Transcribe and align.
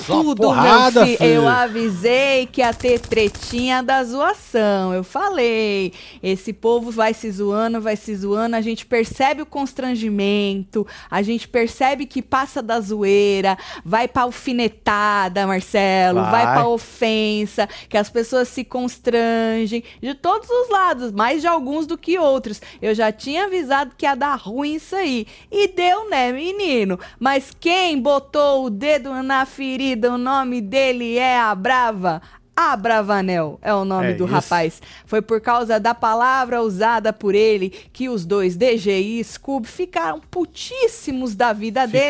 é, 0.00 0.04
só 0.04 0.22
tudo, 0.22 0.42
porrada, 0.42 1.00
meu 1.00 1.06
filho. 1.06 1.18
filho. 1.18 1.30
Eu 1.34 1.48
avisei 1.48 2.46
que 2.46 2.60
ia 2.60 2.72
ter 2.72 3.00
tretinha 3.00 3.82
da 3.82 4.02
zoação. 4.04 4.92
Eu 4.94 5.04
falei. 5.04 5.92
Esse 6.22 6.52
povo 6.52 6.90
vai 6.90 7.12
se 7.14 7.30
zoando, 7.30 7.80
vai 7.80 7.96
se 7.96 8.14
zoando. 8.14 8.56
A 8.56 8.60
gente 8.60 8.86
percebe 8.86 9.42
o 9.42 9.46
constrangimento, 9.46 10.86
a 11.10 11.22
gente 11.22 11.48
percebe 11.48 12.06
que 12.06 12.22
passa 12.22 12.62
da 12.62 12.80
zoeira, 12.80 13.56
vai 13.84 14.06
pra 14.06 14.22
alfinetada, 14.22 15.46
Marcelo, 15.46 16.20
vai, 16.22 16.44
Vai. 16.44 16.54
pra 16.54 16.68
ofensa, 16.68 17.68
que 17.88 17.96
as 17.96 18.08
pessoas 18.10 18.48
se 18.48 18.64
constrangem 18.64 19.82
de 20.00 20.14
todos 20.14 20.48
os 20.48 20.68
lados, 20.68 21.12
mais 21.12 21.40
de 21.40 21.46
alguns 21.46 21.86
do 21.86 21.96
que 21.98 22.18
outros. 22.18 22.60
Eu 22.80 22.94
já 22.94 23.10
tinha 23.10 23.44
avisado 23.44 23.94
que 23.96 24.06
ia 24.06 24.14
dar 24.14 24.36
ruim 24.36 24.74
isso 24.74 24.94
aí. 24.94 25.26
E 25.50 25.68
deu, 25.68 26.08
né, 26.08 26.32
menino? 26.32 26.98
Mas 27.18 27.50
quem 27.58 28.00
botou 28.00 28.66
o 28.66 28.70
dedo 28.70 29.12
na 29.22 29.44
ferida, 29.46 29.87
o 29.94 30.18
nome 30.18 30.60
dele 30.60 31.16
é 31.18 31.38
a 31.38 31.54
Brava. 31.54 32.20
A 32.56 32.76
Bravanel 32.76 33.56
é 33.62 33.72
o 33.72 33.84
nome 33.84 34.08
É 34.08 34.14
do 34.14 34.24
isso. 34.24 34.32
rapaz. 34.34 34.82
Foi 35.06 35.22
por 35.22 35.40
causa 35.40 35.78
da 35.78 35.94
palavra 35.94 36.60
usada 36.60 37.12
por 37.12 37.32
ele 37.34 37.70
que 37.70 38.08
os 38.08 38.26
dois, 38.26 38.56
DG 38.56 38.90
e 38.98 39.22
Scooby, 39.22 39.68
ficaram 39.68 40.20
putíssimos 40.28 41.36
da 41.36 41.52
vida 41.52 41.86
dele. 41.86 42.08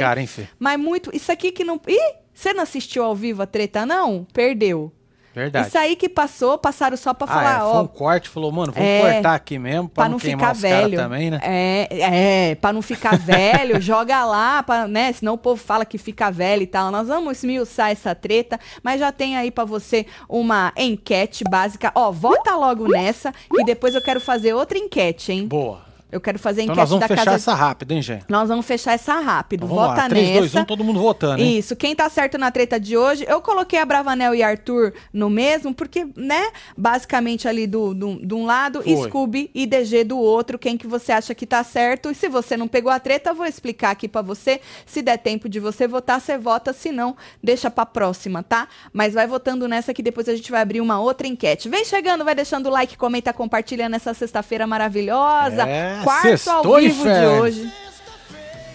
Mas 0.59 0.81
muito. 0.81 1.15
Isso 1.15 1.31
aqui 1.31 1.53
que 1.53 1.65
não. 1.65 1.79
Ih, 1.87 2.15
você 2.33 2.55
não 2.55 2.63
assistiu 2.63 3.05
ao 3.05 3.15
vivo 3.15 3.43
a 3.43 3.47
treta, 3.47 3.85
não? 3.85 4.27
Perdeu. 4.33 4.91
Verdade. 5.39 5.69
Isso 5.69 5.79
aí 5.79 5.95
que 5.95 6.09
passou, 6.09 6.59
passaram 6.59 6.97
só 6.97 7.15
pra 7.15 7.27
ah, 7.31 7.35
falar, 7.35 7.55
é, 7.57 7.59
foi 7.61 7.79
ó. 7.79 7.83
um 7.83 7.87
corte, 7.87 8.29
falou, 8.29 8.51
mano, 8.51 8.73
vamos 8.73 8.89
É, 8.89 9.13
cortar 9.13 9.35
aqui 9.35 9.59
mesmo 9.59 9.89
pra, 9.89 10.05
Pra 10.05 10.09
não 10.09 10.19
queimar 10.19 10.55
ficar 10.55 10.69
velho. 10.69 10.97
também, 10.99 11.31
né? 11.31 11.39
É, 11.43 12.51
é, 12.51 12.55
pra 12.57 12.73
não 12.73 12.83
ficar 12.83 13.17
velho, 13.19 13.81
joga 13.81 14.25
lá, 14.25 14.63
pra, 14.63 14.89
né? 14.89 15.13
Senão 15.13 15.35
o 15.35 15.39
povo 15.39 15.63
fala 15.63 15.85
que 15.85 15.97
fica 15.97 16.31
velho 16.31 16.63
e 16.63 16.67
tal. 16.67 16.91
Nós 16.91 17.07
vamos 17.09 17.39
esmiuçar 17.39 17.91
essa 17.91 18.15
treta, 18.15 18.59
mas 18.83 18.99
já 18.99 19.13
tem 19.13 19.37
aí 19.37 19.51
pra 19.51 19.65
você 19.65 20.07
uma 20.29 20.73
enquete 20.77 21.45
básica. 21.49 21.93
Ó, 21.95 22.11
vota 22.11 22.55
logo 22.57 22.89
nessa, 22.89 23.33
que 23.55 23.65
depois 23.65 23.95
eu 23.95 24.03
quero 24.03 24.21
fazer 24.21 24.55
outra 24.55 24.77
enquete, 24.77 25.33
hein? 25.33 25.47
Boa. 25.47 25.88
Eu 26.11 26.21
quero 26.21 26.39
fazer 26.39 26.63
a 26.63 26.65
Então 26.65 26.73
enquete 26.75 26.81
nós 26.83 26.91
vamos 26.91 27.01
da 27.03 27.09
fechar 27.09 27.25
casa. 27.25 27.37
essa 27.37 27.55
rápida, 27.55 27.93
hein, 27.95 28.01
gente? 28.03 28.25
Nós 28.29 28.49
vamos 28.49 28.65
fechar 28.65 28.93
essa 28.93 29.21
rápido. 29.21 29.65
Então 29.67 29.77
Vota 29.77 30.03
lá. 30.03 30.09
3, 30.09 30.29
nessa. 30.29 30.41
2, 30.41 30.55
1, 30.55 30.65
todo 30.65 30.83
mundo 30.83 31.01
votando, 31.01 31.43
hein? 31.43 31.59
Isso, 31.59 31.77
quem 31.77 31.95
tá 31.95 32.09
certo 32.09 32.39
na 32.39 32.51
treta 32.51 32.81
de 32.81 32.97
hoje, 32.97 33.27
eu 33.29 33.41
coloquei 33.43 33.79
a 33.79 33.85
Bravanel 33.85 34.35
e 34.35 34.43
Arthur 34.43 34.95
no 35.13 35.29
mesmo, 35.29 35.75
porque, 35.75 36.07
né, 36.17 36.51
basicamente 36.77 37.47
ali 37.47 37.67
do, 37.67 37.93
do, 37.93 38.27
de 38.27 38.35
um 38.35 38.47
lado, 38.47 38.83
Foi. 38.83 39.09
Scooby 39.09 39.51
e 39.55 39.67
DG 39.67 40.05
do 40.05 40.19
outro, 40.19 40.59
quem 40.59 40.79
que 40.79 40.87
você 40.87 41.13
acha 41.13 41.35
que 41.35 41.47
tá 41.47 41.63
certo, 41.63 42.11
e 42.11 42.15
se 42.15 42.29
você 42.29 42.57
não 42.57 42.67
pegou 42.69 42.91
a 42.91 42.99
treta, 42.99 43.31
eu 43.31 43.35
vou 43.35 43.45
explicar 43.47 43.91
aqui 43.91 44.09
pra 44.09 44.23
você, 44.23 44.61
se 44.87 45.03
der 45.03 45.19
tempo 45.19 45.49
de 45.49 45.61
você 45.61 45.87
votar, 45.87 46.21
você 46.21 46.39
vota, 46.39 46.73
se 46.73 46.91
não, 46.91 47.17
deixa 47.43 47.71
pra 47.71 47.85
próxima, 47.85 48.43
tá? 48.43 48.67
Mas 48.93 49.13
vai 49.13 49.27
votando 49.27 49.69
nessa 49.69 49.93
que 49.93 50.03
depois 50.03 50.29
a 50.29 50.35
gente 50.35 50.51
vai 50.51 50.63
abrir 50.63 50.81
uma 50.81 50.99
outra 51.01 51.27
enquete. 51.27 51.69
Vem 51.69 51.85
chegando, 51.85 52.25
vai 52.25 52.35
deixando 52.35 52.67
o 52.67 52.71
like, 52.71 52.97
comenta, 52.97 53.31
compartilha 53.33 53.89
nessa 53.89 54.15
sexta-feira 54.15 54.67
maravilhosa, 54.67 55.69
É, 55.69 55.98
quarto 56.05 56.23
sextou, 56.23 56.75
ao 56.75 56.81
vivo 56.81 57.05
de 57.05 57.27
hoje. 57.27 57.73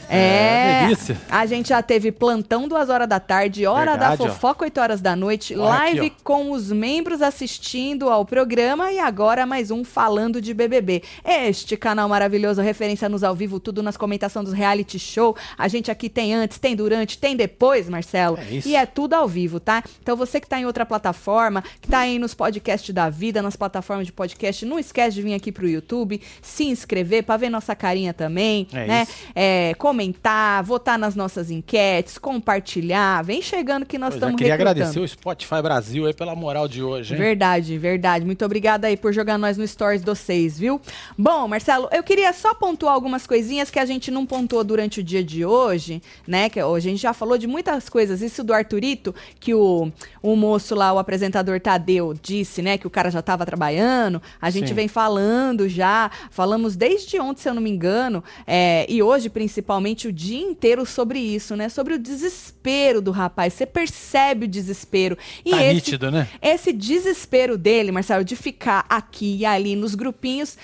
É, 0.09 0.83
É, 0.83 0.83
delícia. 0.83 1.17
a 1.29 1.45
gente 1.45 1.69
já 1.69 1.81
teve 1.81 2.11
plantão 2.11 2.67
duas 2.67 2.89
horas 2.89 3.07
da 3.07 3.19
tarde, 3.19 3.65
hora 3.65 3.91
Verdade, 3.91 4.17
da 4.17 4.23
ó. 4.25 4.27
fofoca 4.27 4.63
8 4.65 4.77
horas 4.79 5.01
da 5.01 5.15
noite, 5.15 5.55
Olha 5.55 5.63
live 5.63 5.99
aqui, 6.07 6.13
com 6.23 6.51
os 6.51 6.71
membros 6.71 7.21
assistindo 7.21 8.09
ao 8.09 8.25
programa 8.25 8.91
e 8.91 8.99
agora 8.99 9.45
mais 9.45 9.71
um 9.71 9.83
falando 9.83 10.41
de 10.41 10.53
BBB. 10.53 11.03
Este 11.25 11.75
canal 11.77 12.07
maravilhoso, 12.09 12.61
referência 12.61 13.07
nos 13.09 13.23
ao 13.23 13.35
vivo, 13.35 13.59
tudo 13.59 13.81
nas 13.83 13.97
comentações 13.97 14.45
dos 14.45 14.53
reality 14.53 14.99
show. 14.99 15.35
A 15.57 15.67
gente 15.67 15.89
aqui 15.89 16.09
tem 16.09 16.33
antes, 16.33 16.57
tem 16.57 16.75
durante, 16.75 17.17
tem 17.17 17.35
depois, 17.35 17.89
Marcelo. 17.89 18.37
É 18.39 18.55
isso. 18.55 18.67
E 18.67 18.75
é 18.75 18.85
tudo 18.85 19.13
ao 19.13 19.27
vivo, 19.27 19.59
tá? 19.59 19.83
Então 20.01 20.15
você 20.15 20.39
que 20.39 20.47
tá 20.47 20.59
em 20.59 20.65
outra 20.65 20.85
plataforma, 20.85 21.63
que 21.81 21.87
tá 21.87 21.99
aí 21.99 22.19
nos 22.19 22.33
podcasts 22.33 22.93
da 22.93 23.09
vida, 23.09 23.41
nas 23.41 23.55
plataformas 23.55 24.05
de 24.05 24.11
podcast, 24.13 24.65
não 24.65 24.77
esquece 24.79 25.15
de 25.15 25.21
vir 25.21 25.33
aqui 25.33 25.51
pro 25.51 25.67
YouTube, 25.67 26.21
se 26.41 26.65
inscrever 26.65 27.23
pra 27.23 27.37
ver 27.37 27.49
nossa 27.49 27.75
carinha 27.75 28.13
também, 28.13 28.67
É 28.73 28.85
né? 28.85 29.03
isso. 29.03 29.13
é, 29.35 29.73
comentar, 29.93 30.63
votar 30.63 30.97
nas 30.97 31.15
nossas 31.15 31.51
enquetes, 31.51 32.17
compartilhar. 32.17 33.23
Vem 33.23 33.43
chegando 33.43 33.85
que 33.85 33.99
nós 33.99 34.13
é, 34.13 34.17
estamos 34.17 34.35
queria 34.35 34.53
recrutando. 34.53 34.79
agradecer 34.79 34.99
o 34.99 35.07
Spotify 35.07 35.61
Brasil 35.61 36.07
aí 36.07 36.13
pela 36.13 36.35
moral 36.35 36.67
de 36.67 36.81
hoje, 36.81 37.13
hein? 37.13 37.19
Verdade, 37.19 37.77
verdade. 37.77 38.25
Muito 38.25 38.43
obrigada 38.43 38.87
aí 38.87 38.97
por 38.97 39.13
jogar 39.13 39.37
nós 39.37 39.55
no 39.55 39.67
Stories 39.67 40.01
do 40.01 40.15
seis, 40.15 40.57
viu? 40.57 40.81
Bom, 41.15 41.47
Marcelo, 41.47 41.87
eu 41.91 42.01
queria 42.01 42.33
só 42.33 42.55
pontuar 42.55 42.95
algumas 42.95 43.27
coisinhas 43.27 43.69
que 43.69 43.77
a 43.77 43.85
gente 43.85 44.09
não 44.09 44.25
pontuou 44.25 44.63
durante 44.63 44.99
o 44.99 45.03
dia 45.03 45.23
de 45.23 45.45
hoje, 45.45 46.01
né? 46.27 46.49
Que 46.49 46.61
hoje 46.63 46.89
a 46.89 46.91
gente 46.91 47.01
já 47.01 47.13
falou 47.13 47.37
de 47.37 47.45
muitas 47.45 47.87
coisas. 47.87 48.23
Isso 48.23 48.43
do 48.43 48.51
Arthurito, 48.51 49.13
que 49.39 49.53
o, 49.53 49.91
o 50.23 50.35
moço 50.35 50.73
lá, 50.73 50.91
o 50.91 50.97
apresentador 50.97 51.59
Tadeu, 51.59 52.15
disse, 52.19 52.63
né? 52.63 52.79
Que 52.79 52.87
o 52.87 52.89
cara 52.89 53.11
já 53.11 53.19
estava 53.19 53.45
trabalhando. 53.45 54.19
A 54.41 54.49
gente 54.49 54.69
Sim. 54.69 54.73
vem 54.73 54.87
falando 54.87 55.69
já, 55.69 56.09
falamos 56.31 56.75
desde 56.75 57.19
ontem, 57.19 57.43
se 57.43 57.49
eu 57.49 57.53
não 57.53 57.61
me 57.61 57.69
engano, 57.69 58.23
é, 58.47 58.87
e 58.89 59.03
hoje 59.03 59.29
principalmente 59.29 59.82
o 60.07 60.11
dia 60.11 60.39
inteiro 60.39 60.85
sobre 60.85 61.19
isso, 61.19 61.55
né? 61.55 61.69
Sobre 61.69 61.93
o 61.95 61.99
desespero 61.99 63.01
do 63.01 63.11
rapaz. 63.11 63.53
Você 63.53 63.65
percebe 63.65 64.45
o 64.45 64.47
desespero. 64.47 65.17
E 65.45 65.51
Tá 65.51 65.63
esse, 65.63 65.73
nítido, 65.73 66.11
né? 66.11 66.27
esse 66.41 66.71
desespero 66.71 67.57
dele, 67.57 67.91
Marcelo, 67.91 68.23
de 68.23 68.35
ficar 68.35 68.85
aqui 68.89 69.37
e 69.37 69.45
ali 69.45 69.75
nos 69.75 69.95
grupinhos, 69.95 70.57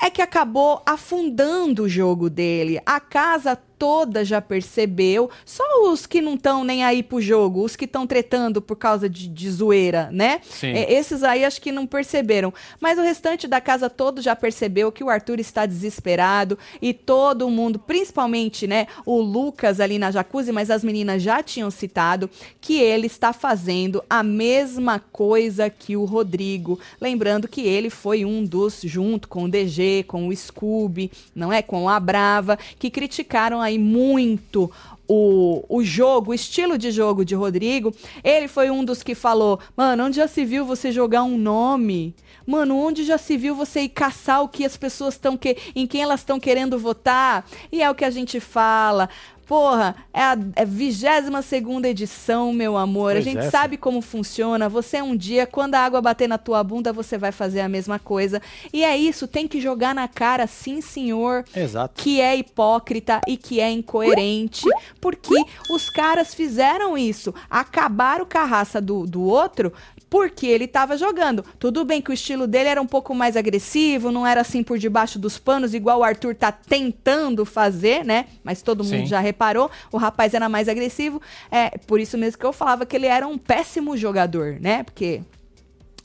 é 0.00 0.10
que 0.10 0.22
acabou 0.22 0.82
afundando 0.84 1.84
o 1.84 1.88
jogo 1.88 2.28
dele. 2.28 2.80
A 2.84 2.98
casa 2.98 3.56
toda 3.82 4.24
já 4.24 4.40
percebeu, 4.40 5.28
só 5.44 5.64
os 5.90 6.06
que 6.06 6.20
não 6.20 6.34
estão 6.34 6.62
nem 6.62 6.84
aí 6.84 7.02
pro 7.02 7.20
jogo, 7.20 7.64
os 7.64 7.74
que 7.74 7.84
estão 7.84 8.06
tretando 8.06 8.62
por 8.62 8.76
causa 8.76 9.08
de, 9.08 9.26
de 9.26 9.50
zoeira, 9.50 10.08
né? 10.12 10.40
Sim. 10.48 10.68
É, 10.68 10.92
esses 10.92 11.24
aí 11.24 11.44
acho 11.44 11.60
que 11.60 11.72
não 11.72 11.84
perceberam. 11.84 12.54
Mas 12.80 12.96
o 12.96 13.02
restante 13.02 13.48
da 13.48 13.60
casa 13.60 13.90
todo 13.90 14.22
já 14.22 14.36
percebeu 14.36 14.92
que 14.92 15.02
o 15.02 15.10
Arthur 15.10 15.40
está 15.40 15.66
desesperado 15.66 16.56
e 16.80 16.94
todo 16.94 17.50
mundo, 17.50 17.76
principalmente, 17.76 18.68
né, 18.68 18.86
o 19.04 19.20
Lucas 19.20 19.80
ali 19.80 19.98
na 19.98 20.12
jacuzzi, 20.12 20.52
mas 20.52 20.70
as 20.70 20.84
meninas 20.84 21.20
já 21.20 21.42
tinham 21.42 21.68
citado 21.68 22.30
que 22.60 22.78
ele 22.78 23.08
está 23.08 23.32
fazendo 23.32 24.00
a 24.08 24.22
mesma 24.22 25.00
coisa 25.00 25.68
que 25.68 25.96
o 25.96 26.04
Rodrigo. 26.04 26.78
Lembrando 27.00 27.48
que 27.48 27.62
ele 27.62 27.90
foi 27.90 28.24
um 28.24 28.44
dos, 28.44 28.80
junto 28.84 29.26
com 29.26 29.42
o 29.42 29.48
DG, 29.48 30.04
com 30.06 30.28
o 30.28 30.36
Scooby, 30.36 31.10
não 31.34 31.52
é? 31.52 31.62
Com 31.62 31.88
a 31.88 31.98
Brava, 31.98 32.56
que 32.78 32.88
criticaram 32.88 33.60
aí 33.60 33.71
muito 33.78 34.70
o, 35.08 35.64
o 35.68 35.84
jogo, 35.84 36.30
o 36.30 36.34
estilo 36.34 36.78
de 36.78 36.90
jogo 36.90 37.24
de 37.24 37.34
Rodrigo. 37.34 37.94
Ele 38.24 38.48
foi 38.48 38.70
um 38.70 38.84
dos 38.84 39.02
que 39.02 39.14
falou: 39.14 39.58
Mano, 39.76 40.04
onde 40.04 40.16
já 40.16 40.28
se 40.28 40.44
viu 40.44 40.64
você 40.64 40.90
jogar 40.90 41.22
um 41.22 41.36
nome? 41.36 42.14
Mano, 42.46 42.76
onde 42.76 43.04
já 43.04 43.18
se 43.18 43.36
viu 43.36 43.54
você 43.54 43.82
ir 43.82 43.88
caçar 43.90 44.42
o 44.42 44.48
que 44.48 44.64
as 44.64 44.76
pessoas 44.76 45.14
estão 45.14 45.36
que 45.36 45.56
em 45.76 45.86
quem 45.86 46.02
elas 46.02 46.20
estão 46.20 46.40
querendo 46.40 46.78
votar? 46.78 47.46
E 47.70 47.82
é 47.82 47.90
o 47.90 47.94
que 47.94 48.04
a 48.04 48.10
gente 48.10 48.40
fala. 48.40 49.08
Porra, 49.52 49.94
é 50.14 50.22
a 50.22 50.38
é 50.56 50.64
22 50.64 51.44
segunda 51.44 51.86
edição, 51.86 52.54
meu 52.54 52.74
amor. 52.74 53.12
Pois 53.12 53.18
a 53.18 53.30
gente 53.30 53.44
é, 53.44 53.50
sabe 53.50 53.76
como 53.76 54.00
funciona. 54.00 54.66
Você 54.66 55.02
um 55.02 55.14
dia, 55.14 55.46
quando 55.46 55.74
a 55.74 55.80
água 55.80 56.00
bater 56.00 56.26
na 56.26 56.38
tua 56.38 56.64
bunda, 56.64 56.90
você 56.90 57.18
vai 57.18 57.32
fazer 57.32 57.60
a 57.60 57.68
mesma 57.68 57.98
coisa. 57.98 58.40
E 58.72 58.82
é 58.82 58.96
isso, 58.96 59.28
tem 59.28 59.46
que 59.46 59.60
jogar 59.60 59.94
na 59.94 60.08
cara, 60.08 60.46
sim, 60.46 60.80
senhor 60.80 61.44
Exato. 61.54 62.02
que 62.02 62.18
é 62.18 62.34
hipócrita 62.34 63.20
e 63.28 63.36
que 63.36 63.60
é 63.60 63.70
incoerente, 63.70 64.64
porque 64.98 65.34
os 65.68 65.90
caras 65.90 66.32
fizeram 66.34 66.96
isso, 66.96 67.34
acabaram 67.50 68.24
com 68.24 68.38
a 68.38 68.44
raça 68.46 68.80
do, 68.80 69.06
do 69.06 69.20
outro 69.20 69.70
porque 70.12 70.46
ele 70.46 70.68
tava 70.68 70.94
jogando. 70.98 71.42
Tudo 71.58 71.86
bem 71.86 72.02
que 72.02 72.10
o 72.10 72.12
estilo 72.12 72.46
dele 72.46 72.68
era 72.68 72.82
um 72.82 72.86
pouco 72.86 73.14
mais 73.14 73.34
agressivo, 73.34 74.12
não 74.12 74.26
era 74.26 74.42
assim 74.42 74.62
por 74.62 74.76
debaixo 74.76 75.18
dos 75.18 75.38
panos, 75.38 75.72
igual 75.72 76.00
o 76.00 76.04
Arthur 76.04 76.34
tá 76.34 76.52
tentando 76.52 77.46
fazer, 77.46 78.04
né? 78.04 78.26
Mas 78.44 78.60
todo 78.60 78.84
mundo 78.84 79.04
Sim. 79.04 79.06
já 79.06 79.20
reparou, 79.20 79.70
o 79.90 79.96
rapaz 79.96 80.34
era 80.34 80.50
mais 80.50 80.68
agressivo. 80.68 81.18
É 81.50 81.78
por 81.78 81.98
isso 81.98 82.18
mesmo 82.18 82.38
que 82.38 82.44
eu 82.44 82.52
falava 82.52 82.84
que 82.84 82.94
ele 82.94 83.06
era 83.06 83.26
um 83.26 83.38
péssimo 83.38 83.96
jogador, 83.96 84.58
né? 84.60 84.82
Porque 84.82 85.22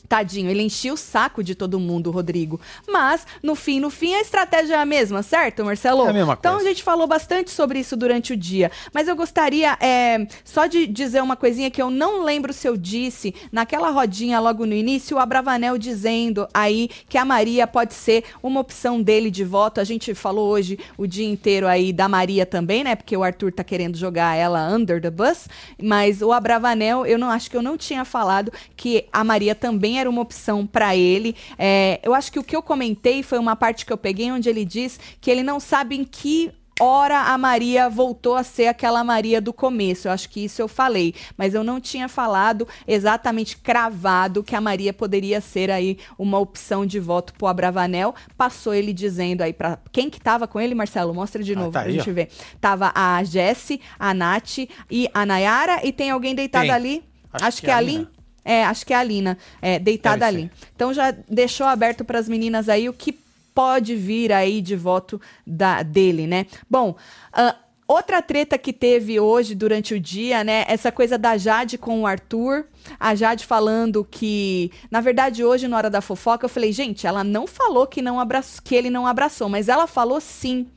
Tadinho, 0.07 0.49
ele 0.49 0.63
enchia 0.63 0.93
o 0.93 0.97
saco 0.97 1.43
de 1.43 1.53
todo 1.55 1.79
mundo, 1.79 2.11
Rodrigo. 2.11 2.59
Mas, 2.87 3.25
no 3.43 3.55
fim, 3.55 3.79
no 3.79 3.89
fim, 3.89 4.13
a 4.15 4.21
estratégia 4.21 4.75
é 4.75 4.79
a 4.79 4.85
mesma, 4.85 5.21
certo, 5.23 5.63
Marcelo? 5.65 6.05
É 6.05 6.09
a 6.09 6.13
mesma 6.13 6.37
Então 6.39 6.53
coisa. 6.53 6.65
a 6.65 6.69
gente 6.69 6.83
falou 6.83 7.07
bastante 7.07 7.51
sobre 7.51 7.79
isso 7.79 7.95
durante 7.97 8.33
o 8.33 8.37
dia. 8.37 8.71
Mas 8.93 9.07
eu 9.07 9.15
gostaria 9.15 9.77
é, 9.81 10.25
só 10.43 10.65
de 10.67 10.87
dizer 10.87 11.21
uma 11.21 11.35
coisinha 11.35 11.69
que 11.69 11.81
eu 11.81 11.89
não 11.89 12.23
lembro 12.23 12.53
se 12.53 12.67
eu 12.67 12.77
disse 12.77 13.33
naquela 13.51 13.89
rodinha 13.89 14.39
logo 14.39 14.65
no 14.65 14.73
início, 14.73 15.17
o 15.17 15.19
Abravanel 15.19 15.77
dizendo 15.77 16.47
aí 16.53 16.89
que 17.09 17.17
a 17.17 17.25
Maria 17.25 17.67
pode 17.67 17.93
ser 17.93 18.23
uma 18.41 18.59
opção 18.59 19.01
dele 19.01 19.29
de 19.29 19.43
voto. 19.43 19.79
A 19.79 19.83
gente 19.83 20.13
falou 20.13 20.47
hoje 20.49 20.79
o 20.97 21.05
dia 21.05 21.27
inteiro 21.27 21.67
aí 21.67 21.91
da 21.91 22.07
Maria 22.07 22.45
também, 22.45 22.83
né? 22.83 22.95
Porque 22.95 23.15
o 23.15 23.23
Arthur 23.23 23.51
tá 23.51 23.63
querendo 23.63 23.97
jogar 23.97 24.35
ela 24.35 24.67
under 24.73 25.01
the 25.01 25.09
bus. 25.09 25.47
Mas 25.81 26.21
o 26.21 26.31
Abravanel, 26.31 27.05
eu 27.05 27.17
não 27.17 27.29
acho 27.29 27.49
que 27.49 27.57
eu 27.57 27.61
não 27.61 27.77
tinha 27.77 28.05
falado 28.05 28.51
que 28.75 29.05
a 29.11 29.23
Maria 29.23 29.53
também 29.55 29.96
era 29.97 30.09
uma 30.09 30.21
opção 30.21 30.65
pra 30.65 30.95
ele. 30.95 31.35
É, 31.57 31.99
eu 32.03 32.13
acho 32.13 32.31
que 32.31 32.39
o 32.39 32.43
que 32.43 32.55
eu 32.55 32.61
comentei 32.61 33.23
foi 33.23 33.39
uma 33.39 33.55
parte 33.55 33.85
que 33.85 33.93
eu 33.93 33.97
peguei 33.97 34.31
onde 34.31 34.49
ele 34.49 34.65
diz 34.65 34.99
que 35.19 35.29
ele 35.29 35.43
não 35.43 35.59
sabe 35.59 35.95
em 35.95 36.03
que 36.03 36.51
hora 36.79 37.19
a 37.19 37.37
Maria 37.37 37.89
voltou 37.89 38.35
a 38.35 38.43
ser 38.43 38.67
aquela 38.67 39.03
Maria 39.03 39.41
do 39.41 39.51
começo. 39.51 40.07
Eu 40.07 40.11
acho 40.11 40.29
que 40.29 40.43
isso 40.43 40.61
eu 40.61 40.67
falei, 40.67 41.13
mas 41.37 41.53
eu 41.53 41.63
não 41.63 41.79
tinha 41.79 42.07
falado 42.07 42.67
exatamente 42.87 43.57
cravado 43.57 44.43
que 44.43 44.55
a 44.55 44.61
Maria 44.61 44.93
poderia 44.93 45.41
ser 45.41 45.71
aí 45.71 45.97
uma 46.17 46.37
opção 46.39 46.85
de 46.85 46.99
voto 46.99 47.33
pro 47.33 47.47
Abravanel. 47.47 48.13
Passou 48.37 48.73
ele 48.73 48.93
dizendo 48.93 49.41
aí 49.41 49.53
para 49.53 49.79
quem 49.91 50.09
que 50.09 50.19
tava 50.19 50.47
com 50.47 50.59
ele, 50.59 50.75
Marcelo? 50.75 51.13
Mostra 51.13 51.43
de 51.43 51.53
ah, 51.53 51.55
novo 51.55 51.69
ah, 51.69 51.73
tá 51.73 51.79
pra 51.81 51.89
aí, 51.89 51.97
gente 51.97 52.09
ó. 52.09 52.13
ver. 52.13 52.29
Tava 52.61 52.91
a 52.93 53.23
Jesse, 53.23 53.81
a 53.97 54.13
Nath 54.13 54.59
e 54.89 55.09
a 55.13 55.25
Nayara 55.25 55.81
e 55.83 55.91
tem 55.91 56.11
alguém 56.11 56.35
deitado 56.35 56.65
tem. 56.65 56.71
ali? 56.71 57.03
Acho, 57.33 57.45
acho 57.45 57.57
que, 57.57 57.65
que 57.67 57.71
é 57.71 57.73
a 57.73 57.81
Lin. 57.81 58.07
É, 58.47 58.63
acho 58.63 58.85
que 58.85 58.93
é 58.93 58.95
a 58.95 59.03
Lina, 59.03 59.37
é, 59.61 59.77
deitada 59.77 60.25
ali. 60.25 60.49
Então 60.73 60.93
já 60.93 61.11
deixou 61.29 61.67
aberto 61.67 62.05
para 62.05 62.17
as 62.17 62.29
meninas 62.29 62.69
aí 62.69 62.87
o 62.87 62.93
que 62.93 63.11
pode 63.53 63.93
vir 63.93 64.31
aí 64.31 64.61
de 64.61 64.73
voto 64.73 65.19
da, 65.45 65.83
dele, 65.83 66.25
né? 66.25 66.45
Bom, 66.69 66.91
uh, 67.33 67.55
outra 67.85 68.21
treta 68.21 68.57
que 68.57 68.71
teve 68.71 69.19
hoje 69.19 69.53
durante 69.53 69.93
o 69.93 69.99
dia, 69.99 70.45
né? 70.45 70.63
Essa 70.69 70.93
coisa 70.93 71.17
da 71.17 71.37
Jade 71.37 71.77
com 71.77 72.03
o 72.03 72.07
Arthur. 72.07 72.65
A 72.97 73.13
Jade 73.15 73.45
falando 73.45 74.07
que, 74.09 74.71
na 74.89 75.01
verdade, 75.01 75.43
hoje, 75.43 75.67
na 75.67 75.75
hora 75.75 75.89
da 75.89 75.99
fofoca, 75.99 76.45
eu 76.45 76.49
falei, 76.49 76.71
gente, 76.71 77.05
ela 77.05 77.25
não 77.25 77.45
falou 77.45 77.85
que, 77.85 78.01
não 78.01 78.17
abraçou, 78.17 78.61
que 78.63 78.73
ele 78.73 78.89
não 78.89 79.05
abraçou, 79.05 79.49
mas 79.49 79.67
ela 79.67 79.87
falou 79.87 80.21
sim 80.21 80.67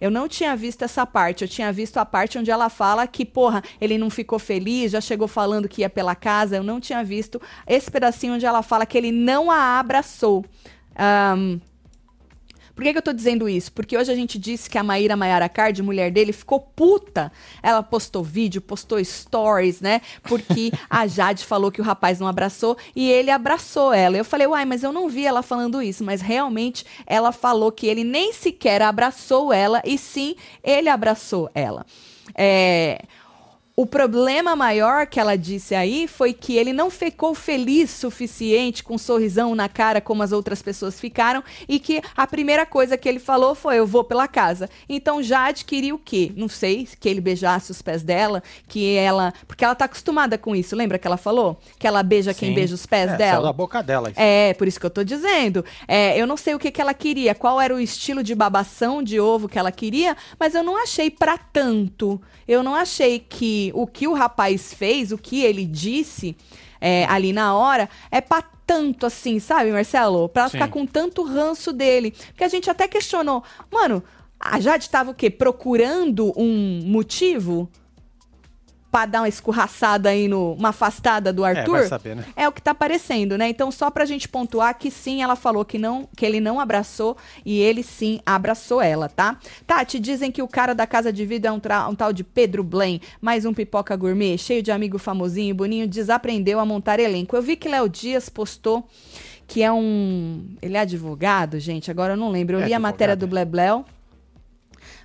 eu 0.00 0.10
não 0.10 0.28
tinha 0.28 0.54
visto 0.56 0.82
essa 0.82 1.04
parte. 1.06 1.42
Eu 1.42 1.48
tinha 1.48 1.72
visto 1.72 1.98
a 1.98 2.04
parte 2.04 2.38
onde 2.38 2.50
ela 2.50 2.68
fala 2.68 3.06
que, 3.06 3.24
porra, 3.24 3.62
ele 3.80 3.98
não 3.98 4.10
ficou 4.10 4.38
feliz, 4.38 4.92
já 4.92 5.00
chegou 5.00 5.28
falando 5.28 5.68
que 5.68 5.82
ia 5.82 5.90
pela 5.90 6.14
casa. 6.14 6.56
Eu 6.56 6.62
não 6.62 6.80
tinha 6.80 7.02
visto 7.02 7.40
esse 7.66 7.90
pedacinho 7.90 8.34
onde 8.34 8.46
ela 8.46 8.62
fala 8.62 8.86
que 8.86 8.96
ele 8.96 9.12
não 9.12 9.50
a 9.50 9.78
abraçou. 9.78 10.44
Um, 11.36 11.60
por 12.78 12.84
que, 12.84 12.92
que 12.92 12.98
eu 12.98 13.02
tô 13.02 13.12
dizendo 13.12 13.48
isso? 13.48 13.72
Porque 13.72 13.98
hoje 13.98 14.12
a 14.12 14.14
gente 14.14 14.38
disse 14.38 14.70
que 14.70 14.78
a 14.78 14.84
Maíra 14.84 15.16
Maiara 15.16 15.48
Card, 15.48 15.82
mulher 15.82 16.12
dele, 16.12 16.32
ficou 16.32 16.60
puta. 16.60 17.32
Ela 17.60 17.82
postou 17.82 18.22
vídeo, 18.22 18.60
postou 18.60 19.04
stories, 19.04 19.80
né? 19.80 20.00
Porque 20.22 20.70
a 20.88 21.04
Jade 21.08 21.44
falou 21.44 21.72
que 21.72 21.80
o 21.80 21.84
rapaz 21.84 22.20
não 22.20 22.28
abraçou 22.28 22.78
e 22.94 23.10
ele 23.10 23.32
abraçou 23.32 23.92
ela. 23.92 24.16
Eu 24.16 24.24
falei, 24.24 24.46
uai, 24.46 24.64
mas 24.64 24.84
eu 24.84 24.92
não 24.92 25.08
vi 25.08 25.26
ela 25.26 25.42
falando 25.42 25.82
isso. 25.82 26.04
Mas 26.04 26.20
realmente 26.20 26.86
ela 27.04 27.32
falou 27.32 27.72
que 27.72 27.84
ele 27.84 28.04
nem 28.04 28.32
sequer 28.32 28.80
abraçou 28.80 29.52
ela 29.52 29.82
e 29.84 29.98
sim 29.98 30.36
ele 30.62 30.88
abraçou 30.88 31.50
ela. 31.56 31.84
É, 32.32 33.02
o 33.78 33.86
problema 33.86 34.56
maior 34.56 35.06
que 35.06 35.20
ela 35.20 35.36
disse 35.36 35.72
aí 35.72 36.08
foi 36.08 36.32
que 36.32 36.56
ele 36.56 36.72
não 36.72 36.90
ficou 36.90 37.32
feliz 37.32 37.90
suficiente 37.90 38.82
com 38.82 38.96
um 38.96 38.98
sorrisão 38.98 39.54
na 39.54 39.68
cara 39.68 40.00
como 40.00 40.20
as 40.20 40.32
outras 40.32 40.60
pessoas 40.60 40.98
ficaram 40.98 41.44
e 41.68 41.78
que 41.78 42.02
a 42.16 42.26
primeira 42.26 42.66
coisa 42.66 42.96
que 42.96 43.08
ele 43.08 43.20
falou 43.20 43.54
foi 43.54 43.78
eu 43.78 43.86
vou 43.86 44.02
pela 44.02 44.26
casa. 44.26 44.68
Então 44.88 45.22
já 45.22 45.46
adquiriu 45.46 45.94
o 45.94 45.98
quê? 46.00 46.32
Não 46.34 46.48
sei, 46.48 46.88
que 46.98 47.08
ele 47.08 47.20
beijasse 47.20 47.70
os 47.70 47.80
pés 47.80 48.02
dela, 48.02 48.42
que 48.66 48.96
ela, 48.96 49.32
porque 49.46 49.64
ela 49.64 49.76
tá 49.76 49.84
acostumada 49.84 50.36
com 50.36 50.56
isso. 50.56 50.74
Lembra 50.74 50.98
que 50.98 51.06
ela 51.06 51.16
falou? 51.16 51.56
Que 51.78 51.86
ela 51.86 52.02
beija 52.02 52.32
Sim. 52.32 52.40
quem 52.40 52.54
beija 52.54 52.74
os 52.74 52.84
pés 52.84 53.12
é, 53.12 53.16
dela? 53.16 53.44
da 53.44 53.52
boca 53.52 53.80
dela. 53.80 54.10
Isso. 54.10 54.18
É, 54.20 54.54
por 54.54 54.66
isso 54.66 54.80
que 54.80 54.86
eu 54.86 54.90
tô 54.90 55.04
dizendo. 55.04 55.64
É, 55.86 56.20
eu 56.20 56.26
não 56.26 56.36
sei 56.36 56.52
o 56.52 56.58
que 56.58 56.72
que 56.72 56.80
ela 56.80 56.94
queria, 56.94 57.32
qual 57.32 57.60
era 57.60 57.72
o 57.72 57.78
estilo 57.78 58.24
de 58.24 58.34
babação 58.34 59.04
de 59.04 59.20
ovo 59.20 59.48
que 59.48 59.56
ela 59.56 59.70
queria, 59.70 60.16
mas 60.36 60.56
eu 60.56 60.64
não 60.64 60.82
achei 60.82 61.12
para 61.12 61.38
tanto. 61.38 62.20
Eu 62.48 62.62
não 62.62 62.74
achei 62.74 63.18
que 63.20 63.67
o 63.74 63.86
que 63.86 64.06
o 64.06 64.14
rapaz 64.14 64.72
fez, 64.72 65.12
o 65.12 65.18
que 65.18 65.42
ele 65.42 65.64
disse 65.64 66.36
é, 66.80 67.04
ali 67.06 67.32
na 67.32 67.56
hora, 67.56 67.88
é 68.10 68.20
pra 68.20 68.42
tanto 68.66 69.06
assim, 69.06 69.38
sabe, 69.38 69.72
Marcelo? 69.72 70.28
Pra 70.28 70.48
ficar 70.48 70.68
com 70.68 70.84
tanto 70.84 71.22
ranço 71.22 71.72
dele. 71.72 72.10
Porque 72.10 72.44
a 72.44 72.48
gente 72.48 72.68
até 72.68 72.86
questionou, 72.86 73.42
mano, 73.72 74.02
a 74.38 74.60
Jade 74.60 74.90
tava 74.90 75.10
o 75.10 75.14
quê? 75.14 75.30
Procurando 75.30 76.32
um 76.36 76.82
motivo? 76.84 77.68
Para 78.90 79.06
dar 79.06 79.20
uma 79.20 79.28
escorraçada 79.28 80.08
aí 80.08 80.28
no 80.28 80.52
uma 80.54 80.70
afastada 80.70 81.32
do 81.32 81.44
é, 81.44 81.50
Arthur. 81.50 81.78
É, 81.78 81.86
saber, 81.86 82.16
né? 82.16 82.24
é 82.34 82.48
o 82.48 82.52
que 82.52 82.62
tá 82.62 82.70
aparecendo, 82.70 83.36
né? 83.36 83.48
Então 83.48 83.70
só 83.70 83.90
pra 83.90 84.04
gente 84.04 84.28
pontuar 84.28 84.76
que 84.78 84.90
sim, 84.90 85.22
ela 85.22 85.36
falou 85.36 85.64
que 85.64 85.78
não, 85.78 86.08
que 86.16 86.24
ele 86.24 86.40
não 86.40 86.58
abraçou 86.58 87.16
e 87.44 87.60
ele 87.60 87.82
sim 87.82 88.20
abraçou 88.24 88.80
ela, 88.80 89.08
tá? 89.08 89.38
Tati, 89.66 89.98
dizem 89.98 90.30
que 90.30 90.42
o 90.42 90.48
cara 90.48 90.74
da 90.74 90.86
casa 90.86 91.12
de 91.12 91.24
vida 91.26 91.48
é 91.48 91.52
um, 91.52 91.60
um 91.90 91.94
tal 91.94 92.12
de 92.12 92.24
Pedro 92.24 92.64
Blen, 92.64 93.00
mais 93.20 93.44
um 93.44 93.52
pipoca 93.52 93.94
gourmet, 93.94 94.38
cheio 94.38 94.62
de 94.62 94.70
amigo 94.70 94.98
famosinho, 94.98 95.54
Boninho 95.54 95.86
desaprendeu 95.86 96.58
a 96.58 96.64
montar 96.64 96.98
elenco. 96.98 97.36
Eu 97.36 97.42
vi 97.42 97.56
que 97.56 97.68
Léo 97.68 97.88
Dias 97.88 98.28
postou 98.28 98.88
que 99.46 99.62
é 99.62 99.72
um, 99.72 100.46
ele 100.60 100.76
é 100.76 100.80
advogado, 100.80 101.58
gente, 101.58 101.90
agora 101.90 102.12
eu 102.12 102.16
não 102.18 102.30
lembro. 102.30 102.58
Eu 102.58 102.60
é 102.60 102.66
li 102.66 102.74
a 102.74 102.78
matéria 102.78 103.16
do 103.16 103.26
Blebleu 103.26 103.84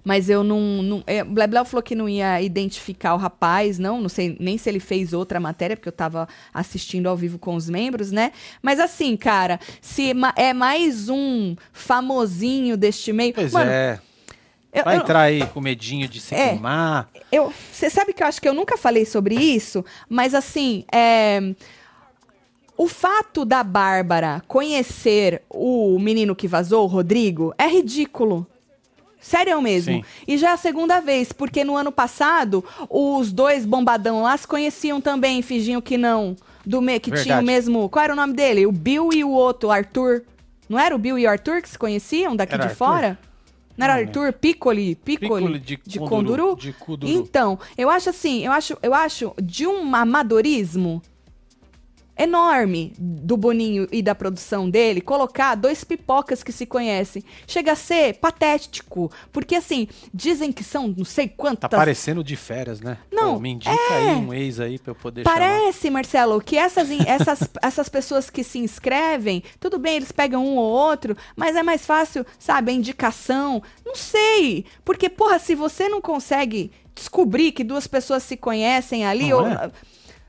mas 0.04 0.30
eu 0.30 0.44
não. 0.44 0.84
não 0.84 1.04
é, 1.08 1.24
falou 1.66 1.82
que 1.82 1.96
não 1.96 2.10
ia 2.10 2.42
identificar 2.42 3.14
o 3.14 3.18
rapaz, 3.18 3.80
não, 3.80 4.02
não 4.02 4.10
sei 4.10 4.36
nem 4.40 4.58
se 4.58 4.70
ele 4.70 4.80
fez 4.80 5.14
outra 5.14 5.40
matéria, 5.40 5.76
porque 5.76 5.90
eu 5.90 5.94
tava 5.94 6.28
assistindo 6.54 7.08
ao 7.08 7.16
vivo 7.16 7.40
com 7.40 7.56
os 7.56 7.70
membros, 7.70 8.12
né? 8.12 8.32
Mas 8.62 8.80
assim, 8.80 9.16
cara, 9.16 9.60
se 9.82 10.14
é 10.36 10.54
mais 10.54 11.10
um 11.10 11.56
famosinho 11.72 12.76
deste 12.76 13.14
meio. 13.14 13.34
Pois 13.34 13.54
mano, 13.54 13.72
é. 13.72 14.00
Eu, 14.74 14.84
Vai 14.84 14.98
eu, 14.98 15.02
entrar 15.02 15.22
aí 15.22 15.46
com 15.48 15.62
medinho 15.62 16.08
de 16.08 16.20
se 16.20 16.34
é, 16.34 16.50
queimar. 16.50 17.08
Você 17.72 17.92
sabe 17.92 18.12
que 18.12 18.24
eu 18.24 18.28
acho 18.28 18.42
que 18.42 18.50
eu 18.50 18.56
nunca 18.56 18.76
falei 18.76 19.06
sobre 19.06 19.36
isso, 19.36 19.86
mas 20.10 20.34
assim, 20.34 20.84
é, 20.92 21.54
o 22.76 22.88
fato 22.88 23.46
da 23.46 23.64
Bárbara 23.64 24.42
conhecer 24.48 25.44
o 25.48 26.00
menino 26.00 26.36
que 26.36 26.48
vazou, 26.48 26.84
o 26.84 26.88
Rodrigo, 26.88 27.54
é 27.56 27.68
ridículo. 27.68 28.48
Sério 29.24 29.62
mesmo. 29.62 29.96
Sim. 29.96 30.04
E 30.28 30.38
já 30.38 30.50
é 30.50 30.52
a 30.52 30.58
segunda 30.58 31.00
vez, 31.00 31.31
porque 31.31 31.64
no 31.64 31.78
ano 31.78 31.94
passado, 31.94 32.64
os 32.90 33.31
dois 33.31 33.66
bombadão 33.66 34.22
lá 34.22 34.36
se 34.36 34.46
conheciam 34.46 35.00
também, 35.00 35.42
fingiam 35.42 35.81
que 35.81 35.98
não. 35.98 36.36
Do 36.66 36.81
me, 36.81 37.00
que 37.00 37.10
Verdade. 37.10 37.30
tinha 37.30 37.40
o 37.40 37.44
mesmo. 37.44 37.88
Qual 37.90 38.04
era 38.04 38.14
o 38.14 38.16
nome 38.16 38.34
dele? 38.34 38.66
O 38.66 38.72
Bill 38.72 39.10
e 39.14 39.24
o 39.24 39.30
outro, 39.30 39.70
o 39.70 39.72
Arthur. 39.72 40.24
Não 40.68 40.78
era 40.78 40.94
o 40.94 40.98
Bill 40.98 41.18
e 41.18 41.25
o 41.25 41.30
Arthur 41.30 41.62
que 41.62 41.69
se 41.69 41.80
conheciam 41.80 42.36
daqui 42.36 42.54
era 42.54 42.64
de 42.64 42.69
Arthur? 42.69 42.78
fora? 42.78 43.19
Não 43.78 43.86
era 43.86 43.95
não, 43.95 44.02
Arthur 44.02 44.33
Piccoli, 44.33 44.95
Piccoli, 44.95 45.30
Piccoli 45.30 45.59
de, 45.59 45.80
de 45.86 46.00
Conduru? 46.00 46.56
De 46.56 46.74
Kuduru. 46.74 47.12
Então, 47.12 47.57
eu 47.78 47.90
acho 47.90 48.09
assim, 48.09 48.45
eu 48.45 48.52
acho, 48.52 48.78
eu 48.83 48.94
acho 48.94 49.33
de 49.42 49.66
um 49.66 49.95
amadorismo 49.95 51.02
enorme 52.18 52.94
do 52.98 53.36
Boninho 53.36 53.88
e 53.92 54.02
da 54.02 54.14
produção 54.14 54.70
dele 54.70 55.02
colocar 55.02 55.56
dois 55.56 55.84
pipocas 55.84 56.44
que 56.44 56.52
se 56.52 56.66
conhecem. 56.66 57.24
Chega 57.48 57.72
a 57.72 57.76
ser 57.76 58.16
patético, 58.16 59.12
porque 59.32 59.56
assim, 59.56 59.88
dizem 60.14 60.52
que 60.52 60.64
são 60.64 60.88
não 60.96 61.06
sei 61.06 61.28
quantas... 61.28 61.70
Tá 61.70 61.78
parecendo 61.78 62.24
de 62.24 62.36
férias, 62.36 62.82
né? 62.82 62.98
Não, 63.12 63.36
Pô, 63.36 63.40
me 63.40 63.50
indica 63.50 63.72
é... 63.72 64.12
aí 64.12 64.16
um 64.16 64.34
ex 64.34 64.60
aí 64.60 64.78
pra 64.78 64.92
eu 64.92 64.96
poder 64.96 65.24
Parece, 65.24 65.84
chamar. 65.84 65.94
Marcelo, 65.94 66.42
que 66.42 66.58
essas, 66.58 66.90
essas, 67.06 67.50
essas 67.62 67.90
pessoas 67.90 68.30
que 68.30 68.44
se 68.44 68.60
inscrevem, 68.60 69.44
tudo 69.60 69.80
bem, 69.80 69.96
eles 69.96 70.12
pegam 70.12 70.46
um 70.46 70.58
ou 70.58 70.72
outro, 70.72 71.18
mas 71.36 71.56
é 71.56 71.64
mais 71.64 71.86
fácil, 71.86 72.26
sabe, 72.38 72.72
a 72.72 72.76
indicação. 72.76 73.62
Não 73.86 73.96
sei, 73.96 74.66
porque, 74.86 75.10
porra, 75.10 75.40
se 75.40 75.56
você 75.56 75.90
não 75.90 76.02
consegue 76.02 76.72
descobrir 76.96 77.52
que 77.52 77.64
duas 77.64 77.88
pessoas 77.88 78.24
se 78.24 78.38
conhecem 78.38 79.06
ali, 79.06 79.30
não 79.30 79.40
ou... 79.40 79.48
É? 79.48 79.72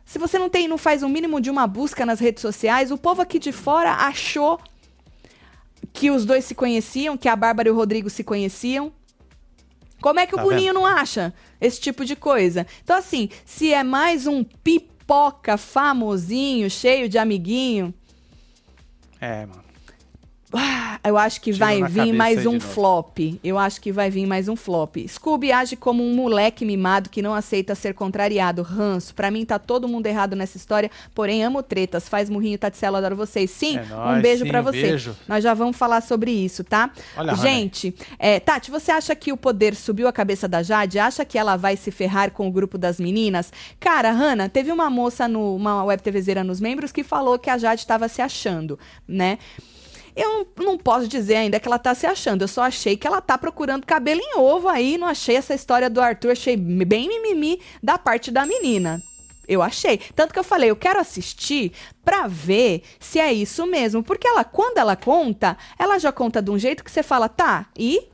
Se 0.04 0.18
você 0.18 0.38
não 0.38 0.48
tem, 0.48 0.68
não 0.68 0.78
faz 0.78 1.02
o 1.02 1.06
um 1.06 1.08
mínimo 1.08 1.40
de 1.40 1.50
uma 1.50 1.66
busca 1.66 2.04
nas 2.04 2.20
redes 2.20 2.42
sociais, 2.42 2.90
o 2.90 2.98
povo 2.98 3.22
aqui 3.22 3.38
de 3.38 3.52
fora 3.52 3.92
achou 3.92 4.60
que 5.92 6.10
os 6.10 6.24
dois 6.24 6.44
se 6.44 6.54
conheciam, 6.54 7.16
que 7.16 7.28
a 7.28 7.36
Bárbara 7.36 7.68
e 7.68 7.72
o 7.72 7.74
Rodrigo 7.74 8.10
se 8.10 8.22
conheciam. 8.22 8.92
Como 10.00 10.20
é 10.20 10.26
que 10.26 10.34
tá 10.34 10.42
o 10.42 10.44
Boninho 10.44 10.74
vendo? 10.74 10.74
não 10.74 10.86
acha 10.86 11.32
esse 11.60 11.80
tipo 11.80 12.04
de 12.04 12.14
coisa? 12.14 12.66
Então, 12.82 12.96
assim, 12.96 13.30
se 13.46 13.72
é 13.72 13.82
mais 13.82 14.26
um 14.26 14.44
pipoca 14.44 15.56
famosinho, 15.56 16.68
cheio 16.68 17.08
de 17.08 17.16
amiguinho. 17.16 17.94
É, 19.20 19.46
mano. 19.46 19.63
Ah, 20.56 20.98
eu 21.04 21.18
acho 21.18 21.40
que 21.40 21.52
vai 21.52 21.82
vir 21.82 22.12
mais 22.12 22.46
um 22.46 22.58
flop. 22.60 23.18
Eu 23.42 23.58
acho 23.58 23.80
que 23.80 23.92
vai 23.92 24.10
vir 24.10 24.26
mais 24.26 24.48
um 24.48 24.56
flop. 24.56 24.96
Scooby 25.08 25.52
age 25.52 25.76
como 25.76 26.02
um 26.02 26.14
moleque 26.14 26.64
mimado 26.64 27.10
que 27.10 27.20
não 27.20 27.34
aceita 27.34 27.74
ser 27.74 27.94
contrariado. 27.94 28.62
Ranço. 28.62 29.14
Pra 29.14 29.30
mim 29.30 29.44
tá 29.44 29.58
todo 29.58 29.88
mundo 29.88 30.06
errado 30.06 30.34
nessa 30.36 30.56
história. 30.56 30.90
Porém, 31.14 31.44
amo 31.44 31.62
tretas. 31.62 32.08
Faz 32.08 32.30
murrinho, 32.30 32.58
Tatselo, 32.58 32.96
adoro 32.96 33.16
vocês. 33.16 33.50
Sim, 33.50 33.78
é 33.78 33.84
nóis, 33.84 34.18
um 34.18 34.22
beijo 34.22 34.46
para 34.46 34.62
você. 34.62 34.82
Beijo. 34.82 35.16
Nós 35.28 35.42
já 35.42 35.54
vamos 35.54 35.76
falar 35.76 36.00
sobre 36.00 36.30
isso, 36.30 36.64
tá? 36.64 36.90
Olha, 37.16 37.34
Gente, 37.36 37.94
é, 38.18 38.40
Tati, 38.40 38.70
você 38.70 38.90
acha 38.90 39.14
que 39.14 39.32
o 39.32 39.36
poder 39.36 39.74
subiu 39.74 40.08
a 40.08 40.12
cabeça 40.12 40.48
da 40.48 40.62
Jade? 40.62 40.98
Acha 40.98 41.24
que 41.24 41.38
ela 41.38 41.56
vai 41.56 41.76
se 41.76 41.90
ferrar 41.90 42.30
com 42.30 42.48
o 42.48 42.50
grupo 42.50 42.78
das 42.78 42.98
meninas? 42.98 43.52
Cara, 43.78 44.10
Hanna, 44.10 44.48
teve 44.48 44.72
uma 44.72 44.88
moça, 44.88 45.28
no, 45.28 45.54
uma 45.54 45.84
web 45.84 46.02
TVzeira 46.02 46.42
nos 46.42 46.60
membros, 46.60 46.92
que 46.92 47.02
falou 47.04 47.38
que 47.38 47.50
a 47.50 47.58
Jade 47.58 47.80
estava 47.80 48.08
se 48.08 48.22
achando, 48.22 48.78
né? 49.06 49.38
Eu 50.16 50.46
não 50.58 50.78
posso 50.78 51.08
dizer 51.08 51.36
ainda 51.36 51.58
que 51.58 51.66
ela 51.66 51.78
tá 51.78 51.94
se 51.94 52.06
achando. 52.06 52.42
Eu 52.42 52.48
só 52.48 52.62
achei 52.62 52.96
que 52.96 53.06
ela 53.06 53.20
tá 53.20 53.36
procurando 53.36 53.84
cabelo 53.86 54.20
em 54.20 54.38
ovo 54.38 54.68
aí. 54.68 54.96
Não 54.96 55.08
achei 55.08 55.36
essa 55.36 55.54
história 55.54 55.90
do 55.90 56.00
Arthur. 56.00 56.30
Achei 56.32 56.56
bem 56.56 57.08
mimimi 57.08 57.60
da 57.82 57.98
parte 57.98 58.30
da 58.30 58.46
menina. 58.46 59.02
Eu 59.46 59.60
achei. 59.60 59.98
Tanto 60.14 60.32
que 60.32 60.38
eu 60.38 60.44
falei, 60.44 60.70
eu 60.70 60.76
quero 60.76 61.00
assistir 61.00 61.72
pra 62.04 62.26
ver 62.26 62.82
se 63.00 63.18
é 63.18 63.32
isso 63.32 63.66
mesmo. 63.66 64.02
Porque 64.02 64.26
ela, 64.26 64.44
quando 64.44 64.78
ela 64.78 64.96
conta, 64.96 65.56
ela 65.78 65.98
já 65.98 66.12
conta 66.12 66.40
de 66.40 66.50
um 66.50 66.58
jeito 66.58 66.84
que 66.84 66.90
você 66.90 67.02
fala, 67.02 67.28
tá, 67.28 67.66
e 67.76 68.08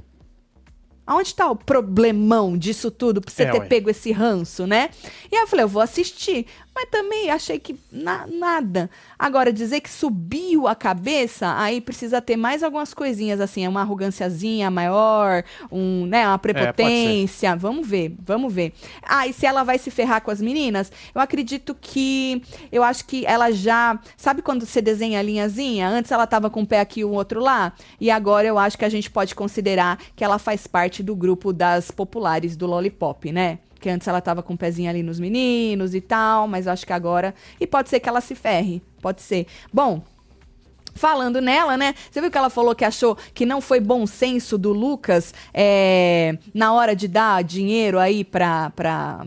Aonde 1.07 1.35
tá 1.35 1.51
o 1.51 1.57
problemão 1.57 2.57
disso 2.57 2.89
tudo 2.89 3.21
pra 3.21 3.33
você 3.33 3.43
É, 3.43 3.51
ter 3.51 3.59
ué. 3.59 3.67
pego 3.67 3.91
esse 3.91 4.13
ranço, 4.13 4.65
né? 4.65 4.91
E 5.33 5.35
aí 5.35 5.43
eu 5.43 5.47
falei, 5.49 5.65
eu 5.65 5.69
vou 5.69 5.83
assistir. 5.83 6.47
Mas 6.83 6.89
também 6.91 7.31
achei 7.31 7.59
que 7.59 7.79
na- 7.93 8.27
nada. 8.27 8.89
Agora, 9.19 9.53
dizer 9.53 9.81
que 9.81 9.91
subiu 9.91 10.67
a 10.67 10.75
cabeça, 10.75 11.55
aí 11.59 11.79
precisa 11.79 12.23
ter 12.23 12.37
mais 12.37 12.63
algumas 12.63 12.95
coisinhas, 12.95 13.39
assim, 13.39 13.69
uma 13.69 13.83
arroganciazinha 13.83 14.71
maior, 14.71 15.45
um, 15.71 16.07
né, 16.07 16.27
uma 16.27 16.39
prepotência. 16.39 17.55
vamos 17.55 17.87
ver, 17.87 18.17
vamos 18.25 18.51
ver. 18.53 18.73
Ah, 19.03 19.27
e 19.27 19.33
se 19.35 19.45
ela 19.45 19.63
vai 19.63 19.77
se 19.77 19.91
ferrar 19.91 20.23
com 20.23 20.31
as 20.31 20.41
meninas? 20.41 20.91
Eu 21.15 21.21
acredito 21.21 21.77
que. 21.79 22.43
Eu 22.73 22.83
acho 22.83 23.05
que 23.05 23.27
ela 23.27 23.51
já. 23.51 23.99
Sabe 24.17 24.41
quando 24.41 24.65
você 24.65 24.81
desenha 24.81 25.19
a 25.19 25.23
linhazinha? 25.23 25.87
Antes 25.87 26.11
ela 26.11 26.27
tava 26.27 26.49
com 26.49 26.61
um 26.63 26.67
pé 26.67 26.81
aqui 26.81 27.01
e 27.01 27.05
o 27.05 27.11
outro 27.11 27.41
lá. 27.41 27.75
E 28.01 28.11
agora 28.11 28.47
eu 28.47 28.59
acho 28.59 28.79
que 28.79 28.85
a 28.87 28.89
gente 28.89 29.11
pode 29.11 29.35
considerar 29.35 29.99
que 30.17 30.25
ela 30.25 30.39
faz 30.39 30.67
parte 30.67 31.03
do 31.03 31.15
grupo 31.15 31.53
das 31.53 31.91
populares 31.91 32.57
do 32.57 32.67
Lollipop, 32.67 33.31
né? 33.33 33.59
Que 33.81 33.89
antes 33.89 34.07
ela 34.07 34.21
tava 34.21 34.43
com 34.43 34.55
o 34.55 34.59
pezinho 34.59 34.91
ali 34.91 35.03
nos 35.03 35.19
meninos 35.19 35.95
e 35.95 36.01
tal, 36.01 36.47
mas 36.47 36.67
eu 36.67 36.73
acho 36.73 36.87
que 36.87 36.93
agora. 36.93 37.35
E 37.59 37.67
pode 37.67 37.89
ser 37.89 37.99
que 37.99 38.09
ela 38.09 38.21
se 38.21 38.35
ferre. 38.35 38.83
Pode 39.01 39.23
ser. 39.23 39.47
Bom, 39.73 40.03
Falando 40.95 41.41
nela, 41.41 41.77
né? 41.77 41.95
Você 42.11 42.21
viu 42.21 42.31
que 42.31 42.37
ela 42.37 42.51
falou 42.51 42.75
que 42.75 42.85
achou 42.85 43.17
que 43.33 43.47
não 43.47 43.61
foi 43.61 43.81
bom 43.81 44.07
senso 44.07 44.59
do 44.59 44.73
Lucas 44.73 45.33
é, 45.55 46.37
na 46.53 46.73
hora 46.73 46.97
de 46.97 47.07
dar 47.07 47.45
dinheiro 47.45 47.99
aí 47.99 48.25
para 48.25 48.71
pra, 48.71 49.25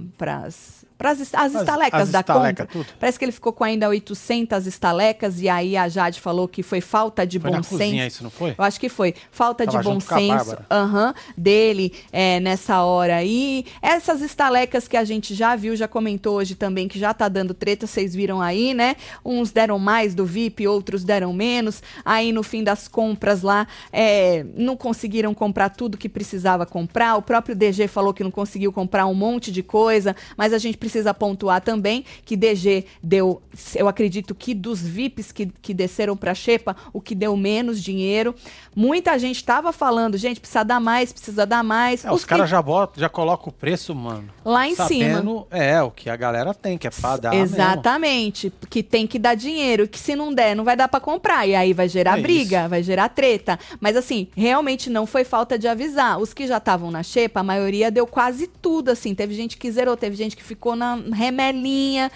pras 0.98 1.20
es- 1.20 1.34
as 1.34 1.54
estalecas 1.54 2.02
as 2.02 2.10
da 2.12 2.20
estaleca, 2.22 2.66
compra. 2.66 2.84
tudo. 2.84 2.98
Parece 3.00 3.18
que 3.20 3.26
ele 3.26 3.32
ficou 3.32 3.52
com 3.54 3.64
ainda 3.64 3.88
800 3.90 4.66
estalecas 4.68 5.42
e 5.42 5.50
aí 5.50 5.76
a 5.76 5.88
Jade 5.90 6.20
falou 6.20 6.48
que 6.48 6.62
foi 6.64 6.82
falta 6.82 7.26
de 7.26 7.40
Foi 7.40 7.50
bom 7.52 7.58
na 7.58 7.64
cozinha 7.64 8.04
senso. 8.04 8.16
isso, 8.16 8.24
não 8.24 8.30
foi? 8.32 8.56
Eu 8.58 8.64
acho 8.64 8.80
que 8.80 8.90
foi. 8.90 9.14
Falta 9.32 9.66
Tava 9.66 9.78
de 9.80 9.84
bom 9.84 10.00
senso 10.00 10.58
aham, 10.70 11.14
dele 11.38 11.94
é, 12.12 12.40
nessa 12.40 12.84
hora 12.84 13.16
aí. 13.18 13.66
Essas 13.82 14.22
estalecas 14.22 14.88
que 14.88 14.96
a 14.98 15.04
gente 15.04 15.34
já 15.34 15.56
viu, 15.56 15.76
já 15.76 15.88
comentou 15.88 16.36
hoje 16.36 16.56
também, 16.56 16.88
que 16.88 17.00
já 17.00 17.14
tá 17.14 17.28
dando 17.28 17.54
treta, 17.54 17.88
vocês 17.88 18.14
viram 18.16 18.42
aí, 18.42 18.74
né? 18.74 18.96
Uns 19.26 19.52
deram 19.52 19.80
mais 19.80 20.14
do 20.16 20.26
VIP, 20.26 20.68
outros 20.68 21.04
deram 21.04 21.34
menos. 21.34 21.82
Aí 22.06 22.32
no 22.32 22.44
fim 22.44 22.64
das 22.64 22.88
compras 22.88 23.42
lá, 23.42 23.68
é, 23.92 24.46
não 24.56 24.76
conseguiram 24.78 25.34
comprar 25.34 25.70
tudo 25.70 25.98
que 25.98 26.08
precisava 26.10 26.66
comprar. 26.66 27.16
O 27.16 27.22
próprio 27.22 27.56
DG 27.56 27.88
falou 27.88 28.14
que 28.14 28.24
não 28.24 28.32
conseguiu 28.32 28.72
comprar 28.72 29.06
um 29.06 29.14
monte 29.14 29.52
de 29.52 29.64
coisa, 29.64 30.16
mas 30.38 30.54
a 30.54 30.58
gente 30.58 30.78
precisa 30.78 30.93
pontuar 31.14 31.62
também 31.62 32.04
que 32.26 32.36
DG 32.36 32.86
deu, 33.02 33.42
eu 33.76 33.88
acredito 33.88 34.36
que 34.36 34.54
dos 34.54 34.82
VIPs 34.82 35.32
que, 35.32 35.46
que 35.62 35.74
desceram 35.74 36.16
pra 36.18 36.36
Xepa, 36.36 36.76
o 36.92 37.00
que 37.02 37.16
deu 37.16 37.36
menos 37.38 37.82
dinheiro. 37.82 38.36
Muita 38.76 39.18
gente 39.18 39.38
estava 39.38 39.72
falando, 39.72 40.18
gente, 40.18 40.40
precisa 40.40 40.64
dar 40.64 40.80
mais, 40.80 41.14
precisa 41.14 41.46
dar 41.46 41.64
mais. 41.64 42.04
É, 42.06 42.12
os 42.12 42.24
que- 42.24 42.30
caras 42.30 42.50
já 42.50 42.62
botam, 42.62 43.00
já 43.00 43.08
colocam 43.10 43.48
o 43.50 43.52
preço, 43.52 43.94
mano. 43.96 44.30
Lá 44.44 44.68
em 44.68 44.76
sabendo, 44.76 45.48
É, 45.50 45.82
o 45.82 45.90
que 45.92 46.10
a 46.10 46.16
galera 46.16 46.54
tem, 46.54 46.78
que 46.78 46.88
é 46.88 46.90
pra 46.92 47.18
dar 47.18 47.32
mesmo. 47.32 47.56
Exatamente, 47.56 48.52
que 48.70 48.82
tem 48.84 49.06
que 49.08 49.18
dar 49.20 49.36
dinheiro, 49.36 49.88
que 49.88 50.00
se 50.00 50.16
não 50.16 50.34
der, 50.34 50.56
não 50.56 50.64
vai 50.64 50.76
dar 50.76 50.88
pra 50.88 51.00
comprar. 51.00 51.48
E 51.48 51.56
aí 51.56 51.72
vai 51.74 51.88
gerar 51.88 52.18
É 52.18 52.22
briga, 52.22 52.62
isso. 52.62 52.70
vai 52.70 52.84
gerar 52.84 53.10
treta. 53.10 53.58
Mas 53.80 53.96
assim, 53.96 54.28
realmente 54.36 54.90
não 54.90 55.06
foi 55.06 55.24
falta 55.24 55.58
de 55.58 55.68
avisar. 55.68 56.20
Os 56.20 56.34
que 56.34 56.48
já 56.48 56.58
estavam 56.58 56.90
na 56.92 57.04
xepa, 57.04 57.40
a 57.40 57.44
maioria 57.44 57.92
deu 57.92 58.06
quase 58.08 58.48
tudo, 58.48 58.90
assim. 58.90 59.14
Teve 59.14 59.34
gente 59.36 59.58
que 59.58 59.72
zerou, 59.72 59.96
teve 59.96 60.16
gente 60.16 60.36
que 60.36 60.44
ficou 60.44 60.73
na 60.75 60.96
remelinha, 60.96 62.12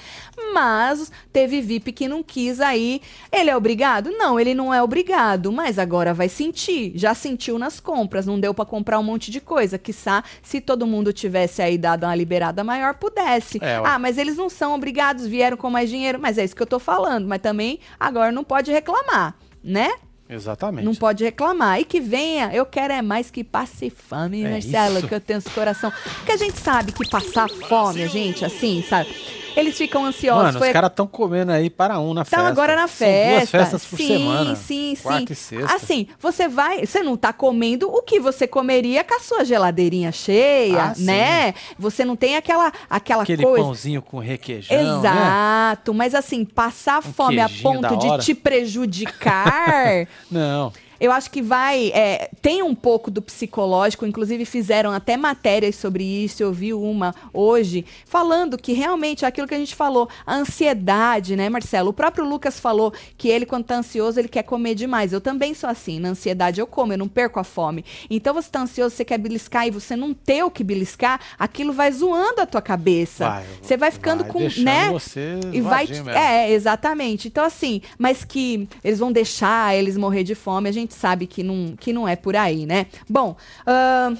mas 0.54 1.12
teve 1.32 1.62
VIP 1.62 1.92
que 1.92 2.08
não 2.08 2.24
quis 2.24 2.60
aí. 2.60 3.02
Ele 3.32 3.50
é 3.50 3.56
obrigado? 3.56 4.12
Não, 4.12 4.40
ele 4.40 4.54
não 4.54 4.74
é 4.74 4.82
obrigado, 4.82 5.52
mas 5.52 5.78
agora 5.80 6.14
vai 6.14 6.30
sentir. 6.30 6.92
Já 6.96 7.14
sentiu 7.14 7.58
nas 7.60 7.80
compras, 7.80 8.26
não 8.26 8.40
deu 8.40 8.54
pra 8.54 8.66
comprar 8.66 9.00
um 9.00 9.04
monte 9.04 9.32
de 9.32 9.40
coisa. 9.40 9.78
Quiçá, 9.78 10.24
se 10.42 10.60
todo 10.62 10.88
mundo 10.88 11.14
tivesse 11.14 11.62
aí 11.62 11.78
dado 11.78 12.04
uma 12.06 12.16
liberada 12.16 12.64
maior, 12.64 12.96
pudesse. 12.96 13.60
É, 13.62 13.82
ah, 13.84 14.00
mas 14.00 14.18
eles 14.18 14.38
não 14.38 14.50
são 14.50 14.74
obrigados, 14.76 15.26
vieram 15.26 15.58
com 15.58 15.70
mais 15.70 15.90
dinheiro. 15.90 16.20
Mas 16.20 16.38
é 16.38 16.44
isso 16.44 16.56
que 16.56 16.62
eu 16.62 16.68
tô 16.68 16.80
falando. 16.80 17.28
Mas 17.28 17.42
também 17.42 17.80
agora 18.00 18.32
não 18.32 18.44
pode 18.44 18.72
reclamar, 18.72 19.36
né? 19.64 19.92
Exatamente. 20.30 20.86
Não 20.86 20.94
pode 20.96 21.24
reclamar. 21.24 21.80
E 21.80 21.86
que 21.86 22.00
venha, 22.00 22.54
eu 22.54 22.66
quero 22.66 22.94
é 22.94 23.02
mais 23.02 23.32
que 23.32 23.44
passe 23.44 23.90
fome, 23.90 24.44
É 24.44 24.52
Marcelo, 24.52 25.00
isso. 25.00 25.08
que 25.08 25.16
eu 25.16 25.22
tenho 25.22 25.40
esse 25.40 25.50
coração. 25.50 25.92
Porque 26.18 26.32
a 26.32 26.38
gente 26.38 26.58
sabe 26.60 26.92
que 26.92 27.08
passar 27.10 27.50
fome, 27.50 28.04
a 28.04 28.08
gente, 28.08 28.44
assim, 28.44 28.84
sabe? 28.88 29.10
Eles 29.58 29.78
ficam 29.78 30.06
ansiosos. 30.06 30.44
Mano, 30.46 30.60
Foi 30.60 30.68
os 30.68 30.74
caras 30.74 30.90
estão 30.92 31.08
comendo 31.08 31.52
aí 31.52 31.70
para 31.70 32.00
um 32.00 32.14
na 32.14 32.24
festa. 32.24 32.38
Estão 32.38 32.48
agora 32.52 32.76
na 32.76 32.88
São 32.88 33.08
duas 33.08 33.50
festa. 33.50 33.58
festas 33.58 33.86
por 33.86 33.98
sim, 33.98 34.08
semana. 34.08 34.56
Sim, 34.56 34.96
sim, 34.96 35.02
Quarta 35.04 35.34
e 35.34 35.36
sexta. 35.36 35.76
Assim, 35.76 36.08
você 36.20 36.48
vai, 36.48 36.86
você 36.86 37.02
não 37.02 37.18
tá 37.18 37.34
comendo 37.34 37.90
o 37.90 38.02
que 38.02 38.20
você 38.20 38.48
comeria 38.48 39.04
com 39.04 39.16
a 39.16 39.20
sua 39.20 39.44
geladeirinha 39.44 40.12
cheia, 40.12 40.84
Ah, 40.84 40.94
sim. 40.96 41.06
né? 41.06 41.54
Você 41.78 42.06
não 42.06 42.16
tem 42.16 42.36
aquela 42.38 42.72
aquela 42.90 43.24
Aquele 43.24 43.44
coisa. 43.44 43.64
pãozinho 43.66 44.02
com 44.02 44.20
requeijão, 44.20 44.78
né? 44.78 45.00
Exato, 45.00 45.94
mas 45.94 46.14
assim, 46.14 46.46
passar 46.46 47.02
fome 47.02 47.40
a 47.40 47.50
ponto 47.50 47.98
de 47.98 48.08
hora. 48.08 48.22
te 48.22 48.34
prejudicar, 48.34 50.08
Não. 50.30 50.72
Eu 51.00 51.12
acho 51.12 51.30
que 51.32 51.42
vai. 51.42 51.92
é, 51.94 52.30
tem 52.42 52.64
um 52.64 52.76
pouco 52.76 53.10
do 53.12 53.22
psicológico, 53.22 54.06
inclusive 54.06 54.46
fizeram 54.46 54.92
até 54.92 55.18
matérias 55.18 55.76
sobre 55.76 56.04
isso. 56.04 56.42
Eu 56.42 56.52
vi 56.52 56.74
uma 56.74 57.14
hoje, 57.34 57.86
falando 58.06 58.58
que 58.58 58.74
realmente 58.74 59.26
é 59.26 59.28
aquilo 59.28 59.48
que 59.48 59.56
a 59.56 59.60
gente 59.60 59.76
falou, 59.76 60.10
a 60.26 60.36
ansiedade, 60.36 61.36
né, 61.36 61.50
Marcelo? 61.50 61.90
O 61.90 61.94
próprio 61.94 62.26
Lucas 62.26 62.60
falou 62.60 62.94
que 63.18 63.28
ele, 63.28 63.46
quando 63.46 63.66
tá 63.66 63.76
ansioso, 63.76 64.20
ele 64.20 64.28
quer 64.28 64.44
comer 64.44 64.76
demais. 64.76 65.14
Eu 65.14 65.22
também 65.22 65.54
sou 65.54 65.70
assim. 65.70 66.00
Na 66.00 66.10
ansiedade 66.10 66.60
eu 66.60 66.68
como, 66.68 66.94
eu 66.94 66.98
não 66.98 67.08
perco 67.08 67.40
a 67.40 67.44
fome. 67.44 67.84
Então 68.10 68.34
você 68.34 68.50
tá 68.50 68.62
ansioso, 68.62 68.96
você 68.96 69.06
quer 69.06 69.18
beliscar 69.18 69.68
e 69.68 69.72
você 69.72 69.96
não 69.96 70.14
ter 70.14 70.44
o 70.44 70.52
que 70.52 70.64
beliscar, 70.64 71.20
aquilo 71.38 71.74
vai 71.74 71.92
zoando 71.92 72.42
a 72.42 72.46
tua 72.46 72.62
cabeça. 72.62 73.30
Vai, 73.30 73.46
você 73.62 73.78
vai 73.78 73.92
ficando 73.92 74.24
vai 74.24 74.32
com, 74.32 74.40
né? 74.62 74.90
você 74.90 75.40
e 75.52 75.62
vai, 75.62 75.86
mesmo. 75.86 76.10
é, 76.10 76.52
exatamente. 76.52 77.28
Então 77.28 77.44
assim, 77.44 77.82
mas 77.98 78.24
que 78.24 78.68
eles 78.84 79.00
vão 79.00 79.12
deixar 79.12 79.76
eles 79.76 79.98
morrer 79.98 80.24
de 80.24 80.36
fome, 80.36 80.70
a 80.70 80.72
gente 80.72 80.87
sabe 80.94 81.28
que 81.28 81.44
não, 81.44 81.76
que 81.80 81.94
não 81.94 82.08
é 82.08 82.16
por 82.16 82.36
aí, 82.36 82.66
né? 82.66 82.88
Bom, 83.10 83.36
ahn, 83.66 84.16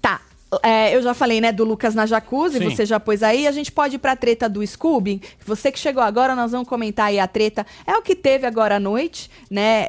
tá. 0.00 0.20
É, 0.62 0.94
eu 0.94 1.02
já 1.02 1.14
falei, 1.14 1.40
né, 1.40 1.52
do 1.52 1.64
Lucas 1.64 1.94
na 1.94 2.06
jacuzzi, 2.06 2.58
Sim. 2.58 2.70
você 2.70 2.84
já 2.84 2.98
pôs 2.98 3.22
aí. 3.22 3.46
A 3.46 3.52
gente 3.52 3.70
pode 3.70 3.96
ir 3.96 3.98
pra 3.98 4.16
treta 4.16 4.48
do 4.48 4.66
Scooby. 4.66 5.22
Você 5.46 5.70
que 5.70 5.78
chegou 5.78 6.02
agora, 6.02 6.34
nós 6.34 6.50
vamos 6.50 6.68
comentar 6.68 7.06
aí 7.06 7.20
a 7.20 7.28
treta. 7.28 7.64
É 7.86 7.96
o 7.96 8.02
que 8.02 8.16
teve 8.16 8.46
agora 8.46 8.76
à 8.76 8.80
noite, 8.80 9.30
né? 9.48 9.86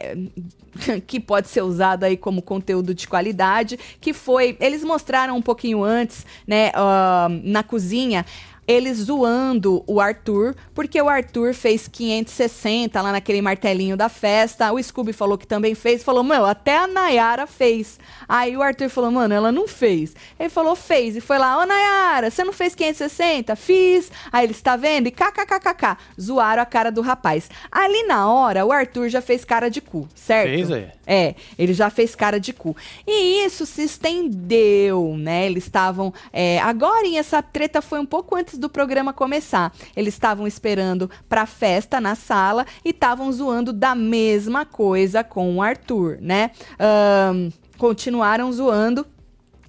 que 1.08 1.20
pode 1.20 1.48
ser 1.50 1.62
usado 1.62 2.04
aí 2.04 2.18
como 2.18 2.42
conteúdo 2.42 2.94
de 2.94 3.08
qualidade, 3.08 3.78
que 4.00 4.14
foi, 4.14 4.58
eles 4.60 4.84
mostraram 4.84 5.36
um 5.36 5.42
pouquinho 5.42 5.84
antes, 5.84 6.26
né, 6.48 6.72
ahn, 6.74 7.42
na 7.44 7.64
cozinha, 7.64 8.26
eles 8.68 8.98
zoando 8.98 9.84
o 9.88 10.00
Arthur, 10.00 10.56
porque 10.74 11.02
o 11.02 11.10
Arthur 11.10 11.54
fez 11.54 11.88
560 11.88 13.02
lá 13.02 13.12
naquele 13.12 13.42
martelinho 13.42 13.98
da 13.98 14.08
festa. 14.08 14.72
O 14.72 14.82
Scooby 14.82 15.14
falou 15.14 15.38
que 15.38 15.48
também 15.48 15.76
fez. 15.76 16.04
Falou, 16.04 16.24
meu, 16.24 16.46
até 16.46 16.78
a 16.78 16.88
Nayara 16.88 17.48
fez. 17.48 18.00
Aí 18.30 18.56
o 18.56 18.62
Arthur 18.62 18.90
falou, 18.90 19.12
mano, 19.12 19.34
ela 19.34 19.52
não 19.52 19.68
fez. 19.68 20.16
Ele 20.40 20.50
falou, 20.50 20.76
fez. 20.76 21.16
E 21.16 21.22
foi 21.22 21.38
lá, 21.38 21.60
ô 21.62 21.66
Nayara, 21.66 22.30
você 22.30 22.44
não 22.44 22.54
fez 22.54 22.76
560? 22.76 23.56
Fiz. 23.56 24.12
Aí 24.32 24.46
ele 24.46 24.54
está 24.54 24.76
vendo? 24.76 25.08
E 25.08 25.12
kkkk. 25.12 25.98
Zoaram 26.20 26.62
a 26.62 26.66
cara 26.66 26.92
do 26.92 27.02
rapaz. 27.02 27.50
Ali 27.72 28.04
na 28.04 28.32
hora, 28.32 28.66
o 28.66 28.72
Arthur 28.72 29.10
já 29.10 29.22
fez 29.22 29.44
cara 29.44 29.70
de 29.70 29.82
cu, 29.82 30.08
certo? 30.16 30.50
Fez 30.50 30.72
aí. 30.72 30.88
É, 31.06 31.36
ele 31.58 31.74
já 31.74 31.90
fez 31.90 32.16
cara 32.16 32.40
de 32.40 32.54
cu. 32.54 32.76
E 33.06 33.44
isso 33.46 33.66
se 33.66 33.84
estendeu, 33.84 35.18
né? 35.18 35.46
Eles 35.48 35.66
estavam. 35.66 36.14
É, 36.32 36.60
agora, 36.60 37.02
essa 37.18 37.42
treta 37.42 37.82
foi 37.82 38.00
um 38.00 38.06
pouco 38.06 38.36
antes 38.36 38.51
do 38.58 38.70
programa 38.70 39.14
começar. 39.14 39.74
Eles 39.96 40.14
estavam 40.14 40.48
esperando 40.48 41.10
pra 41.28 41.46
festa 41.46 42.00
na 42.00 42.16
sala 42.16 42.66
e 42.84 42.90
estavam 42.90 43.32
zoando 43.32 43.74
da 43.74 43.96
mesma 43.96 44.66
coisa 44.66 45.24
com 45.24 45.56
o 45.56 45.62
Arthur, 45.62 46.18
né? 46.22 46.52
Ahn, 46.80 47.50
continuaram 47.78 48.52
zoando. 48.52 49.06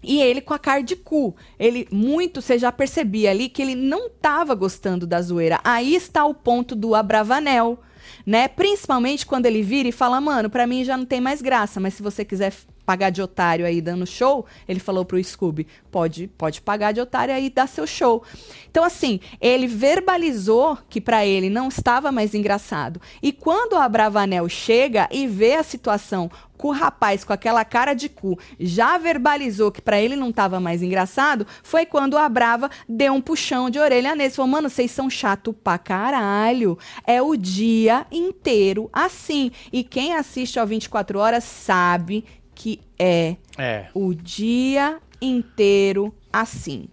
E 0.02 0.20
ele 0.20 0.40
com 0.40 0.52
a 0.52 0.58
cara 0.58 0.82
de 0.82 0.96
cu. 0.96 1.34
Ele 1.58 1.86
muito, 1.90 2.42
você 2.42 2.58
já 2.58 2.72
percebia 2.72 3.30
ali 3.30 3.48
que 3.48 3.62
ele 3.62 3.76
não 3.76 4.10
tava 4.10 4.54
gostando 4.54 5.06
da 5.06 5.22
zoeira. 5.22 5.60
Aí 5.62 5.94
está 5.94 6.24
o 6.24 6.34
ponto 6.34 6.74
do 6.74 6.94
Abravanel, 6.94 7.78
né? 8.26 8.48
Principalmente 8.48 9.24
quando 9.24 9.46
ele 9.46 9.62
vira 9.62 9.88
e 9.88 9.92
fala: 9.92 10.20
"Mano, 10.20 10.50
pra 10.50 10.66
mim 10.66 10.84
já 10.84 10.96
não 10.96 11.06
tem 11.06 11.20
mais 11.20 11.40
graça, 11.40 11.78
mas 11.78 11.94
se 11.94 12.02
você 12.02 12.24
quiser 12.24 12.52
pagar 12.84 13.10
de 13.10 13.22
otário 13.22 13.66
aí 13.66 13.80
dando 13.80 14.06
show", 14.06 14.46
ele 14.68 14.80
falou 14.80 15.04
pro 15.04 15.22
Scooby: 15.22 15.66
"Pode, 15.90 16.28
pode 16.38 16.60
pagar 16.60 16.92
de 16.92 17.00
otário 17.00 17.34
aí 17.34 17.50
dar 17.50 17.68
seu 17.68 17.86
show". 17.86 18.22
Então 18.70 18.84
assim, 18.84 19.20
ele 19.40 19.66
verbalizou 19.66 20.78
que 20.88 21.00
pra 21.00 21.26
ele 21.26 21.50
não 21.50 21.68
estava 21.68 22.12
mais 22.12 22.34
engraçado. 22.34 23.00
E 23.22 23.32
quando 23.32 23.74
o 23.74 23.78
Abravanel 23.78 24.48
chega 24.48 25.08
e 25.10 25.26
vê 25.26 25.54
a 25.54 25.62
situação 25.62 26.30
com 26.62 26.68
o 26.68 26.70
rapaz 26.70 27.24
com 27.24 27.32
aquela 27.32 27.64
cara 27.64 27.92
de 27.92 28.08
cu 28.08 28.38
já 28.60 28.96
verbalizou 28.96 29.72
que 29.72 29.82
pra 29.82 30.00
ele 30.00 30.14
não 30.14 30.30
tava 30.30 30.60
mais 30.60 30.80
engraçado, 30.80 31.44
foi 31.60 31.84
quando 31.84 32.16
a 32.16 32.28
Brava 32.28 32.70
deu 32.88 33.12
um 33.14 33.20
puxão 33.20 33.68
de 33.68 33.80
orelha 33.80 34.14
nele. 34.14 34.30
Falou, 34.30 34.48
mano, 34.48 34.70
vocês 34.70 34.92
são 34.92 35.10
chato 35.10 35.52
pra 35.52 35.76
caralho. 35.76 36.78
É 37.04 37.20
o 37.20 37.36
dia 37.36 38.06
inteiro 38.12 38.88
assim. 38.92 39.50
E 39.72 39.82
quem 39.82 40.14
assiste 40.14 40.56
ao 40.56 40.66
24 40.66 41.18
horas 41.18 41.42
sabe 41.42 42.24
que 42.62 42.80
é, 42.96 43.34
É. 43.58 43.86
o 43.92 44.14
dia 44.14 44.98
inteiro 45.20 46.14
assim. 46.32 46.84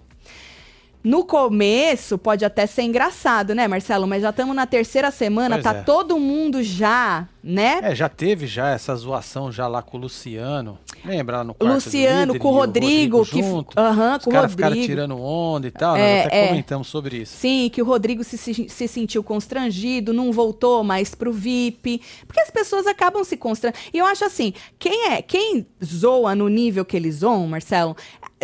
No 1.03 1.23
começo 1.23 2.17
pode 2.17 2.43
até 2.43 2.65
ser 2.65 2.81
engraçado, 2.81 3.53
né, 3.53 3.67
Marcelo? 3.67 4.07
Mas 4.07 4.23
já 4.23 4.31
estamos 4.31 4.55
na 4.55 4.65
terceira 4.65 5.11
semana, 5.11 5.55
Pois 5.57 5.63
tá 5.63 5.73
é. 5.75 5.81
todo 5.83 6.19
mundo 6.19 6.63
já, 6.63 7.27
né? 7.43 7.79
É, 7.83 7.95
já 7.95 8.09
teve 8.09 8.45
já 8.47 8.69
essa 8.69 8.95
zoação 8.95 9.51
já 9.51 9.67
lá 9.67 9.81
com 9.81 9.97
o 9.97 10.01
Luciano. 10.01 10.77
Lembra 11.05 11.37
lá 11.37 11.43
no 11.45 11.53
quarto 11.53 11.73
Luciano 11.75 12.33
líder 12.33 12.39
com 12.39 12.49
o 12.49 12.51
e 12.51 12.57
Rodrigo, 12.57 13.25
que 13.25 13.41
junto. 13.41 13.79
aham, 13.79 14.17
Os 14.17 14.23
com 14.25 14.29
o 14.29 14.33
caras 14.33 14.51
ficaram 14.51 14.69
Rodrigo. 14.71 14.87
tirando 14.87 15.21
onda 15.21 15.67
e 15.67 15.71
tal, 15.71 15.95
É, 15.95 15.99
né? 15.99 16.25
Até 16.25 16.43
é. 16.43 16.47
comentamos 16.49 16.87
sobre 16.87 17.17
isso. 17.17 17.37
Sim, 17.37 17.69
que 17.71 17.81
o 17.81 17.85
Rodrigo 17.85 18.23
se, 18.23 18.37
se, 18.37 18.67
se 18.67 18.87
sentiu 18.87 19.23
constrangido, 19.23 20.13
não 20.13 20.31
voltou 20.33 20.83
mais 20.83 21.15
pro 21.15 21.31
VIP. 21.31 22.01
Porque 22.27 22.41
as 22.41 22.49
pessoas 22.49 22.85
acabam 22.85 23.23
se 23.23 23.37
constrangendo. 23.37 23.79
E 23.93 23.97
eu 23.97 24.05
acho 24.05 24.25
assim, 24.25 24.53
quem 24.77 25.11
é, 25.13 25.21
quem 25.21 25.65
zoa 25.83 26.35
no 26.35 26.49
nível 26.49 26.83
que 26.83 26.97
eles 26.97 27.17
zoam, 27.17 27.47
Marcelo, 27.47 27.95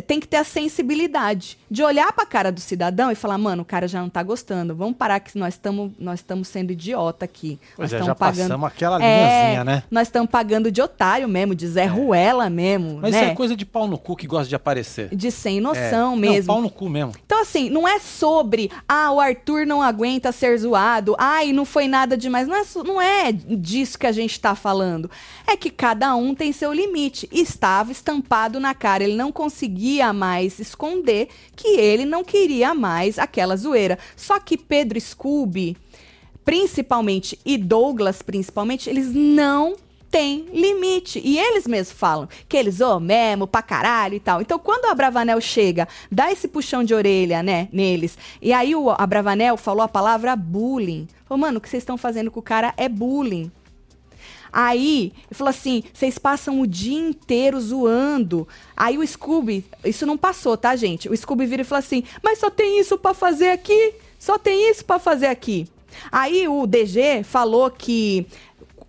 tem 0.07 0.19
que 0.19 0.27
ter 0.27 0.37
a 0.37 0.43
sensibilidade 0.43 1.57
de 1.69 1.83
olhar 1.83 2.11
pra 2.13 2.25
cara 2.25 2.51
do 2.51 2.59
cidadão 2.59 3.11
e 3.11 3.15
falar, 3.15 3.37
mano, 3.37 3.61
o 3.63 3.65
cara 3.65 3.87
já 3.87 4.01
não 4.01 4.09
tá 4.09 4.21
gostando. 4.23 4.75
Vamos 4.75 4.95
parar 4.97 5.19
que 5.19 5.37
nós 5.37 5.53
estamos 5.55 5.91
nós 5.97 6.19
estamos 6.19 6.47
sendo 6.47 6.71
idiota 6.71 7.25
aqui. 7.25 7.59
Pois 7.75 7.91
nós 7.91 8.01
é, 8.01 8.05
já 8.05 8.15
passamos 8.15 8.65
aquela 8.85 9.03
É, 9.03 9.25
linhazinha, 9.27 9.63
né? 9.63 9.83
Nós 9.89 10.07
estamos 10.07 10.29
pagando 10.29 10.71
de 10.71 10.81
otário 10.81 11.27
mesmo, 11.27 11.55
de 11.55 11.67
Zé 11.67 11.85
Ruela 11.85 12.49
mesmo, 12.49 12.99
Mas 13.01 13.11
né? 13.11 13.21
isso 13.23 13.31
é 13.31 13.35
coisa 13.35 13.55
de 13.55 13.65
pau 13.65 13.87
no 13.87 13.97
cu 13.97 14.15
que 14.15 14.27
gosta 14.27 14.47
de 14.47 14.55
aparecer. 14.55 15.09
De 15.15 15.31
sem 15.31 15.57
É. 15.57 15.61
noção 15.61 16.11
Não, 16.11 16.15
mesmo. 16.17 16.47
pau 16.53 16.61
no 16.61 16.69
cu 16.69 16.89
mesmo. 16.89 17.13
Então, 17.25 17.41
assim, 17.41 17.69
não 17.69 17.87
é 17.87 17.99
sobre, 17.99 18.69
ah, 18.87 19.11
o 19.11 19.19
Arthur 19.19 19.65
não 19.65 19.81
aguenta 19.81 20.31
ser 20.31 20.57
zoado, 20.57 21.15
ai, 21.17 21.51
não 21.51 21.65
foi 21.65 21.87
nada 21.87 22.15
demais. 22.17 22.47
Não 22.47 22.55
é, 22.55 22.63
não 22.85 23.01
é 23.01 23.31
disso 23.31 23.97
que 23.97 24.07
a 24.07 24.11
gente 24.11 24.39
tá 24.39 24.55
falando. 24.55 25.09
É 25.47 25.55
que 25.57 25.69
cada 25.69 26.15
um 26.15 26.33
tem 26.35 26.51
seu 26.51 26.71
limite. 26.73 27.27
Estava 27.31 27.91
estampado 27.91 28.59
na 28.59 28.73
cara. 28.73 29.03
Ele 29.03 29.15
não 29.15 29.31
conseguia 29.31 30.11
mais 30.13 30.59
esconder 30.59 31.27
que 31.55 31.67
ele 31.79 32.05
não 32.05 32.23
queria 32.23 32.73
mais 32.73 33.17
aquela 33.19 33.55
zoeira. 33.55 33.97
Só 34.15 34.39
que 34.39 34.57
Pedro 34.57 34.99
Scooby, 34.99 35.75
principalmente, 36.45 37.37
e 37.43 37.57
Douglas, 37.57 38.21
principalmente, 38.21 38.89
eles 38.89 39.13
não 39.13 39.75
têm 40.09 40.45
limite. 40.53 41.19
E 41.21 41.37
eles 41.37 41.67
mesmos 41.67 41.91
falam 41.91 42.29
que 42.47 42.55
eles, 42.55 42.79
ô, 42.79 42.99
mesmo, 42.99 43.47
pra 43.47 43.61
caralho 43.61 44.15
e 44.15 44.19
tal. 44.19 44.41
Então, 44.41 44.57
quando 44.57 44.85
o 44.85 44.89
Abravanel 44.89 45.41
chega, 45.41 45.87
dá 46.09 46.31
esse 46.31 46.47
puxão 46.47 46.83
de 46.83 46.93
orelha, 46.93 47.43
né, 47.43 47.67
neles, 47.73 48.17
e 48.41 48.53
aí 48.53 48.75
o 48.75 48.91
Abravanel 48.91 49.57
falou 49.57 49.81
a 49.81 49.89
palavra 49.89 50.35
bullying. 50.35 51.07
Falou, 51.25 51.41
mano, 51.41 51.57
o 51.57 51.61
que 51.61 51.67
vocês 51.67 51.81
estão 51.81 51.97
fazendo 51.97 52.29
com 52.29 52.39
o 52.39 52.43
cara 52.43 52.73
é 52.77 52.87
bullying. 52.87 53.51
Aí, 54.53 55.11
ele 55.27 55.33
falou 55.33 55.49
assim: 55.49 55.83
vocês 55.93 56.17
passam 56.17 56.61
o 56.61 56.65
dia 56.65 56.97
inteiro 56.97 57.59
zoando. 57.59 58.47
Aí 58.77 58.97
o 58.97 59.05
Scooby, 59.05 59.65
isso 59.83 60.05
não 60.05 60.17
passou, 60.17 60.55
tá, 60.55 60.77
gente? 60.77 61.09
O 61.09 61.17
Scooby 61.17 61.45
vira 61.45 61.63
e 61.63 61.65
fala 61.65 61.79
assim: 61.79 62.05
mas 62.23 62.39
só 62.39 62.49
tem 62.49 62.79
isso 62.79 62.97
pra 62.97 63.13
fazer 63.13 63.49
aqui? 63.49 63.95
Só 64.17 64.37
tem 64.37 64.71
isso 64.71 64.85
pra 64.85 64.97
fazer 64.97 65.27
aqui. 65.27 65.67
Aí 66.11 66.47
o 66.47 66.65
DG 66.67 67.23
falou 67.23 67.69
que 67.71 68.27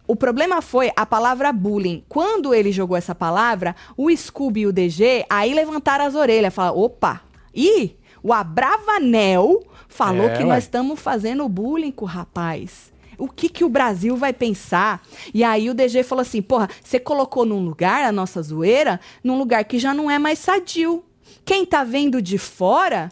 o 0.06 0.14
problema 0.14 0.62
foi 0.62 0.90
a 0.94 1.04
palavra 1.04 1.52
bullying. 1.52 2.04
Quando 2.08 2.54
ele 2.54 2.70
jogou 2.72 2.96
essa 2.96 3.14
palavra, 3.14 3.74
o 3.96 4.14
Scooby 4.14 4.60
e 4.60 4.66
o 4.66 4.72
DG 4.72 5.24
aí 5.28 5.52
levantaram 5.54 6.04
as 6.06 6.14
orelhas, 6.14 6.54
falaram: 6.54 6.78
opa, 6.78 7.22
e 7.54 7.96
o 8.22 8.32
Abravanel 8.32 9.62
falou 9.88 10.26
É, 10.28 10.36
que 10.36 10.42
ué. 10.42 10.48
nós 10.48 10.64
estamos 10.64 11.00
fazendo 11.00 11.48
bullying 11.48 11.90
com 11.92 12.04
o 12.04 12.08
rapaz. 12.08 12.92
O 13.18 13.28
que, 13.28 13.48
que 13.48 13.64
o 13.64 13.68
Brasil 13.68 14.14
vai 14.14 14.32
pensar? 14.32 15.02
E 15.32 15.42
aí 15.42 15.70
o 15.70 15.74
DG 15.74 16.02
falou 16.02 16.20
assim: 16.22 16.42
porra, 16.42 16.68
você 16.84 17.00
colocou 17.00 17.46
num 17.46 17.64
lugar 17.64 18.04
a 18.04 18.12
nossa 18.12 18.42
zoeira, 18.42 19.00
num 19.24 19.38
lugar 19.38 19.64
que 19.64 19.78
já 19.78 19.94
não 19.94 20.10
é 20.10 20.18
mais 20.18 20.38
sadio. 20.38 21.02
Quem 21.44 21.64
tá 21.64 21.82
vendo 21.82 22.20
de 22.20 22.36
fora 22.38 23.10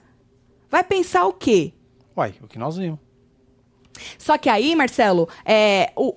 vai 0.71 0.85
pensar 0.85 1.25
o 1.27 1.33
quê? 1.33 1.73
Uai, 2.17 2.35
o 2.43 2.47
que 2.47 2.59
nós 2.59 2.77
vimos. 2.77 2.99
Só 4.19 4.37
que 4.39 4.49
aí, 4.49 4.75
Marcelo, 4.75 5.29
é, 5.45 5.93
o, 5.97 6.15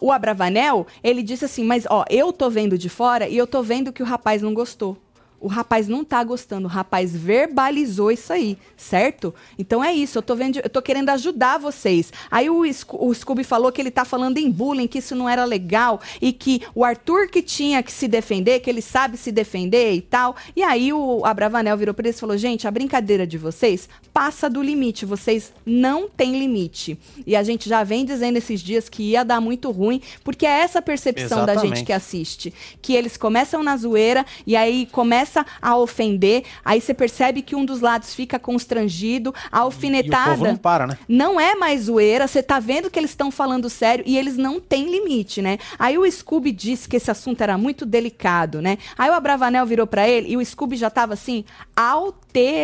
o, 0.00 0.08
o 0.08 0.12
Abravanel, 0.12 0.86
ele 1.02 1.22
disse 1.22 1.44
assim, 1.44 1.64
mas 1.64 1.86
ó, 1.88 2.04
eu 2.08 2.32
tô 2.32 2.50
vendo 2.50 2.78
de 2.78 2.88
fora 2.88 3.28
e 3.28 3.36
eu 3.36 3.46
tô 3.46 3.62
vendo 3.62 3.92
que 3.92 4.02
o 4.02 4.06
rapaz 4.06 4.42
não 4.42 4.54
gostou. 4.54 4.96
O 5.40 5.46
rapaz 5.46 5.86
não 5.86 6.04
tá 6.04 6.22
gostando, 6.24 6.66
o 6.66 6.70
rapaz 6.70 7.14
verbalizou 7.14 8.10
isso 8.10 8.32
aí, 8.32 8.58
certo? 8.76 9.32
Então 9.56 9.82
é 9.82 9.92
isso, 9.92 10.18
eu 10.18 10.22
tô 10.22 10.34
vendo, 10.34 10.58
eu 10.58 10.68
tô 10.68 10.82
querendo 10.82 11.10
ajudar 11.10 11.58
vocês. 11.58 12.12
Aí 12.28 12.50
o, 12.50 12.62
o 12.62 13.14
Scooby 13.14 13.44
falou 13.44 13.70
que 13.70 13.80
ele 13.80 13.90
tá 13.90 14.04
falando 14.04 14.38
em 14.38 14.50
bullying, 14.50 14.88
que 14.88 14.98
isso 14.98 15.14
não 15.14 15.28
era 15.28 15.44
legal 15.44 16.00
e 16.20 16.32
que 16.32 16.62
o 16.74 16.84
Arthur 16.84 17.28
que 17.28 17.40
tinha 17.40 17.82
que 17.82 17.92
se 17.92 18.08
defender, 18.08 18.60
que 18.60 18.68
ele 18.68 18.82
sabe 18.82 19.16
se 19.16 19.30
defender 19.30 19.92
e 19.92 20.00
tal. 20.00 20.34
E 20.56 20.62
aí 20.62 20.92
o 20.92 21.24
Abravanel 21.24 21.76
virou 21.76 21.94
eles 21.98 22.16
e 22.16 22.20
falou: 22.20 22.36
"Gente, 22.36 22.66
a 22.66 22.70
brincadeira 22.70 23.26
de 23.26 23.38
vocês 23.38 23.88
passa 24.12 24.50
do 24.50 24.60
limite, 24.60 25.06
vocês 25.06 25.52
não 25.64 26.08
têm 26.08 26.38
limite". 26.38 26.98
E 27.24 27.36
a 27.36 27.44
gente 27.44 27.68
já 27.68 27.84
vem 27.84 28.04
dizendo 28.04 28.36
esses 28.38 28.60
dias 28.60 28.88
que 28.88 29.02
ia 29.10 29.24
dar 29.24 29.40
muito 29.40 29.70
ruim, 29.70 30.00
porque 30.24 30.46
é 30.46 30.60
essa 30.60 30.82
percepção 30.82 31.46
da 31.46 31.54
gente 31.54 31.64
Exatamente. 31.64 31.84
que 31.84 31.92
assiste, 31.92 32.54
que 32.82 32.94
eles 32.94 33.16
começam 33.16 33.62
na 33.62 33.76
zoeira 33.76 34.26
e 34.44 34.56
aí 34.56 34.86
começa 34.86 35.27
a 35.60 35.76
ofender, 35.76 36.44
aí 36.64 36.80
você 36.80 36.92
percebe 36.94 37.42
que 37.42 37.54
um 37.56 37.64
dos 37.64 37.80
lados 37.80 38.14
fica 38.14 38.38
constrangido, 38.38 39.34
a 39.52 39.58
E 39.58 39.60
o 39.60 39.62
alfinetada 39.64 40.30
povo 40.32 40.44
não 40.46 40.56
para, 40.56 40.86
né? 40.86 40.98
não 41.08 41.38
é 41.40 41.54
mais 41.54 41.82
zoeira, 41.84 42.26
você 42.26 42.42
tá 42.42 42.58
vendo 42.60 42.90
que 42.90 42.98
eles 42.98 43.10
estão 43.10 43.30
falando 43.30 43.68
sério 43.70 44.04
e 44.06 44.16
eles 44.18 44.36
não 44.36 44.58
têm 44.60 44.90
limite, 44.90 45.40
né? 45.42 45.58
Aí 45.78 45.96
o 45.98 46.10
Scooby 46.10 46.52
disse 46.52 46.88
que 46.88 46.96
esse 46.96 47.10
assunto 47.10 47.40
era 47.40 47.56
muito 47.58 47.84
delicado, 47.86 48.60
né? 48.62 48.78
Aí 48.96 49.10
o 49.10 49.14
Abravanel 49.14 49.66
virou 49.66 49.86
pra 49.86 50.08
ele 50.08 50.30
e 50.32 50.36
o 50.36 50.44
Scooby 50.44 50.76
já 50.76 50.90
tava 50.90 51.14
assim, 51.14 51.44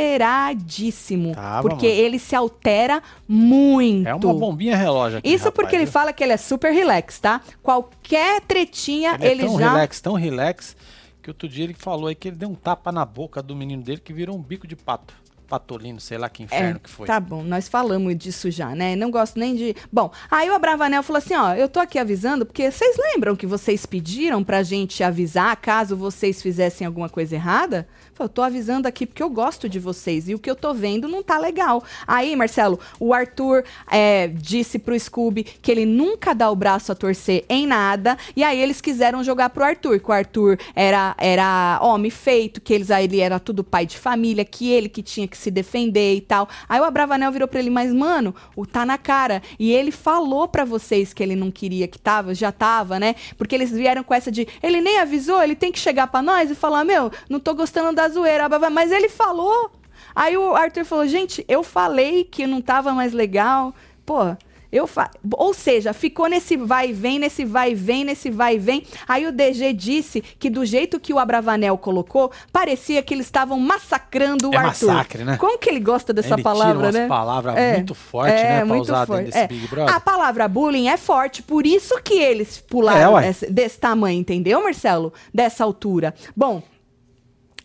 alteradíssimo. 0.04 1.34
Tava, 1.34 1.68
porque 1.68 1.86
mano. 1.88 1.98
ele 2.00 2.18
se 2.18 2.34
altera 2.34 3.02
muito. 3.28 4.08
É 4.08 4.14
uma 4.14 4.34
bombinha 4.34 4.76
relógio 4.76 5.18
aqui, 5.18 5.28
Isso 5.28 5.44
rapaz, 5.44 5.54
porque 5.54 5.76
ele 5.76 5.84
viu? 5.84 5.92
fala 5.92 6.12
que 6.12 6.22
ele 6.22 6.32
é 6.32 6.36
super 6.36 6.72
relax, 6.72 7.18
tá? 7.20 7.40
Qualquer 7.62 8.40
tretinha, 8.42 9.16
Ele, 9.20 9.30
ele, 9.30 9.42
é 9.42 9.46
tão 9.46 9.58
já. 9.58 9.70
relax, 9.72 10.00
tão 10.00 10.12
relax, 10.14 10.76
que 11.24 11.30
outro 11.30 11.48
dia 11.48 11.64
ele 11.64 11.72
falou 11.72 12.08
aí 12.08 12.14
que 12.14 12.28
ele 12.28 12.36
deu 12.36 12.50
um 12.50 12.54
tapa 12.54 12.92
na 12.92 13.04
boca 13.04 13.42
do 13.42 13.56
menino 13.56 13.82
dele 13.82 13.98
que 13.98 14.12
virou 14.12 14.36
um 14.36 14.42
bico 14.42 14.66
de 14.66 14.76
pato. 14.76 15.14
Patolino, 15.46 16.00
sei 16.00 16.16
lá 16.16 16.28
que 16.28 16.42
inferno 16.42 16.80
que 16.80 16.88
foi. 16.88 17.06
Tá 17.06 17.20
bom, 17.20 17.42
nós 17.42 17.68
falamos 17.68 18.16
disso 18.16 18.50
já, 18.50 18.74
né? 18.74 18.96
Não 18.96 19.10
gosto 19.10 19.38
nem 19.38 19.54
de. 19.54 19.76
Bom, 19.92 20.10
aí 20.30 20.48
o 20.48 20.54
Abravanel 20.54 21.02
falou 21.02 21.18
assim: 21.18 21.34
ó, 21.34 21.54
eu 21.54 21.68
tô 21.68 21.80
aqui 21.80 21.98
avisando, 21.98 22.46
porque 22.46 22.70
vocês 22.70 22.96
lembram 22.96 23.36
que 23.36 23.46
vocês 23.46 23.84
pediram 23.84 24.42
pra 24.42 24.62
gente 24.62 25.04
avisar 25.04 25.54
caso 25.56 25.96
vocês 25.96 26.42
fizessem 26.42 26.86
alguma 26.86 27.10
coisa 27.10 27.34
errada? 27.34 27.86
Eu 28.18 28.28
tô 28.28 28.42
avisando 28.42 28.86
aqui 28.86 29.06
porque 29.06 29.22
eu 29.22 29.28
gosto 29.28 29.68
de 29.68 29.80
vocês 29.80 30.28
e 30.28 30.34
o 30.34 30.38
que 30.38 30.48
eu 30.48 30.54
tô 30.54 30.72
vendo 30.72 31.08
não 31.08 31.20
tá 31.20 31.36
legal. 31.36 31.82
Aí, 32.06 32.36
Marcelo, 32.36 32.78
o 33.00 33.12
Arthur 33.12 33.64
é, 33.90 34.28
disse 34.28 34.78
pro 34.78 34.98
Scooby 34.98 35.42
que 35.42 35.70
ele 35.70 35.84
nunca 35.84 36.32
dá 36.32 36.48
o 36.48 36.54
braço 36.54 36.92
a 36.92 36.94
torcer 36.94 37.44
em 37.48 37.66
nada, 37.66 38.16
e 38.36 38.44
aí 38.44 38.60
eles 38.60 38.80
quiseram 38.80 39.24
jogar 39.24 39.50
pro 39.50 39.64
Arthur, 39.64 39.98
que 39.98 40.08
o 40.08 40.12
Arthur 40.12 40.58
era, 40.76 41.14
era 41.18 41.80
homem 41.82 42.10
feito, 42.10 42.60
que 42.60 42.72
eles, 42.72 42.90
ele 42.90 43.18
era 43.18 43.40
tudo 43.40 43.64
pai 43.64 43.84
de 43.84 43.98
família, 43.98 44.44
que 44.44 44.70
ele 44.70 44.88
que 44.88 45.02
tinha 45.02 45.26
que 45.26 45.36
se 45.36 45.50
defender 45.50 46.14
e 46.14 46.20
tal. 46.20 46.48
Aí 46.68 46.80
o 46.80 46.84
Abravanel 46.84 47.32
virou 47.32 47.48
pra 47.48 47.58
ele, 47.58 47.70
mas 47.70 47.92
mano, 47.92 48.32
o 48.54 48.64
tá 48.64 48.86
na 48.86 48.96
cara. 48.96 49.42
E 49.58 49.72
ele 49.72 49.90
falou 49.90 50.46
pra 50.46 50.64
vocês 50.64 51.12
que 51.12 51.22
ele 51.22 51.34
não 51.34 51.50
queria 51.50 51.88
que 51.88 51.98
tava, 51.98 52.32
já 52.32 52.52
tava, 52.52 53.00
né? 53.00 53.16
Porque 53.36 53.56
eles 53.56 53.72
vieram 53.72 54.04
com 54.04 54.14
essa 54.14 54.30
de, 54.30 54.46
ele 54.62 54.80
nem 54.80 55.00
avisou, 55.00 55.42
ele 55.42 55.56
tem 55.56 55.72
que 55.72 55.78
chegar 55.80 56.06
pra 56.06 56.22
nós 56.22 56.50
e 56.50 56.54
falar, 56.54 56.84
meu, 56.84 57.10
não 57.28 57.40
tô 57.40 57.54
gostando 57.54 57.92
da 57.92 58.03
zoeira, 58.08 58.48
blá, 58.48 58.58
blá, 58.58 58.70
mas 58.70 58.90
ele 58.92 59.08
falou. 59.08 59.70
Aí 60.14 60.36
o 60.36 60.54
Arthur 60.54 60.84
falou, 60.84 61.06
gente, 61.06 61.44
eu 61.48 61.62
falei 61.62 62.24
que 62.24 62.46
não 62.46 62.60
tava 62.60 62.92
mais 62.92 63.12
legal. 63.12 63.74
Pô, 64.06 64.36
eu 64.70 64.86
fa... 64.86 65.10
Ou 65.32 65.52
seja, 65.54 65.92
ficou 65.92 66.28
nesse 66.28 66.56
vai 66.56 66.90
e 66.90 66.92
vem, 66.92 67.18
nesse 67.18 67.44
vai 67.44 67.72
e 67.72 67.74
vem, 67.74 68.04
nesse 68.04 68.30
vai 68.30 68.54
e 68.54 68.58
vem. 68.58 68.84
Aí 69.08 69.26
o 69.26 69.32
DG 69.32 69.72
disse 69.72 70.20
que 70.20 70.48
do 70.50 70.64
jeito 70.64 71.00
que 71.00 71.12
o 71.12 71.18
Abravanel 71.18 71.76
colocou, 71.78 72.30
parecia 72.52 73.02
que 73.02 73.12
eles 73.14 73.26
estavam 73.26 73.58
massacrando 73.58 74.50
o 74.50 74.54
É 74.54 74.56
Arthur. 74.56 74.86
massacre, 74.88 75.24
né? 75.24 75.36
Como 75.36 75.58
que 75.58 75.68
ele 75.68 75.80
gosta 75.80 76.12
dessa 76.12 76.34
Ele 76.34 76.42
palavra, 76.42 76.88
tira 76.90 77.02
né? 77.02 77.08
palavras 77.08 77.54
muito 77.76 77.94
fortes, 77.94 78.34
né, 78.42 78.56
pra 78.58 78.66
muito 78.66 78.82
usar 78.82 79.06
forte. 79.06 79.30
É. 79.36 79.46
Big 79.48 79.66
Brother. 79.66 79.94
A 79.94 80.00
palavra 80.00 80.46
bullying 80.48 80.88
é 80.88 80.96
forte, 80.96 81.42
por 81.42 81.66
isso 81.66 82.00
que 82.02 82.14
eles 82.14 82.58
pularam 82.60 83.18
É, 83.18 83.28
desse, 83.28 83.50
desse 83.50 83.78
tamanho, 83.78 84.20
entendeu, 84.20 84.62
Marcelo? 84.62 85.12
Dessa 85.32 85.64
altura. 85.64 86.14
Bom, 86.36 86.62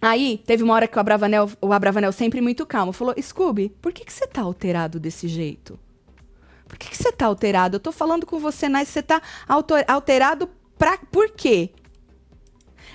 Aí, 0.02 0.42
teve 0.46 0.64
uma 0.64 0.74
hora 0.74 0.88
que 0.88 0.98
o 0.98 1.00
Abravanel, 1.00 1.50
o 1.62 1.74
Abravanel 1.74 2.12
sempre 2.12 2.40
muito 2.40 2.66
calmo, 2.66 2.94
falou: 2.94 3.14
Scooby, 3.22 3.70
por 3.82 3.92
que, 3.92 4.06
que 4.06 4.14
você 4.14 4.26
tá 4.26 4.42
alterado 4.42 5.00
desse 5.00 5.28
jeito? 5.28 5.78
Por 6.68 6.78
que, 6.78 6.90
que 6.90 6.98
você 6.98 7.12
tá 7.12 7.26
alterado? 7.26 7.76
Eu 7.76 7.80
tô 7.80 7.92
falando 7.92 8.26
com 8.26 8.40
você, 8.40 8.70
mas 8.70 8.88
você 8.88 9.02
tá 9.02 9.22
alterado 9.88 10.50
pra. 10.78 10.98
Por 11.12 11.32
quê? 11.32 11.72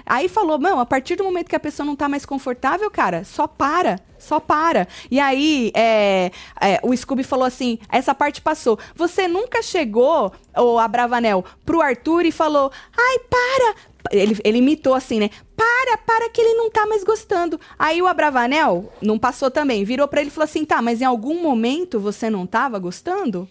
Aí 0.06 0.28
falou, 0.28 0.58
não, 0.58 0.78
a 0.80 0.86
partir 0.86 1.16
do 1.16 1.24
momento 1.24 1.48
que 1.48 1.56
a 1.56 1.60
pessoa 1.60 1.86
não 1.86 1.96
tá 1.96 2.08
mais 2.08 2.26
confortável, 2.26 2.90
cara, 2.90 3.24
só 3.24 3.46
para. 3.46 4.00
Só 4.18 4.40
para. 4.40 4.88
E 5.10 5.20
aí, 5.20 5.70
é, 5.74 6.30
é, 6.60 6.80
o 6.82 6.96
Scooby 6.96 7.22
falou 7.22 7.44
assim: 7.44 7.78
essa 7.90 8.14
parte 8.14 8.40
passou. 8.40 8.78
Você 8.94 9.28
nunca 9.28 9.62
chegou, 9.62 10.32
o 10.56 10.78
Abravanel, 10.78 11.44
pro 11.64 11.82
Arthur 11.82 12.24
e 12.24 12.32
falou: 12.32 12.72
ai, 12.96 13.18
para! 13.18 13.93
Ele, 14.10 14.36
ele 14.44 14.58
imitou 14.58 14.94
assim, 14.94 15.18
né? 15.18 15.30
Para, 15.56 15.96
para 15.98 16.28
que 16.30 16.40
ele 16.40 16.54
não 16.54 16.70
tá 16.70 16.86
mais 16.86 17.02
gostando. 17.02 17.58
Aí 17.78 18.02
o 18.02 18.06
Abravanel 18.06 18.92
não 19.00 19.18
passou 19.18 19.50
também, 19.50 19.84
virou 19.84 20.06
para 20.06 20.20
ele 20.20 20.28
e 20.28 20.32
falou 20.32 20.44
assim: 20.44 20.64
tá, 20.64 20.82
mas 20.82 21.00
em 21.00 21.04
algum 21.04 21.42
momento 21.42 21.98
você 21.98 22.28
não 22.28 22.46
tava 22.46 22.78
gostando? 22.78 23.48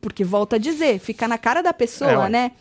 Porque 0.00 0.22
volta 0.24 0.56
a 0.56 0.58
dizer, 0.58 0.98
fica 1.00 1.26
na 1.26 1.38
cara 1.38 1.62
da 1.62 1.72
pessoa, 1.72 2.26
É, 2.26 2.28
né? 2.28 2.52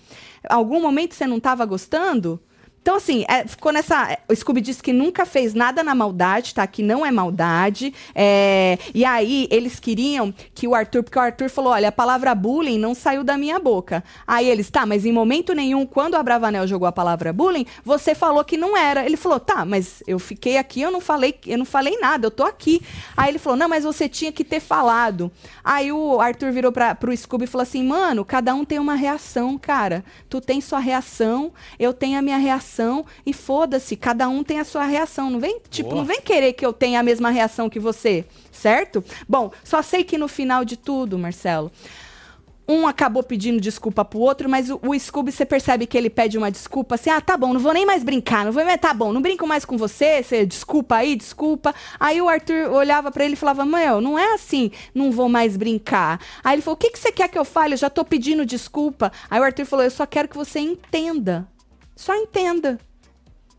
Algum 0.50 0.82
momento 0.82 1.14
você 1.14 1.28
não 1.28 1.40
tava 1.40 1.66
gostando? 1.66 2.40
Então, 2.88 2.96
assim, 2.96 3.26
é, 3.28 3.46
ficou 3.46 3.74
nessa. 3.74 4.18
O 4.30 4.34
Scooby 4.34 4.62
disse 4.62 4.82
que 4.82 4.94
nunca 4.94 5.26
fez 5.26 5.54
nada 5.54 5.84
na 5.84 5.94
maldade, 5.94 6.54
tá? 6.54 6.66
Que 6.66 6.82
não 6.82 7.06
é 7.06 7.12
maldade. 7.12 7.94
é, 8.16 8.80
e 8.94 9.04
aí, 9.04 9.46
eles 9.52 9.78
queriam 9.78 10.34
que 10.56 10.66
o 10.66 10.74
Arthur. 10.74 11.04
Porque 11.04 11.20
o 11.20 11.22
Arthur 11.22 11.50
falou: 11.50 11.74
olha, 11.74 11.90
a 11.90 11.92
palavra 11.92 12.34
bullying 12.34 12.80
não 12.80 12.96
saiu 12.96 13.26
da 13.26 13.38
minha 13.38 13.60
boca. 13.60 14.02
Aí 14.26 14.50
eles, 14.50 14.70
tá, 14.70 14.86
mas 14.86 15.06
em 15.06 15.12
momento 15.12 15.54
nenhum, 15.54 15.86
quando 15.86 16.16
a 16.16 16.24
Bravanel 16.24 16.66
jogou 16.66 16.88
a 16.88 16.92
palavra 16.94 17.34
bullying, 17.34 17.66
você 17.84 18.16
falou 18.16 18.42
que 18.46 18.56
não 18.56 18.78
era. 18.78 19.06
Ele 19.06 19.18
falou: 19.18 19.38
tá, 19.38 19.66
mas 19.66 20.02
eu 20.08 20.18
fiquei 20.18 20.58
aqui, 20.58 20.80
eu 20.80 20.90
não 20.90 21.02
falei, 21.02 21.38
eu 21.46 21.58
não 21.58 21.66
falei 21.66 22.00
nada, 22.00 22.28
eu 22.28 22.32
tô 22.32 22.46
aqui. 22.46 22.82
Aí 23.18 23.32
ele 23.32 23.38
falou: 23.38 23.60
não, 23.60 23.68
mas 23.68 23.84
você 23.84 24.08
tinha 24.08 24.32
que 24.32 24.46
ter 24.46 24.62
falado. 24.62 25.30
Aí 25.62 25.92
o 25.92 26.22
Arthur 26.22 26.54
virou 26.54 26.72
pra, 26.72 26.96
pro 26.96 27.16
Scooby 27.18 27.44
e 27.44 27.48
falou 27.48 27.64
assim: 27.64 27.84
mano, 27.84 28.24
cada 28.24 28.56
um 28.56 28.64
tem 28.64 28.80
uma 28.80 28.96
reação, 28.96 29.58
cara. 29.58 30.06
Tu 30.30 30.40
tem 30.40 30.62
sua 30.62 30.80
reação, 30.80 31.52
eu 31.78 31.92
tenho 31.92 32.18
a 32.18 32.22
minha 32.22 32.38
reação 32.38 32.77
e 33.26 33.34
foda-se, 33.34 33.96
cada 33.96 34.28
um 34.28 34.44
tem 34.44 34.60
a 34.60 34.66
sua 34.66 34.86
reação. 34.86 35.30
Não 35.30 35.40
vem, 35.40 35.60
tipo, 35.70 35.90
Boa. 35.90 36.02
não 36.02 36.06
vem 36.06 36.22
querer 36.22 36.54
que 36.54 36.66
eu 36.66 36.74
tenha 36.74 37.00
a 37.00 37.04
mesma 37.04 37.30
reação 37.30 37.70
que 37.70 37.80
você, 37.80 38.26
certo? 38.52 39.04
Bom, 39.28 39.52
só 39.64 39.82
sei 39.82 40.04
que 40.04 40.18
no 40.18 40.28
final 40.28 40.64
de 40.64 40.78
tudo, 40.78 41.18
Marcelo, 41.18 41.72
um 42.68 42.86
acabou 42.86 43.24
pedindo 43.24 43.62
desculpa 43.62 44.04
pro 44.04 44.20
outro, 44.20 44.50
mas 44.50 44.70
o, 44.70 44.80
o 44.84 45.00
Scooby, 45.00 45.32
você 45.32 45.46
percebe 45.46 45.88
que 45.88 45.98
ele 45.98 46.10
pede 46.10 46.38
uma 46.38 46.52
desculpa 46.52 46.96
assim: 46.96 47.10
ah, 47.10 47.22
tá 47.22 47.38
bom, 47.38 47.54
não 47.54 47.60
vou 47.60 47.74
nem 47.74 47.86
mais 47.86 48.04
brincar, 48.04 48.44
não 48.44 48.52
vou 48.52 48.64
mais, 48.66 48.80
tá 48.80 48.94
bom, 48.94 49.14
não 49.14 49.22
brinco 49.22 49.48
mais 49.48 49.64
com 49.64 49.78
você, 49.78 50.22
você 50.22 50.46
desculpa 50.46 50.98
aí, 50.98 51.16
desculpa. 51.16 51.74
Aí 52.00 52.22
o 52.22 52.28
Arthur 52.28 52.72
olhava 52.72 53.10
pra 53.12 53.24
ele 53.24 53.36
e 53.36 53.38
falava: 53.38 53.64
Meu, 53.64 54.02
não 54.02 54.20
é 54.20 54.34
assim, 54.34 54.70
não 54.94 55.12
vou 55.12 55.30
mais 55.30 55.56
brincar. 55.56 56.20
Aí 56.44 56.56
ele 56.56 56.62
falou: 56.62 56.76
O 56.76 56.80
que, 56.80 56.90
que 56.90 57.00
você 57.00 57.12
quer 57.12 57.30
que 57.30 57.40
eu 57.40 57.46
fale? 57.46 57.74
Eu 57.74 57.78
já 57.78 57.90
tô 57.90 58.04
pedindo 58.04 58.46
desculpa. 58.46 59.12
Aí 59.30 59.40
o 59.40 59.44
Arthur 59.44 59.66
falou: 59.66 59.86
Eu 59.86 59.92
só 59.92 60.06
quero 60.06 60.28
que 60.28 60.36
você 60.36 60.60
entenda. 60.60 61.48
Só 61.98 62.16
entenda. 62.16 62.80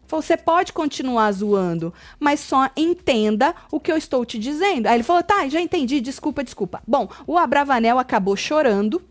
Você 0.06 0.36
pode 0.36 0.72
continuar 0.72 1.30
zoando, 1.32 1.92
mas 2.18 2.40
só 2.40 2.70
entenda 2.74 3.54
o 3.70 3.78
que 3.78 3.92
eu 3.92 3.96
estou 3.96 4.24
te 4.24 4.38
dizendo. 4.38 4.86
Aí 4.86 4.94
ele 4.94 5.02
falou: 5.02 5.22
tá, 5.22 5.46
já 5.48 5.60
entendi, 5.60 6.00
desculpa, 6.00 6.42
desculpa. 6.42 6.80
Bom, 6.86 7.10
o 7.26 7.36
Abravanel 7.36 7.98
acabou 7.98 8.34
chorando. 8.34 9.02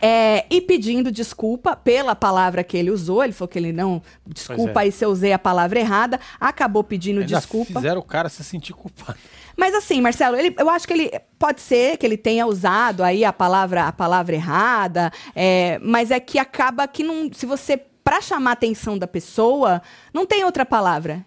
É, 0.00 0.44
e 0.50 0.60
pedindo 0.60 1.10
desculpa 1.10 1.74
pela 1.76 2.14
palavra 2.14 2.62
que 2.64 2.76
ele 2.76 2.90
usou. 2.90 3.22
Ele 3.24 3.32
falou 3.32 3.48
que 3.48 3.58
ele 3.58 3.72
não. 3.72 4.02
Desculpa 4.26 4.80
é. 4.80 4.84
aí 4.84 4.92
se 4.92 5.04
eu 5.04 5.10
usei 5.10 5.32
a 5.32 5.38
palavra 5.38 5.78
errada. 5.80 6.20
Acabou 6.40 6.82
pedindo 6.84 7.20
Ainda 7.20 7.36
desculpa. 7.36 7.74
fizeram 7.74 8.00
o 8.00 8.04
cara 8.04 8.28
se 8.28 8.42
sentir 8.44 8.72
culpado. 8.72 9.18
Mas 9.56 9.74
assim, 9.74 10.00
Marcelo, 10.02 10.36
ele- 10.36 10.54
eu 10.58 10.68
acho 10.68 10.86
que 10.86 10.92
ele 10.92 11.10
pode 11.38 11.60
ser 11.62 11.96
que 11.96 12.04
ele 12.04 12.16
tenha 12.18 12.46
usado 12.46 13.02
aí 13.02 13.24
a 13.24 13.32
palavra, 13.32 13.84
a 13.88 13.92
palavra 13.92 14.34
errada, 14.34 15.10
é, 15.34 15.78
mas 15.82 16.10
é 16.10 16.20
que 16.20 16.38
acaba 16.38 16.86
que 16.86 17.02
não. 17.02 17.30
Se 17.32 17.46
você, 17.46 17.78
pra 18.04 18.20
chamar 18.20 18.50
a 18.50 18.52
atenção 18.52 18.98
da 18.98 19.06
pessoa, 19.06 19.80
não 20.12 20.26
tem 20.26 20.44
outra 20.44 20.66
palavra. 20.66 21.24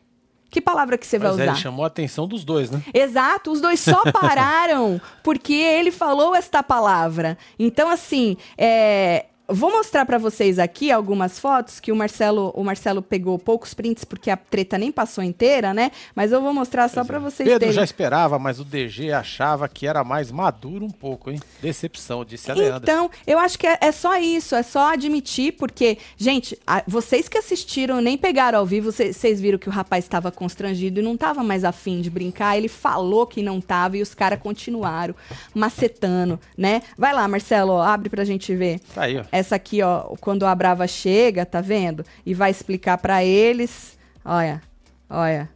Que 0.50 0.60
palavra 0.60 0.98
que 0.98 1.06
você 1.06 1.20
vai 1.20 1.28
Mas 1.30 1.36
usar? 1.36 1.46
ele 1.46 1.56
chamou 1.56 1.84
a 1.84 1.88
atenção 1.88 2.28
dos 2.28 2.44
dois, 2.44 2.72
né? 2.72 2.82
Exato, 2.94 3.52
os 3.52 3.62
dois 3.62 3.80
só 3.80 4.04
pararam 4.12 5.00
porque 5.24 5.54
ele 5.54 5.92
falou 5.92 6.36
esta 6.36 6.64
palavra. 6.64 7.38
Então, 7.58 7.90
assim, 7.90 8.36
é, 8.58 9.26
vou 9.50 9.72
mostrar 9.72 10.06
pra 10.06 10.18
vocês 10.18 10.60
aqui 10.60 10.92
algumas 10.92 11.40
fotos 11.40 11.80
que 11.80 11.92
o 11.92 11.96
Marcelo, 11.96 12.52
o 12.56 12.64
Marcelo 12.64 13.02
pegou 13.02 13.38
poucos 13.40 13.74
prints 13.74 14.04
porque 14.04 14.30
a 14.30 14.38
treta 14.38 14.78
nem 14.78 14.92
passou 14.92 15.24
inteira, 15.24 15.74
né? 15.74 15.92
Mas 16.16 16.32
eu 16.32 16.42
vou 16.42 16.54
mostrar 16.54 16.88
só 16.90 17.04
pra 17.04 17.20
vocês 17.20 17.48
Pedro 17.48 17.60
terem. 17.60 17.74
já 17.74 17.84
esperava, 17.84 18.38
mas 18.40 18.60
o 18.60 18.64
DG 18.64 19.12
achava 19.12 19.68
que 19.68 19.88
era 19.88 20.04
mais 20.04 20.32
maduro 20.32 20.86
um 20.86 20.90
pouco, 20.92 21.32
hein? 21.32 21.40
Decepção, 21.62 22.24
disse 22.24 22.50
a 22.52 22.54
Leandra. 22.54 22.80
Então, 22.84 23.10
eu 23.26 23.38
acho 23.40 23.58
que 23.58 23.68
é, 23.68 23.78
é 23.82 23.92
só 23.92 24.18
isso, 24.18 24.56
é 24.56 24.64
só 24.64 24.94
admitir, 24.94 25.54
porque, 25.54 25.98
gente, 26.18 26.58
a- 26.66 26.84
vocês 26.88 27.28
que 27.28 27.38
assistiram 27.38 28.02
nem 28.02 28.18
pegaram 28.18 28.60
ao 28.60 28.66
vivo, 28.66 28.92
cê- 28.92 29.14
vocês 29.14 29.40
viram 29.42 29.58
que 29.58 29.70
o 29.70 29.72
rapaz 29.72 30.06
estava 30.06 30.32
constrangido 30.32 31.00
e 31.00 31.04
não 31.04 31.14
estava 31.16 31.44
mais 31.44 31.64
afim 31.64 32.02
de 32.02 32.10
brincar. 32.10 32.58
Ele 32.58 32.68
falou 32.68 33.26
que 33.28 33.42
não 33.42 33.60
tava 33.62 33.98
e 33.98 34.02
os 34.02 34.14
caras 34.14 34.40
continuaram 34.40 35.16
macetando, 35.54 36.40
né? 36.58 36.82
Vai 36.98 37.14
lá, 37.14 37.28
Marcelo, 37.28 37.74
ó, 37.74 37.82
abre 37.82 38.10
pra 38.10 38.24
gente 38.24 38.56
ver. 38.56 38.80
Tá 38.94 39.04
aí, 39.04 39.18
ó. 39.18 39.24
Essa 39.40 39.56
aqui, 39.56 39.82
ó, 39.82 40.16
quando 40.22 40.46
a 40.46 40.54
Brava 40.54 40.86
chega, 40.88 41.46
tá 41.46 41.62
vendo? 41.62 42.06
E 42.26 42.34
vai 42.34 42.52
explicar 42.52 42.98
pra 42.98 43.24
eles. 43.24 43.98
Olha, 44.24 44.62
olha. 45.10 45.50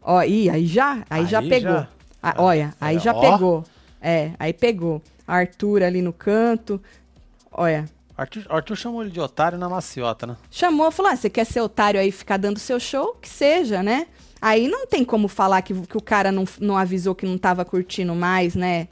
Ó, 0.00 0.22
ih, 0.22 0.48
aí 0.50 0.66
já, 0.66 1.04
aí, 1.10 1.26
já 1.26 1.38
Aí 1.40 1.48
pegou. 1.48 1.72
já- 1.72 1.88
Ah, 2.22 2.34
olha, 2.38 2.72
aí 2.80 2.96
É, 2.96 3.00
já 3.00 3.12
ó. 3.12 3.20
pegou. 3.20 3.64
É, 4.00 4.30
aí 4.38 4.52
pegou. 4.52 5.02
Arthur 5.26 5.82
ali 5.82 6.00
no 6.02 6.12
canto. 6.12 6.80
Olha. 7.50 7.84
Arthur, 8.16 8.44
Arthur 8.48 8.76
chamou 8.76 9.02
ele 9.02 9.10
de 9.10 9.20
otário 9.20 9.58
na 9.58 9.68
maciota, 9.68 10.26
né? 10.26 10.36
Chamou, 10.50 10.90
falou: 10.90 11.10
ah, 11.12 11.16
você 11.16 11.28
quer 11.30 11.44
ser 11.44 11.60
otário 11.60 11.98
aí 12.00 12.08
e 12.08 12.12
ficar 12.12 12.36
dando 12.36 12.58
seu 12.58 12.78
show? 12.78 13.16
Que 13.20 13.28
seja, 13.28 13.82
né? 13.82 14.06
Aí 14.40 14.68
não 14.68 14.86
tem 14.86 15.04
como 15.04 15.28
falar 15.28 15.62
que, 15.62 15.72
que 15.86 15.96
o 15.96 16.02
cara 16.02 16.30
não, 16.32 16.44
não 16.60 16.76
avisou 16.76 17.14
que 17.14 17.24
não 17.26 17.38
tava 17.38 17.64
curtindo 17.64 18.14
mais, 18.14 18.54
né? 18.54 18.88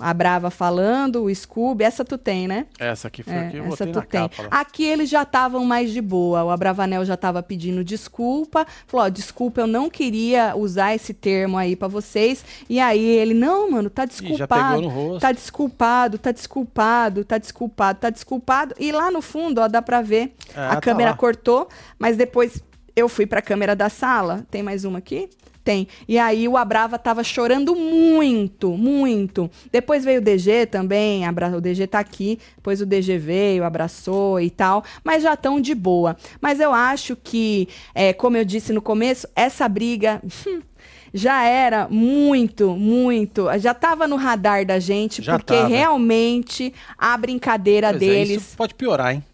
A 0.00 0.14
Brava 0.14 0.50
falando, 0.50 1.22
o 1.24 1.34
Scooby, 1.34 1.84
essa 1.84 2.04
tu 2.04 2.16
tem, 2.16 2.48
né? 2.48 2.66
Essa 2.78 3.08
aqui 3.08 3.22
foi 3.22 3.32
É, 3.34 3.46
a 3.46 3.50
que 3.50 3.56
eu 3.58 3.66
essa 3.66 3.86
tu 3.86 3.96
na 3.98 4.02
tem. 4.02 4.28
capa. 4.28 4.48
Aqui 4.50 4.82
eles 4.84 5.10
já 5.10 5.22
estavam 5.22 5.64
mais 5.64 5.92
de 5.92 6.00
boa. 6.00 6.42
O 6.44 6.50
Abravanel 6.50 7.04
já 7.04 7.14
estava 7.14 7.42
pedindo 7.42 7.84
desculpa. 7.84 8.66
Falou: 8.86 9.06
ó, 9.06 9.08
desculpa, 9.10 9.60
eu 9.60 9.66
não 9.66 9.90
queria 9.90 10.56
usar 10.56 10.94
esse 10.94 11.12
termo 11.12 11.58
aí 11.58 11.76
pra 11.76 11.86
vocês. 11.86 12.42
E 12.68 12.80
aí 12.80 13.04
ele: 13.04 13.34
não, 13.34 13.70
mano, 13.70 13.90
tá 13.90 14.04
desculpado. 14.06 15.18
Tá 15.20 15.32
desculpado, 15.32 16.18
tá 16.18 16.32
desculpado, 16.32 17.24
tá 17.24 17.38
desculpado, 17.38 17.98
tá 18.00 18.10
desculpado. 18.10 18.74
E 18.78 18.90
lá 18.90 19.10
no 19.10 19.20
fundo, 19.20 19.60
ó, 19.60 19.68
dá 19.68 19.82
pra 19.82 20.00
ver. 20.00 20.34
É, 20.54 20.60
a 20.60 20.74
tá 20.76 20.80
câmera 20.80 21.10
lá. 21.10 21.16
cortou, 21.16 21.68
mas 21.98 22.16
depois 22.16 22.62
eu 22.96 23.08
fui 23.08 23.26
pra 23.26 23.40
câmera 23.42 23.76
da 23.76 23.88
sala. 23.88 24.44
Tem 24.50 24.62
mais 24.62 24.84
uma 24.84 24.98
aqui? 24.98 25.28
Tem. 25.70 25.88
E 26.08 26.18
aí 26.18 26.48
o 26.48 26.56
Abrava 26.56 26.98
tava 26.98 27.22
chorando 27.22 27.74
muito, 27.76 28.70
muito. 28.76 29.50
Depois 29.70 30.04
veio 30.04 30.20
o 30.20 30.24
DG 30.24 30.66
também, 30.66 31.24
abra... 31.24 31.48
o 31.56 31.60
DG 31.60 31.86
tá 31.86 31.98
aqui. 32.00 32.38
Depois 32.56 32.80
o 32.80 32.86
DG 32.86 33.18
veio, 33.18 33.64
abraçou 33.64 34.40
e 34.40 34.50
tal. 34.50 34.82
Mas 35.04 35.22
já 35.22 35.34
estão 35.34 35.60
de 35.60 35.74
boa. 35.74 36.16
Mas 36.40 36.58
eu 36.60 36.72
acho 36.72 37.14
que, 37.16 37.68
é, 37.94 38.12
como 38.12 38.36
eu 38.36 38.44
disse 38.44 38.72
no 38.72 38.82
começo, 38.82 39.28
essa 39.36 39.68
briga. 39.68 40.20
hum, 40.46 40.60
Já 41.12 41.42
era 41.44 41.88
muito, 41.90 42.70
muito. 42.76 43.46
Já 43.58 43.74
tava 43.74 44.06
no 44.06 44.14
radar 44.14 44.64
da 44.64 44.78
gente, 44.78 45.20
Já 45.20 45.32
porque 45.36 45.54
tava. 45.54 45.66
realmente 45.66 46.72
a 46.96 47.16
brincadeira 47.16 47.90
Pois 47.90 48.00
é, 48.02 48.06
deles. 48.06 48.36
isso 48.42 48.56
pode 48.56 48.74
piorar, 48.76 49.14
hein? 49.14 49.24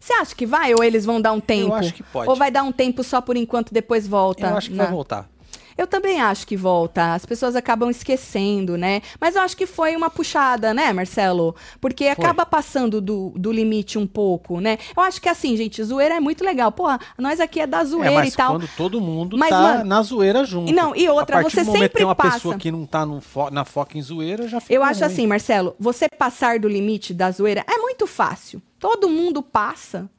Você 0.00 0.12
acha 0.14 0.34
que 0.34 0.44
vai 0.44 0.74
ou 0.74 0.82
eles 0.82 1.04
vão 1.04 1.20
dar 1.20 1.30
um 1.32 1.38
tempo? 1.38 1.72
acho 1.74 1.94
que 1.94 2.02
pode. 2.02 2.28
Ou 2.28 2.34
vai 2.34 2.50
dar 2.50 2.64
um 2.64 2.72
tempo 2.72 3.04
só 3.04 3.20
por 3.20 3.36
enquanto, 3.36 3.72
depois 3.72 4.08
volta? 4.08 4.48
Eu 4.48 4.56
acho 4.56 4.70
que 4.70 4.76
na- 4.76 4.84
vai 4.84 4.92
voltar. 4.92 5.28
Eu 5.80 5.86
também 5.86 6.20
acho 6.20 6.46
que 6.46 6.58
volta. 6.58 7.14
As 7.14 7.24
pessoas 7.24 7.56
acabam 7.56 7.88
esquecendo, 7.88 8.76
né? 8.76 9.00
Mas 9.18 9.34
eu 9.34 9.40
acho 9.40 9.56
que 9.56 9.64
foi 9.66 9.96
uma 9.96 10.10
puxada, 10.10 10.74
né, 10.74 10.92
Marcelo? 10.92 11.56
Porque 11.80 12.04
acaba 12.06 12.44
passando 12.44 13.00
do, 13.00 13.32
do 13.34 13.50
limite 13.50 13.98
um 13.98 14.06
pouco, 14.06 14.60
né? 14.60 14.76
Eu 14.94 15.02
acho 15.02 15.22
que 15.22 15.28
assim, 15.28 15.56
gente, 15.56 15.82
zoeira 15.82 16.16
é 16.16 16.20
muito 16.20 16.44
legal. 16.44 16.70
Porra, 16.70 17.00
nós 17.16 17.40
aqui 17.40 17.60
é 17.60 17.66
da 17.66 17.80
É, 17.80 17.84
zoeira 17.86 18.14
mas 18.16 18.34
e 18.34 18.36
tal. 18.36 18.52
quando 18.56 18.68
todo 18.76 19.00
mundo 19.00 19.38
Mas, 19.38 19.48
tá 19.48 19.58
mano, 19.62 19.84
na 19.84 20.02
zoeira 20.02 20.44
junto. 20.44 20.70
e 20.70 20.74
não, 20.74 20.94
e 20.94 21.08
outra, 21.08 21.42
você 21.42 21.64
sempre 21.64 21.88
tem 21.88 22.04
uma 22.04 22.14
passa. 22.14 22.32
pessoa 22.34 22.58
que 22.58 22.70
não 22.70 22.84
tá 22.84 23.06
fo- 23.22 23.50
na 23.50 23.64
foca 23.64 23.96
em 23.96 24.02
zoeira, 24.02 24.46
já 24.46 24.60
fica 24.60 24.74
Eu 24.74 24.82
acho 24.84 25.00
ruim. 25.00 25.10
assim, 25.12 25.26
Marcelo, 25.26 25.74
você 25.80 26.10
passar 26.10 26.58
do 26.58 26.68
limite 26.68 27.14
da 27.14 27.30
zoeira 27.30 27.64
é 27.66 27.78
muito 27.78 28.06
fácil. 28.06 28.60
Todo 28.78 29.08
mundo 29.08 29.42
passa. 29.42 30.10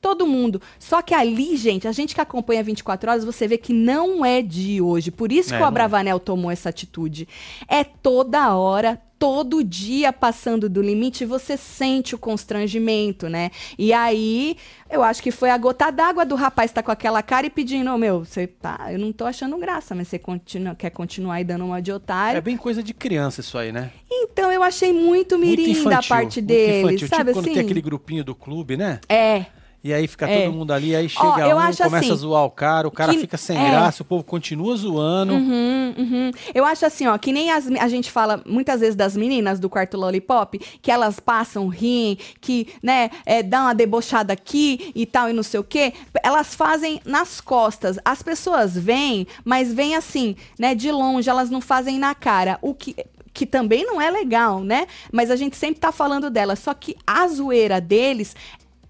Todo 0.00 0.26
mundo. 0.26 0.62
Só 0.78 1.02
que 1.02 1.12
ali, 1.12 1.56
gente, 1.56 1.88
a 1.88 1.92
gente 1.92 2.14
que 2.14 2.20
acompanha 2.20 2.62
24 2.62 3.10
horas, 3.10 3.24
você 3.24 3.48
vê 3.48 3.58
que 3.58 3.72
não 3.72 4.24
é 4.24 4.40
de 4.40 4.80
hoje. 4.80 5.10
Por 5.10 5.32
isso 5.32 5.52
É, 5.52 5.56
que 5.56 5.62
o 5.62 5.64
é. 5.64 5.68
Abravanel 5.68 6.20
tomou 6.20 6.50
essa 6.50 6.68
atitude. 6.68 7.26
É 7.66 7.82
toda 7.82 8.54
hora, 8.54 9.00
todo 9.18 9.64
dia 9.64 10.12
passando 10.12 10.68
do 10.68 10.80
limite, 10.80 11.24
você 11.24 11.56
sente 11.56 12.14
o 12.14 12.18
constrangimento, 12.18 13.28
né? 13.28 13.50
E 13.76 13.92
aí, 13.92 14.56
eu 14.88 15.02
acho 15.02 15.20
que 15.20 15.32
foi 15.32 15.50
a 15.50 15.58
gota 15.58 15.90
d'água 15.90 16.24
do 16.24 16.36
rapaz 16.36 16.70
estar 16.70 16.84
com 16.84 16.92
aquela 16.92 17.20
cara 17.20 17.46
e 17.46 17.50
pedindo, 17.50 17.90
"Ô, 17.92 17.98
meu, 17.98 18.24
você 18.24 18.46
tá, 18.46 18.86
eu 18.92 18.98
não 19.00 19.10
tô 19.12 19.24
achando 19.24 19.58
graça, 19.58 19.96
mas 19.96 20.06
você 20.06 20.18
continua, 20.20 20.76
quer 20.76 20.90
continuar 20.90 21.34
aí 21.34 21.44
dando 21.44 21.64
uma 21.64 21.82
de 21.82 21.90
otário. 21.90 22.38
É 22.38 22.40
bem 22.40 22.56
coisa 22.56 22.84
de 22.84 22.94
criança 22.94 23.40
isso 23.40 23.58
aí, 23.58 23.72
né? 23.72 23.90
Então, 24.08 24.52
eu 24.52 24.62
achei 24.62 24.92
muito 24.92 25.36
Muito 25.36 25.38
mirim 25.38 25.70
infantil, 25.72 25.90
da 25.90 26.02
parte 26.02 26.36
muito 26.36 26.46
dele, 26.46 26.78
infantil. 26.86 27.08
sabe 27.08 27.22
tipo 27.24 27.32
quando 27.32 27.44
assim? 27.46 27.54
tem 27.54 27.62
aquele 27.64 27.80
grupinho 27.80 28.22
do 28.22 28.34
clube, 28.36 28.76
né? 28.76 29.00
É, 29.08 29.46
E 29.88 29.94
aí 29.94 30.06
fica 30.06 30.28
É. 30.28 30.44
todo 30.44 30.54
mundo 30.54 30.70
ali, 30.72 30.94
aí 30.94 31.06
Ó, 31.06 31.08
chega 31.08 31.48
eu 31.48 31.56
um, 31.56 31.60
começa 31.60 31.86
assim, 31.86 32.12
a 32.12 32.14
zoar 32.14 32.44
o 32.44 32.50
cara, 32.50 32.86
o 32.86 32.90
cara 32.90 33.12
que- 33.14 33.20
fica 33.20 33.38
sem 33.38 33.56
é. 33.56 33.70
graça, 33.70 34.02
o 34.02 34.04
povo 34.06 34.22
continua 34.22 34.76
zoando. 34.76 35.32
Uhum, 35.32 35.94
uhum. 35.96 36.30
Eu 36.54 36.64
acho 36.66 36.84
assim, 36.84 37.06
ó, 37.06 37.16
que 37.16 37.32
nem 37.32 37.50
as, 37.50 37.66
a 37.68 37.88
gente 37.88 38.10
fala 38.10 38.42
muitas 38.44 38.80
vezes 38.80 38.94
das 38.94 39.16
meninas 39.16 39.58
do 39.58 39.70
quarto 39.70 39.96
Lollipop, 39.96 40.58
que 40.82 40.90
elas 40.90 41.18
passam, 41.18 41.68
riem, 41.68 42.18
que, 42.40 42.68
né, 42.82 43.08
é, 43.24 43.42
dá 43.42 43.62
uma 43.62 43.74
debochada 43.74 44.32
aqui 44.32 44.92
e 44.94 45.06
tal 45.06 45.30
e 45.30 45.32
não 45.32 45.42
sei 45.42 45.58
o 45.60 45.64
quê. 45.64 45.94
Elas 46.22 46.54
fazem 46.54 47.00
nas 47.06 47.40
costas. 47.40 47.98
As 48.04 48.22
pessoas 48.22 48.76
vêm, 48.76 49.26
mas 49.44 49.72
vêm 49.72 49.96
assim, 49.96 50.36
né, 50.58 50.74
de 50.74 50.92
longe, 50.92 51.30
elas 51.30 51.48
não 51.48 51.60
fazem 51.62 51.98
na 51.98 52.14
cara. 52.14 52.58
O 52.60 52.74
que 52.74 52.94
que 53.30 53.46
também 53.46 53.86
não 53.86 54.00
é 54.00 54.10
legal, 54.10 54.64
né? 54.64 54.88
Mas 55.12 55.30
a 55.30 55.36
gente 55.36 55.56
sempre 55.56 55.78
tá 55.78 55.92
falando 55.92 56.28
delas. 56.28 56.58
Só 56.58 56.74
que 56.74 56.96
a 57.06 57.28
zoeira 57.28 57.80
deles 57.80 58.34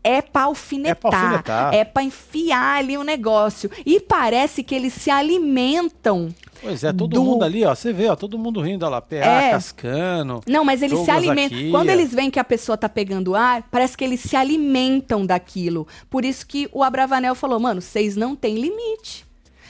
é 0.02 0.22
pra 0.22 0.42
alfinetar, 0.44 1.12
alfinetar. 1.14 1.74
é 1.74 1.84
pra 1.84 2.02
enfiar 2.02 2.78
ali 2.78 2.96
o 2.96 3.02
negócio. 3.04 3.70
E 3.84 4.00
parece 4.00 4.62
que 4.62 4.74
eles 4.74 4.92
se 4.92 5.10
alimentam 5.10 6.28
Pois 6.60 6.82
é, 6.82 6.92
todo 6.92 7.08
do- 7.14 7.22
mundo 7.22 7.44
ali, 7.44 7.64
ó, 7.64 7.72
você 7.74 7.92
vê, 7.92 8.08
ó, 8.08 8.16
todo 8.16 8.36
mundo 8.38 8.60
rindo, 8.60 8.84
ó 8.84 8.88
lá, 8.88 9.00
PA, 9.00 9.16
É. 9.16 9.50
cascando. 9.52 10.40
Não, 10.46 10.64
mas 10.64 10.82
eles 10.82 10.98
se 11.00 11.10
alimentam. 11.10 11.56
aqui, 11.58 11.70
Quando 11.70 11.88
é. 11.90 11.92
eles 11.92 12.12
veem 12.12 12.30
que 12.30 12.40
a 12.40 12.44
pessoa 12.44 12.76
tá 12.76 12.88
pegando 12.88 13.34
ar, 13.36 13.62
parece 13.70 13.96
que 13.96 14.02
eles 14.04 14.20
se 14.20 14.34
alimentam 14.34 15.24
daquilo. 15.24 15.86
Por 16.10 16.24
isso 16.24 16.44
que 16.46 16.68
o 16.72 16.82
Abravanel 16.82 17.34
falou, 17.36 17.60
mano, 17.60 17.80
vocês 17.80 18.16
não 18.16 18.34
têm 18.34 18.56
limite. 18.56 19.24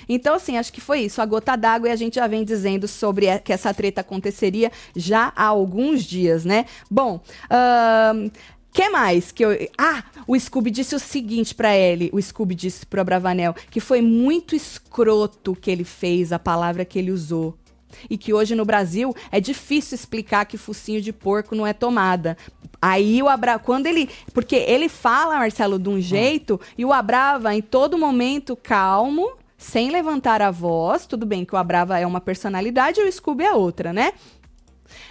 Então, 0.08 0.34
assim, 0.34 0.56
acho 0.56 0.72
que 0.72 0.80
foi 0.80 1.00
isso, 1.00 1.20
a 1.20 1.26
gota 1.26 1.54
d'água, 1.54 1.90
e 1.90 1.92
a 1.92 1.96
gente 1.96 2.14
já 2.14 2.26
vem 2.26 2.42
dizendo 2.42 2.88
sobre 2.88 3.28
a- 3.28 3.38
que 3.38 3.52
essa 3.52 3.74
treta 3.74 4.00
aconteceria 4.00 4.72
já 4.96 5.30
há 5.36 5.44
alguns 5.44 6.02
dias, 6.02 6.46
né? 6.46 6.64
Bom, 6.90 7.20
ahn, 7.50 8.30
que 8.78 8.88
mais 8.90 9.32
que 9.32 9.44
eu... 9.44 9.50
Ah, 9.76 10.04
o 10.24 10.38
Scooby 10.38 10.70
disse 10.70 10.94
o 10.94 11.00
seguinte 11.00 11.52
pra 11.52 11.76
ele, 11.76 12.10
o 12.12 12.22
Scooby 12.22 12.54
disse 12.54 12.86
pro 12.86 13.00
Abravanel, 13.00 13.52
que 13.72 13.80
foi 13.80 14.00
muito 14.00 14.54
escroto 14.54 15.56
que 15.60 15.68
ele 15.68 15.82
fez, 15.82 16.32
a 16.32 16.38
palavra 16.38 16.84
que 16.84 16.96
ele 16.96 17.10
usou. 17.10 17.58
E 18.08 18.16
que 18.16 18.32
hoje 18.32 18.54
no 18.54 18.64
Brasil 18.64 19.12
é 19.32 19.40
difícil 19.40 19.96
explicar 19.96 20.44
que 20.46 20.56
focinho 20.56 21.02
de 21.02 21.12
porco 21.12 21.56
não 21.56 21.66
é 21.66 21.72
tomada. 21.72 22.36
Aí 22.80 23.20
o 23.20 23.28
Abra, 23.28 23.58
quando 23.58 23.86
ele, 23.86 24.08
porque 24.32 24.54
ele 24.54 24.88
fala, 24.88 25.40
Marcelo, 25.40 25.76
de 25.76 25.88
um 25.88 26.00
jeito 26.00 26.60
e 26.76 26.84
o 26.84 26.92
Abrava 26.92 27.52
em 27.56 27.60
todo 27.60 27.98
momento 27.98 28.54
calmo, 28.54 29.32
sem 29.56 29.90
levantar 29.90 30.40
a 30.40 30.52
voz. 30.52 31.04
Tudo 31.04 31.26
bem 31.26 31.44
que 31.44 31.52
o 31.52 31.58
Abrava 31.58 31.98
é 31.98 32.06
uma 32.06 32.20
personalidade 32.20 33.00
e 33.00 33.08
o 33.08 33.10
Scooby 33.10 33.42
é 33.42 33.52
outra, 33.52 33.92
né? 33.92 34.12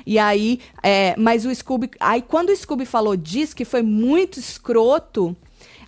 E 0.05 0.17
aí, 0.17 0.59
é, 0.83 1.15
mas 1.17 1.45
o 1.45 1.53
Scooby. 1.53 1.91
Aí 1.99 2.21
quando 2.21 2.49
o 2.49 2.55
Scooby 2.55 2.85
falou 2.85 3.15
disso, 3.15 3.55
que 3.55 3.65
foi 3.65 3.81
muito 3.81 4.39
escroto, 4.39 5.35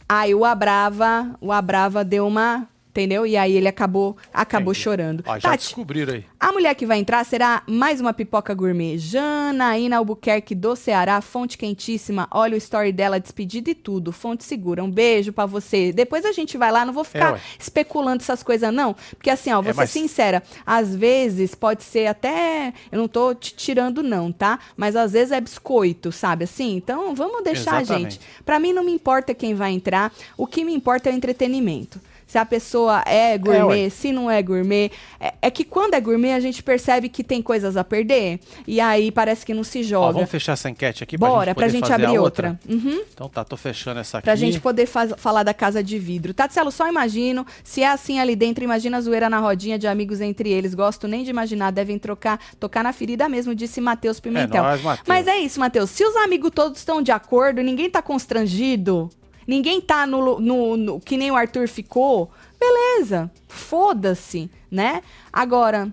aí 0.07 0.33
o 0.33 0.45
Abrava, 0.45 1.35
o 1.41 1.51
Abrava 1.51 2.03
deu 2.03 2.27
uma. 2.27 2.67
Entendeu? 2.99 3.25
E 3.25 3.37
aí 3.37 3.55
ele 3.55 3.67
acabou, 3.67 4.17
acabou 4.33 4.73
Entendi. 4.73 4.83
chorando. 4.83 5.23
Ó, 5.25 5.39
já 5.39 5.49
Tati, 5.51 5.63
descobriram 5.65 6.13
aí. 6.13 6.25
a 6.39 6.51
mulher 6.51 6.75
que 6.75 6.85
vai 6.85 6.99
entrar 6.99 7.23
será 7.25 7.63
mais 7.65 8.01
uma 8.01 8.13
pipoca 8.13 8.53
gourmet. 8.53 8.97
Janaína 8.97 9.97
Albuquerque 9.97 10.53
do 10.53 10.75
Ceará, 10.75 11.21
fonte 11.21 11.57
quentíssima. 11.57 12.27
Olha 12.31 12.55
o 12.55 12.57
story 12.57 12.91
dela, 12.91 13.19
despedida 13.19 13.69
e 13.69 13.75
tudo. 13.75 14.11
Fonte 14.11 14.43
segura. 14.43 14.83
Um 14.83 14.91
beijo 14.91 15.31
pra 15.31 15.45
você. 15.45 15.91
Depois 15.93 16.25
a 16.25 16.31
gente 16.33 16.57
vai 16.57 16.71
lá, 16.71 16.85
não 16.85 16.93
vou 16.93 17.03
É, 17.03 17.05
ficar 17.05 17.33
ué. 17.33 17.39
especulando 17.57 18.21
essas 18.21 18.43
coisas, 18.43 18.73
não. 18.73 18.93
Porque 19.15 19.29
assim, 19.29 19.51
ó, 19.51 19.61
vou 19.61 19.69
É, 19.71 19.73
ser 19.73 19.77
mas- 19.79 19.89
sincera. 19.91 20.43
Às 20.65 20.93
vezes 20.95 21.55
pode 21.55 21.83
ser 21.83 22.07
até. 22.07 22.73
Eu 22.91 22.99
não 22.99 23.07
tô 23.07 23.33
te 23.33 23.53
tirando, 23.55 24.03
não, 24.03 24.31
tá? 24.31 24.59
Mas 24.75 24.95
às 24.95 25.13
vezes 25.13 25.31
é 25.31 25.39
biscoito, 25.39 26.11
sabe 26.11 26.43
assim? 26.43 26.75
Então 26.75 27.15
vamos 27.15 27.43
deixar, 27.43 27.81
Exatamente. 27.81 28.13
gente. 28.15 28.25
Pra 28.45 28.59
mim 28.59 28.73
não 28.73 28.83
me 28.83 28.91
importa 28.91 29.33
quem 29.33 29.53
vai 29.53 29.71
entrar. 29.71 30.11
O 30.37 30.45
que 30.45 30.63
me 30.65 30.73
importa 30.73 31.09
é 31.09 31.13
o 31.13 31.15
entretenimento. 31.15 31.99
Se 32.29 32.37
a 32.37 32.45
pessoa 32.45 33.01
é 33.07 33.35
gourmet, 33.39 33.85
ué. 33.85 33.89
se 33.89 34.11
não 34.11 34.29
é 34.29 34.39
gourmet. 34.43 34.91
É, 35.19 35.33
é 35.41 35.49
que 35.49 35.63
quando 35.63 35.95
é 35.95 35.99
gourmet, 35.99 36.33
a 36.33 36.39
gente 36.39 36.61
percebe 36.61 37.09
que 37.09 37.23
tem 37.23 37.41
coisas 37.41 37.75
a 37.75 37.83
perder. 37.83 38.39
E 38.67 38.79
aí 38.79 39.09
parece 39.11 39.43
que 39.43 39.51
não 39.51 39.63
se 39.63 39.79
Ó, 39.79 39.83
joga. 39.83 40.13
vamos 40.13 40.29
fechar 40.29 40.53
essa 40.53 40.69
enquete 40.69 41.03
aqui 41.03 41.17
Bora, 41.17 41.55
pra 41.55 41.55
pra 41.55 41.67
gente, 41.69 41.79
gente 41.79 41.81
poder 41.89 41.91
fazer 41.93 42.05
abrir 42.05 42.17
a 42.17 42.21
outra. 42.21 42.59
Uhum. 42.69 43.01
Então 43.11 43.27
tá, 43.27 43.43
tô 43.43 43.57
fechando 43.57 43.99
essa 43.99 44.19
aqui. 44.19 44.25
Pra 44.25 44.35
gente 44.35 44.59
poder 44.59 44.85
falar 44.85 45.41
da 45.41 45.55
casa 45.55 45.81
de 45.83 45.97
vidro. 45.97 46.31
Tatselo, 46.31 46.71
só 46.71 46.87
imagino. 46.87 47.43
Se 47.63 47.81
é 47.81 47.87
assim 47.87 48.19
ali 48.19 48.35
dentro, 48.35 48.63
imagina 48.63 48.97
a 48.97 49.01
zoeira 49.01 49.27
na 49.27 49.39
rodinha 49.39 49.79
de 49.79 49.87
amigos 49.87 50.21
entre 50.21 50.51
eles. 50.51 50.75
Gosto 50.75 51.07
nem 51.07 51.23
de 51.23 51.31
imaginar, 51.31 51.71
devem 51.71 51.97
trocar, 51.97 52.39
tocar 52.59 52.83
na 52.83 52.93
ferida 52.93 53.27
mesmo, 53.27 53.55
disse 53.55 53.81
Matheus 53.81 54.19
Pimentel. 54.19 54.61
nóis, 54.61 54.83
Matheus. 54.83 55.07
Mas 55.07 55.27
é 55.27 55.39
isso, 55.39 55.59
Matheus. 55.59 55.89
Se 55.89 56.05
os 56.05 56.15
amigos 56.17 56.51
todos 56.53 56.77
estão 56.77 57.01
de 57.01 57.11
acordo, 57.11 57.63
ninguém 57.63 57.89
tá 57.89 58.03
constrangido, 58.03 59.09
ninguém 59.49 59.81
tá 59.81 60.05
no, 60.05 60.39
no- 60.39 60.77
no- 60.77 60.99
que 60.99 61.17
nem 61.17 61.31
o 61.31 61.35
Arthur 61.35 61.67
ficou, 61.67 62.29
beleza. 62.59 63.29
Foda-se, 63.47 64.49
né? 64.69 65.01
Agora, 65.33 65.91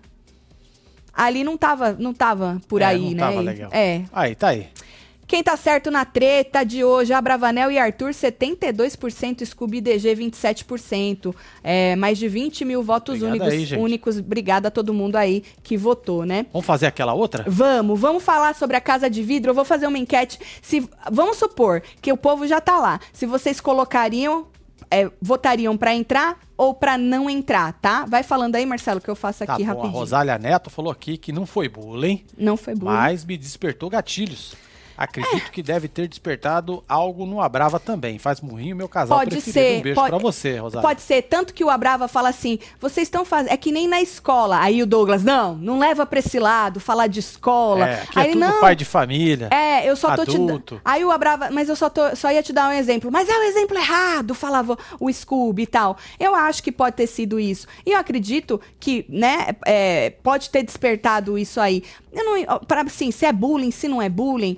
ali 1.13 1.43
não 1.43 1.57
tava, 1.57 1.93
não 1.93 2.13
tava 2.13 2.61
por 2.69 2.83
É, 2.83 2.85
aí, 2.85 3.01
não 3.03 3.11
né? 3.13 3.19
tava 3.19 3.41
legal. 3.41 3.71
É. 3.73 4.03
Aí, 4.13 4.35
tá 4.35 4.49
aí. 4.49 4.69
Quem 5.27 5.43
tá 5.43 5.57
certo 5.57 5.91
na 5.91 6.05
treta 6.05 6.63
de 6.63 6.85
hoje? 6.85 7.13
Abravanel 7.13 7.69
e 7.71 7.79
Arthur, 7.79 8.11
72%, 8.11 9.45
Scooby 9.45 9.81
DG, 9.81 10.15
27%. 10.15 11.35
É, 11.65 11.97
mais 11.97 12.17
de 12.17 12.29
20 12.29 12.65
mil 12.65 12.83
votos 12.83 13.23
Obrigado 13.23 13.49
únicos, 13.49 13.73
aí, 13.73 13.79
únicos. 13.79 14.19
Obrigada 14.19 14.69
a 14.69 14.71
todo 14.71 14.95
mundo 14.95 15.17
aí 15.17 15.43
que 15.65 15.77
votou, 15.77 16.25
né? 16.25 16.47
Vamos 16.53 16.65
fazer 16.67 16.87
aquela 16.87 17.13
outra? 17.13 17.45
Vamos, 17.49 17.99
vamos 17.99 18.23
falar 18.23 18.55
sobre 18.55 18.77
a 18.77 18.81
casa 18.81 19.11
de 19.11 19.21
vidro. 19.23 19.51
Eu 19.51 19.55
vou 19.55 19.65
fazer 19.65 19.87
uma 19.89 19.99
enquete. 19.99 20.39
Se, 20.63 20.89
vamos 21.11 21.37
supor 21.39 21.83
que 22.01 22.13
o 22.13 22.17
povo 22.17 22.47
já 22.47 22.61
tá 22.61 22.79
lá. 22.79 23.01
Se 23.13 23.27
vocês 23.27 23.61
colocariam, 23.61 24.47
é, 24.89 25.11
votariam 25.21 25.77
pra 25.77 25.93
entrar 25.93 26.39
ou 26.57 26.73
pra 26.73 26.97
não 26.97 27.29
entrar, 27.29 27.73
tá? 27.75 28.05
Vai 28.07 28.23
falando 28.23 28.55
aí, 28.55 28.65
Marcelo, 28.65 29.01
que 29.01 29.11
eu 29.11 29.17
faço 29.17 29.45
Tá 29.45 29.55
aqui 29.55 29.65
bom, 29.65 29.71
a 29.71 29.75
rapidinho. 29.75 29.99
Rosália 29.99 30.39
Neto 30.39 30.71
falou 30.71 30.93
aqui 30.93 31.19
que 31.19 31.33
não 31.33 31.45
foi 31.47 31.69
bullying, 31.69 32.25
Não 32.39 32.57
foi 32.57 32.75
burro. 32.77 32.93
mas 32.93 33.25
me 33.25 33.37
despertou 33.37 33.91
gatilhos. 33.91 34.55
Acredito 34.97 35.51
que 35.51 35.63
deve 35.63 35.89
ter 35.89 36.09
despertado 36.09 36.83
algo 36.89 37.27
no 37.27 37.41
Abrava 37.41 37.79
também. 37.79 38.19
Faz 38.19 38.41
murrinho, 38.41 38.75
meu 38.77 38.89
casal 38.89 39.19
Pode 39.19 39.31
preferido. 39.31 39.53
ser, 39.69 39.79
Um 39.79 39.83
beijo 39.83 39.95
pode- 39.95 40.11
pra 40.11 40.19
você, 40.19 40.59
Rosália. 40.59 40.89
Pode 40.89 41.03
ser, 41.03 41.23
tanto 41.23 41.53
que 41.53 41.65
o 41.65 41.71
Abrava 41.71 42.09
fala 42.09 42.29
assim, 42.29 42.59
vocês 42.81 43.07
estão 43.07 43.25
fazendo, 43.25 43.53
é 43.53 43.57
que 43.57 43.71
nem 43.73 43.87
na 43.87 44.01
escola. 44.01 44.59
Aí 44.61 44.83
o 44.83 44.87
Douglas, 44.87 45.23
não, 45.23 45.55
não 45.57 45.79
leva 45.79 46.07
pra 46.07 46.19
esse 46.19 46.39
lado, 46.39 46.81
falar 46.81 47.07
de 47.09 47.21
escola. 47.21 47.89
É, 47.89 48.03
aqui 48.03 48.19
Aí 48.19 48.29
é 48.29 48.33
tudo 48.33 48.41
não, 48.41 48.61
pai 48.61 48.75
de 48.77 48.85
família. 48.85 49.49
é, 49.53 49.89
eu 49.89 49.97
só 49.97 50.15
tô 50.17 50.25
te 50.25 50.37
adulto. 50.37 50.81
Aí 50.85 51.05
o 51.05 51.11
Abrava, 51.11 51.51
mas 51.51 51.69
eu 51.69 51.77
só, 51.77 51.89
tô, 51.91 52.15
só 52.17 52.31
ia 52.31 52.43
te 52.43 52.53
dar 52.53 52.69
um 52.69 52.73
exemplo. 52.73 53.11
Mas 53.13 53.29
é 53.29 53.37
o 53.39 53.43
exemplo 53.43 53.77
errado, 53.77 54.35
falava 54.35 54.79
o 54.99 55.13
Scooby 55.13 55.63
e 55.63 55.67
tal. 55.67 55.97
Eu 56.19 56.35
acho 56.35 56.63
que 56.63 56.73
pode 56.73 56.97
ter 56.97 57.07
sido 57.07 57.39
isso. 57.39 57.67
E 57.85 57.93
eu 57.93 57.99
acredito 57.99 58.61
que, 58.81 59.05
né, 59.09 59.49
é, 59.65 60.11
pode 60.23 60.51
ter 60.51 60.63
despertado 60.63 61.37
isso 61.39 61.61
aí. 61.61 61.83
Eu 62.13 62.25
não, 62.25 62.59
para 62.61 62.83
assim, 62.83 63.11
se 63.11 63.27
é 63.27 63.33
bullying, 63.33 63.71
se 63.71 63.89
não 63.89 64.01
é 64.01 64.09
bullying. 64.09 64.57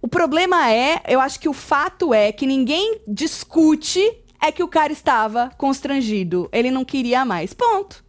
O 0.00 0.08
problema 0.08 0.70
é, 0.70 1.02
eu 1.08 1.20
acho 1.20 1.40
que 1.40 1.48
o 1.48 1.52
fato 1.52 2.14
é 2.14 2.30
que 2.32 2.46
ninguém 2.46 3.00
discute 3.06 4.00
é 4.40 4.52
que 4.52 4.62
o 4.62 4.68
cara 4.68 4.92
estava 4.92 5.50
constrangido. 5.58 6.48
Ele 6.52 6.70
não 6.70 6.84
queria 6.84 7.24
mais. 7.24 7.52
Ponto. 7.52 8.04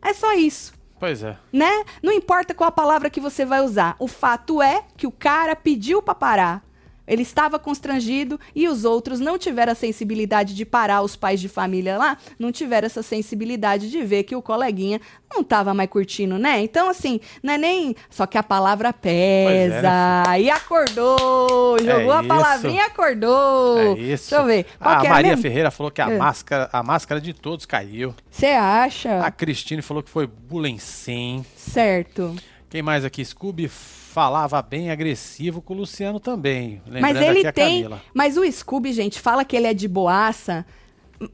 É 0.00 0.12
só 0.12 0.32
isso 0.32 0.72
Pois 1.02 1.20
é. 1.24 1.36
né? 1.52 1.84
Não 2.00 2.12
importa 2.12 2.54
qual 2.54 2.68
a 2.68 2.72
palavra 2.72 3.10
que 3.10 3.20
você 3.20 3.44
vai 3.44 3.60
usar. 3.60 3.96
O 3.98 4.06
fato 4.06 4.62
é 4.62 4.84
que 4.96 5.04
o 5.04 5.10
cara 5.10 5.56
pediu 5.56 6.00
pra 6.00 6.14
parar. 6.14 6.64
Ele 7.06 7.22
estava 7.22 7.58
constrangido 7.58 8.38
e 8.54 8.68
os 8.68 8.84
outros 8.84 9.18
não 9.20 9.36
tiveram 9.38 9.72
a 9.72 9.74
sensibilidade 9.74 10.54
de 10.54 10.64
parar, 10.64 11.02
os 11.02 11.16
pais 11.16 11.40
de 11.40 11.48
família 11.48 11.98
lá 11.98 12.16
não 12.38 12.52
tiveram 12.52 12.86
essa 12.86 13.02
sensibilidade 13.02 13.90
de 13.90 14.02
ver 14.02 14.22
que 14.22 14.36
o 14.36 14.42
coleguinha 14.42 15.00
não 15.32 15.40
estava 15.40 15.72
mais 15.74 15.88
curtindo, 15.90 16.38
né? 16.38 16.60
Então, 16.60 16.88
assim, 16.88 17.18
não 17.42 17.54
é 17.54 17.58
nem. 17.58 17.96
Só 18.10 18.26
que 18.26 18.36
a 18.38 18.42
palavra 18.42 18.92
pesa. 18.92 19.76
É, 19.78 20.28
né, 20.28 20.40
e 20.42 20.50
acordou! 20.50 21.78
Jogou 21.78 22.12
a 22.12 22.18
isso. 22.20 22.28
palavrinha 22.28 22.82
e 22.82 22.84
acordou! 22.86 23.78
É 23.78 23.92
isso. 23.98 24.30
Deixa 24.30 24.36
eu 24.36 24.44
ver. 24.44 24.66
Qual 24.78 24.94
A 24.94 25.00
que 25.00 25.06
é 25.06 25.10
Maria 25.10 25.30
mesmo? 25.30 25.42
Ferreira 25.42 25.70
falou 25.70 25.90
que 25.90 26.00
a, 26.02 26.10
É. 26.10 26.18
máscara, 26.18 26.68
a 26.72 26.82
máscara 26.82 27.20
de 27.20 27.32
todos 27.32 27.66
caiu. 27.66 28.14
Você 28.30 28.46
acha? 28.46 29.20
A 29.20 29.30
Cristine 29.30 29.82
falou 29.82 30.02
que 30.02 30.10
foi 30.10 30.26
bullying 30.26 30.78
sim. 30.78 31.44
Certo. 31.56 32.36
Quem 32.68 32.82
mais 32.82 33.04
aqui? 33.04 33.24
Scooby 33.24 33.68
falava 34.12 34.60
bem 34.60 34.90
agressivo 34.90 35.62
com 35.62 35.72
o 35.72 35.78
Luciano 35.78 36.20
também. 36.20 36.82
Mas 37.00 37.16
ele 37.16 37.50
tem. 37.50 37.82
Camila. 37.82 38.02
Mas 38.12 38.36
o 38.36 38.50
Scooby, 38.50 38.92
gente, 38.92 39.18
fala 39.18 39.42
que 39.42 39.56
ele 39.56 39.66
é 39.66 39.72
de 39.72 39.88
boaça. 39.88 40.66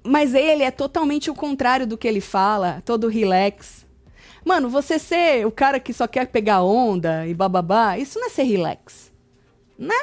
Mas 0.05 0.33
ele 0.33 0.63
é 0.63 0.71
totalmente 0.71 1.31
o 1.31 1.35
contrário 1.35 1.87
do 1.87 1.99
que 1.99 2.07
ele 2.07 2.21
fala, 2.21 2.83
todo 2.85 3.09
relax. 3.09 3.87
Mano, 4.45 4.69
você 4.69 4.99
ser 4.99 5.47
o 5.47 5.51
cara 5.51 5.81
que 5.81 5.93
só 5.93 6.07
quer 6.07 6.27
pegar 6.29 6.63
onda 6.63 7.27
e 7.27 7.35
bababá, 7.35 7.99
isso 7.99 8.19
não 8.19 8.27
é 8.27 8.31
ser 8.31 8.45
relax. 8.45 9.11
Né? 9.79 9.99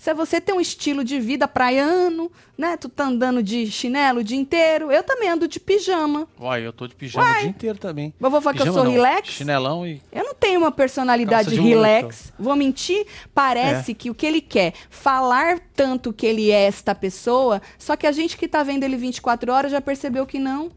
Se 0.00 0.14
você 0.14 0.40
tem 0.40 0.54
um 0.54 0.60
estilo 0.62 1.04
de 1.04 1.20
vida 1.20 1.46
praiano, 1.46 2.32
né? 2.56 2.74
Tu 2.78 2.88
tá 2.88 3.04
andando 3.04 3.42
de 3.42 3.70
chinelo 3.70 4.20
o 4.20 4.24
dia 4.24 4.38
inteiro. 4.38 4.90
Eu 4.90 5.02
também 5.02 5.28
ando 5.28 5.46
de 5.46 5.60
pijama. 5.60 6.26
Uai, 6.40 6.66
eu 6.66 6.72
tô 6.72 6.86
de 6.86 6.94
pijama 6.94 7.26
Uai. 7.26 7.36
o 7.36 7.40
dia 7.40 7.48
inteiro 7.50 7.78
também. 7.78 8.14
Eu 8.18 8.30
vou 8.30 8.40
falar 8.40 8.54
que 8.54 8.62
eu 8.62 8.64
Pijama 8.64 8.78
sou 8.78 8.84
não, 8.86 8.92
relax. 8.92 9.28
Chinelão 9.28 9.86
e. 9.86 10.00
Eu 10.10 10.24
não 10.24 10.34
tenho 10.34 10.58
uma 10.58 10.72
personalidade 10.72 11.54
relax. 11.54 12.32
Vou 12.38 12.56
mentir? 12.56 13.06
Parece 13.34 13.90
É. 13.92 13.94
que 13.94 14.08
o 14.08 14.14
que 14.14 14.24
ele 14.24 14.40
quer, 14.40 14.72
falar 14.88 15.60
tanto 15.76 16.14
que 16.14 16.24
ele 16.24 16.50
é 16.50 16.62
esta 16.64 16.94
pessoa, 16.94 17.60
só 17.78 17.94
que 17.94 18.06
a 18.06 18.12
gente 18.12 18.38
que 18.38 18.48
tá 18.48 18.62
vendo 18.62 18.84
ele 18.84 18.96
24 18.96 19.52
horas 19.52 19.70
já 19.70 19.82
percebeu 19.82 20.24
que 20.26 20.38
não. 20.38 20.70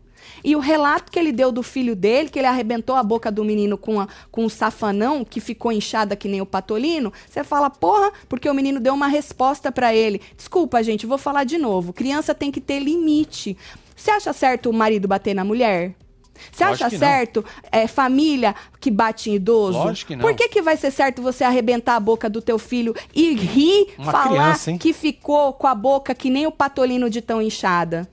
E 0.43 0.55
o 0.55 0.59
relato 0.59 1.12
que 1.12 1.19
ele 1.19 1.31
deu 1.31 1.51
do 1.51 1.63
filho 1.63 1.95
dele, 1.95 2.29
que 2.29 2.39
ele 2.39 2.47
arrebentou 2.47 2.95
a 2.95 3.03
boca 3.03 3.31
do 3.31 3.43
menino 3.43 3.77
com, 3.77 3.99
a, 3.99 4.07
com 4.31 4.45
um 4.45 4.49
safanão 4.49 5.23
que 5.23 5.39
ficou 5.39 5.71
inchada 5.71 6.15
que 6.15 6.27
nem 6.27 6.41
o 6.41 6.45
patolino, 6.45 7.12
você 7.27 7.43
fala, 7.43 7.69
porra, 7.69 8.12
porque 8.27 8.49
o 8.49 8.53
menino 8.53 8.79
deu 8.79 8.93
uma 8.93 9.07
resposta 9.07 9.71
pra 9.71 9.93
ele. 9.93 10.21
Desculpa, 10.36 10.83
gente, 10.83 11.05
vou 11.05 11.17
falar 11.17 11.43
de 11.43 11.57
novo. 11.57 11.93
Criança 11.93 12.33
tem 12.33 12.51
que 12.51 12.62
ter 12.62 12.79
limite. 12.79 13.57
Você 13.95 14.12
acha 14.12 14.33
certo 14.33 14.69
o 14.69 14.73
marido 14.73 15.07
bater 15.07 15.33
na 15.33 15.43
mulher? 15.43 15.95
Você 16.51 16.63
acha 16.63 16.89
certo 16.89 17.45
é, 17.71 17.88
família 17.88 18.55
que 18.79 18.91
bate 18.91 19.29
em 19.29 19.36
idoso? 19.36 19.77
Lógico 19.77 20.09
que 20.09 20.15
não. 20.15 20.21
Por 20.21 20.36
que, 20.36 20.49
que 20.49 20.62
vai 20.62 20.75
ser 20.75 20.91
certo 20.91 21.21
você 21.21 21.43
arrebentar 21.43 21.95
a 21.95 21.99
boca 21.99 22.29
do 22.29 22.41
teu 22.41 22.59
filho 22.59 22.93
e 23.13 23.33
rir, 23.33 23.93
Uma 23.97 24.12
falar 24.12 24.27
criança, 24.29 24.77
que 24.77 24.93
ficou 24.93 25.53
com 25.53 25.67
a 25.67 25.75
boca 25.75 26.13
que 26.13 26.29
nem 26.29 26.45
o 26.47 26.51
patolino 26.51 27.09
de 27.09 27.21
tão 27.21 27.41
inchada? 27.41 28.09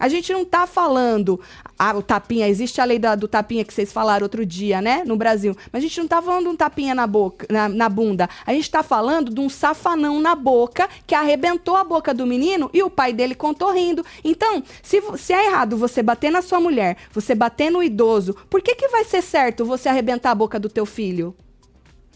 A 0.00 0.08
gente 0.08 0.32
não 0.32 0.44
tá 0.44 0.66
falando. 0.66 1.38
Ah, 1.78 1.96
o 1.96 2.02
tapinha, 2.02 2.48
existe 2.48 2.80
a 2.80 2.84
lei 2.84 2.98
da- 2.98 3.14
do 3.14 3.28
tapinha 3.28 3.64
que 3.64 3.72
vocês 3.72 3.92
falaram 3.92 4.24
outro 4.24 4.44
dia, 4.46 4.80
né? 4.80 5.02
No 5.06 5.14
Brasil. 5.14 5.54
Mas 5.70 5.84
a 5.84 5.86
gente 5.86 6.00
não 6.00 6.08
tá 6.08 6.22
falando 6.22 6.44
de 6.44 6.48
um 6.48 6.56
tapinha 6.56 6.94
na 6.94 7.06
boca, 7.06 7.46
na, 7.50 7.68
na 7.68 7.88
bunda. 7.88 8.28
A 8.46 8.52
gente 8.52 8.70
tá 8.70 8.82
falando 8.82 9.32
de 9.32 9.40
um 9.40 9.48
safanão 9.50 10.20
na 10.20 10.34
boca 10.34 10.88
que 11.06 11.14
arrebentou 11.14 11.76
a 11.76 11.84
boca 11.84 12.14
do 12.14 12.26
menino 12.26 12.70
e 12.72 12.82
o 12.82 12.88
pai 12.90 13.12
dele 13.12 13.34
contou 13.34 13.72
rindo. 13.72 14.04
Então, 14.24 14.62
se, 14.82 15.02
se 15.18 15.32
é 15.34 15.46
errado 15.46 15.76
você 15.76 16.02
bater 16.02 16.30
na 16.30 16.40
sua 16.42 16.58
mulher, 16.60 16.96
você 17.12 17.34
bater 17.34 17.70
no 17.70 17.82
idoso, 17.82 18.34
por 18.48 18.62
que, 18.62 18.74
que 18.74 18.88
vai 18.88 19.04
ser 19.04 19.22
certo 19.22 19.64
você 19.64 19.88
arrebentar 19.88 20.30
a 20.30 20.34
boca 20.34 20.58
do 20.58 20.68
teu 20.70 20.86
filho? 20.86 21.34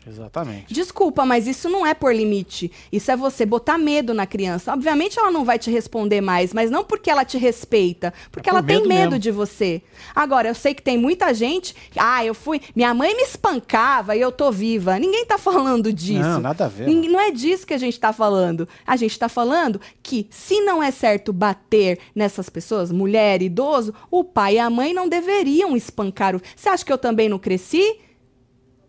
Exatamente. 0.06 0.72
Desculpa, 0.72 1.24
mas 1.24 1.46
isso 1.46 1.68
não 1.68 1.86
é 1.86 1.94
por 1.94 2.14
limite. 2.14 2.70
Isso 2.92 3.10
é 3.10 3.16
você 3.16 3.46
botar 3.46 3.78
medo 3.78 4.12
na 4.14 4.26
criança. 4.26 4.72
Obviamente 4.72 5.18
ela 5.18 5.30
não 5.30 5.44
vai 5.44 5.58
te 5.58 5.70
responder 5.70 6.20
mais, 6.20 6.52
mas 6.52 6.70
não 6.70 6.84
porque 6.84 7.10
ela 7.10 7.24
te 7.24 7.38
respeita, 7.38 8.12
porque 8.30 8.48
É 8.48 8.52
por 8.52 8.58
ela 8.58 8.66
tem 8.66 8.76
medo 8.76 8.88
medo 8.88 9.00
mesmo. 9.12 9.18
de 9.18 9.30
você. 9.30 9.82
Agora, 10.14 10.48
eu 10.48 10.54
sei 10.54 10.74
que 10.74 10.82
tem 10.82 10.98
muita 10.98 11.32
gente. 11.32 11.74
Ah, 11.96 12.24
eu 12.24 12.34
fui. 12.34 12.60
Minha 12.74 12.92
mãe 12.94 13.14
me 13.16 13.22
espancava 13.22 14.14
e 14.16 14.20
eu 14.20 14.30
tô 14.32 14.50
viva. 14.52 14.98
Ninguém 14.98 15.24
tá 15.24 15.38
falando 15.38 15.92
disso. 15.92 16.20
Não, 16.20 16.40
nada 16.40 16.66
a 16.66 16.68
ver. 16.68 16.86
Ninguém- 16.86 17.10
não 17.10 17.20
é 17.20 17.30
disso 17.30 17.66
que 17.66 17.74
a 17.74 17.78
gente 17.78 17.98
tá 17.98 18.12
falando. 18.12 18.68
A 18.86 18.96
gente 18.96 19.18
tá 19.18 19.28
falando 19.28 19.80
que 20.02 20.26
se 20.30 20.60
não 20.60 20.82
é 20.82 20.90
certo 20.90 21.32
bater 21.32 21.98
nessas 22.14 22.48
pessoas, 22.48 22.90
mulher, 22.92 23.42
idoso, 23.42 23.94
o 24.10 24.22
pai 24.24 24.54
e 24.56 24.58
a 24.58 24.68
mãe 24.70 24.92
não 24.92 25.08
deveriam 25.08 25.76
espancar 25.76 26.36
o. 26.36 26.40
Você 26.54 26.68
acha 26.68 26.84
que 26.84 26.92
eu 26.92 26.98
também 26.98 27.28
não 27.28 27.38
cresci? 27.38 27.96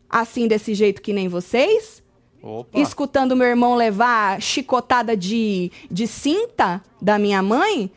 Assim, 0.10 0.48
desse 0.48 0.74
jeito 0.74 1.02
que 1.02 1.14
nem 1.14 1.28
vocês? 1.28 2.04
Opa. 2.42 2.80
escutando 2.80 3.36
meu 3.36 3.48
irmão 3.48 3.74
levar 3.74 4.40
chicotada 4.40 5.18
de, 5.18 5.72
de 5.90 6.06
cinta 6.06 6.80
da 7.02 7.18
minha 7.18 7.42
mãe, 7.42 7.90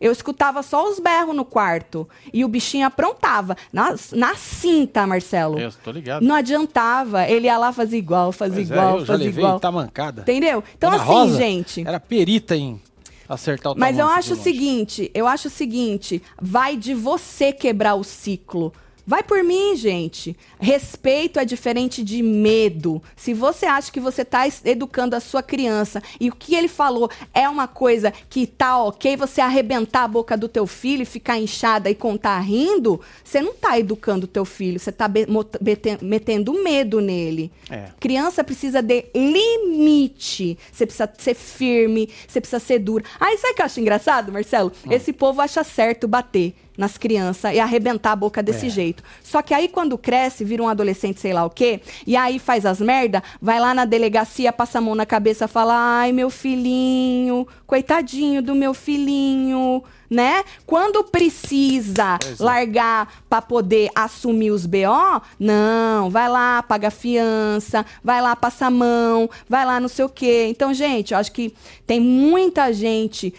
eu 0.00 0.12
escutava 0.12 0.62
só 0.62 0.88
os 0.88 0.98
berros 0.98 1.34
no 1.34 1.44
quarto. 1.44 2.08
E 2.32 2.44
o 2.44 2.48
bichinho 2.48 2.86
aprontava. 2.86 3.56
Na, 3.72 3.94
na 4.12 4.34
cinta, 4.34 5.06
Marcelo. 5.06 5.58
Eu 5.58 5.70
tô 5.84 5.90
ligado. 5.90 6.22
Não 6.22 6.34
adiantava. 6.34 7.26
Ele 7.26 7.46
ia 7.46 7.58
lá 7.58 7.72
fazer 7.72 7.98
igual, 7.98 8.32
fazer 8.32 8.60
é, 8.60 8.62
igual, 8.64 8.94
eu 8.94 9.00
já 9.00 9.12
fazer 9.14 9.24
levei 9.24 9.44
igual. 9.44 9.60
tá 9.60 9.70
mancada. 9.70 10.22
Entendeu? 10.22 10.64
Então, 10.76 10.90
assim, 10.90 11.04
Rosa 11.04 11.36
gente. 11.36 11.86
Era 11.86 12.00
perita 12.00 12.56
em 12.56 12.80
acertar 13.28 13.72
o 13.72 13.78
Mas 13.78 13.98
eu 13.98 14.06
acho 14.06 14.32
o 14.32 14.36
seguinte, 14.36 15.10
eu 15.14 15.26
acho 15.26 15.48
o 15.48 15.50
seguinte, 15.50 16.22
vai 16.40 16.76
de 16.76 16.94
você 16.94 17.52
quebrar 17.52 17.94
o 17.94 18.02
ciclo. 18.02 18.72
Vai 19.10 19.24
por 19.24 19.42
mim, 19.42 19.74
gente. 19.74 20.36
Respeito 20.60 21.40
é 21.40 21.44
diferente 21.44 22.00
de 22.04 22.22
medo. 22.22 23.02
Se 23.16 23.34
você 23.34 23.66
acha 23.66 23.90
que 23.90 23.98
você 23.98 24.22
está 24.22 24.42
educando 24.64 25.16
a 25.16 25.20
sua 25.20 25.42
criança 25.42 26.00
e 26.20 26.28
o 26.28 26.32
que 26.32 26.54
ele 26.54 26.68
falou 26.68 27.10
é 27.34 27.48
uma 27.48 27.66
coisa 27.66 28.12
que 28.28 28.46
tá 28.46 28.78
ok, 28.84 29.16
você 29.16 29.40
arrebentar 29.40 30.04
a 30.04 30.08
boca 30.08 30.36
do 30.36 30.46
teu 30.46 30.64
filho 30.64 31.02
e 31.02 31.04
ficar 31.04 31.36
inchada 31.40 31.90
e 31.90 31.94
contar 31.96 32.38
rindo, 32.38 33.00
você 33.24 33.42
não 33.42 33.52
tá 33.52 33.76
educando 33.76 34.26
o 34.26 34.28
teu 34.28 34.44
filho, 34.44 34.78
você 34.78 34.92
tá 34.92 35.08
bete- 35.08 35.98
metendo 36.00 36.52
medo 36.62 37.00
nele. 37.00 37.50
É. 37.68 37.86
Criança 37.98 38.44
precisa 38.44 38.80
de 38.80 39.06
limite. 39.12 40.56
Você 40.70 40.86
precisa 40.86 41.10
ser 41.18 41.34
firme, 41.34 42.08
você 42.28 42.40
precisa 42.40 42.60
ser 42.60 42.78
dura. 42.78 43.04
Aí 43.18 43.36
sabe 43.38 43.54
o 43.54 43.56
que 43.56 43.62
eu 43.62 43.66
acho 43.66 43.80
engraçado, 43.80 44.30
Marcelo? 44.30 44.70
Hum. 44.86 44.92
Esse 44.92 45.12
povo 45.12 45.40
acha 45.40 45.64
certo 45.64 46.06
bater 46.06 46.54
nas 46.80 46.96
crianças 46.98 47.54
e 47.54 47.60
arrebentar 47.60 48.12
a 48.12 48.16
boca 48.16 48.42
desse 48.42 48.66
É. 48.66 48.70
jeito. 48.70 49.04
Só 49.22 49.42
que 49.42 49.52
aí 49.54 49.68
quando 49.68 49.96
cresce, 49.98 50.42
vira 50.44 50.62
um 50.62 50.68
adolescente, 50.68 51.20
sei 51.20 51.32
lá 51.32 51.44
o 51.44 51.50
quê, 51.50 51.80
e 52.06 52.16
aí 52.16 52.38
faz 52.38 52.64
as 52.66 52.80
merda, 52.80 53.22
vai 53.40 53.60
lá 53.60 53.74
na 53.74 53.84
delegacia, 53.84 54.52
passa 54.52 54.78
a 54.78 54.80
mão 54.80 54.94
na 54.94 55.04
cabeça, 55.06 55.46
fala: 55.46 55.74
"Ai, 56.00 56.10
meu 56.10 56.30
filhinho, 56.30 57.46
coitadinho 57.66 58.42
do 58.42 58.54
meu 58.54 58.72
filhinho", 58.72 59.84
né? 60.08 60.42
Quando 60.66 61.04
precisa 61.04 62.18
é. 62.24 62.42
largar 62.42 63.22
pra 63.28 63.40
poder 63.40 63.90
assumir 63.94 64.50
os 64.50 64.66
BO, 64.66 65.22
não, 65.38 66.10
vai 66.10 66.28
lá, 66.28 66.62
paga 66.64 66.88
a 66.88 66.90
fiança, 66.90 67.86
vai 68.02 68.20
lá, 68.20 68.34
passa 68.34 68.66
a 68.66 68.70
mão, 68.70 69.30
vai 69.48 69.64
lá, 69.64 69.78
não 69.78 69.88
sei 69.88 70.04
o 70.04 70.08
quê. 70.08 70.46
Então, 70.48 70.74
gente, 70.74 71.12
eu 71.12 71.18
acho 71.18 71.30
que 71.30 71.54
tem 71.86 72.00
muita 72.00 72.72
gente 72.72 73.32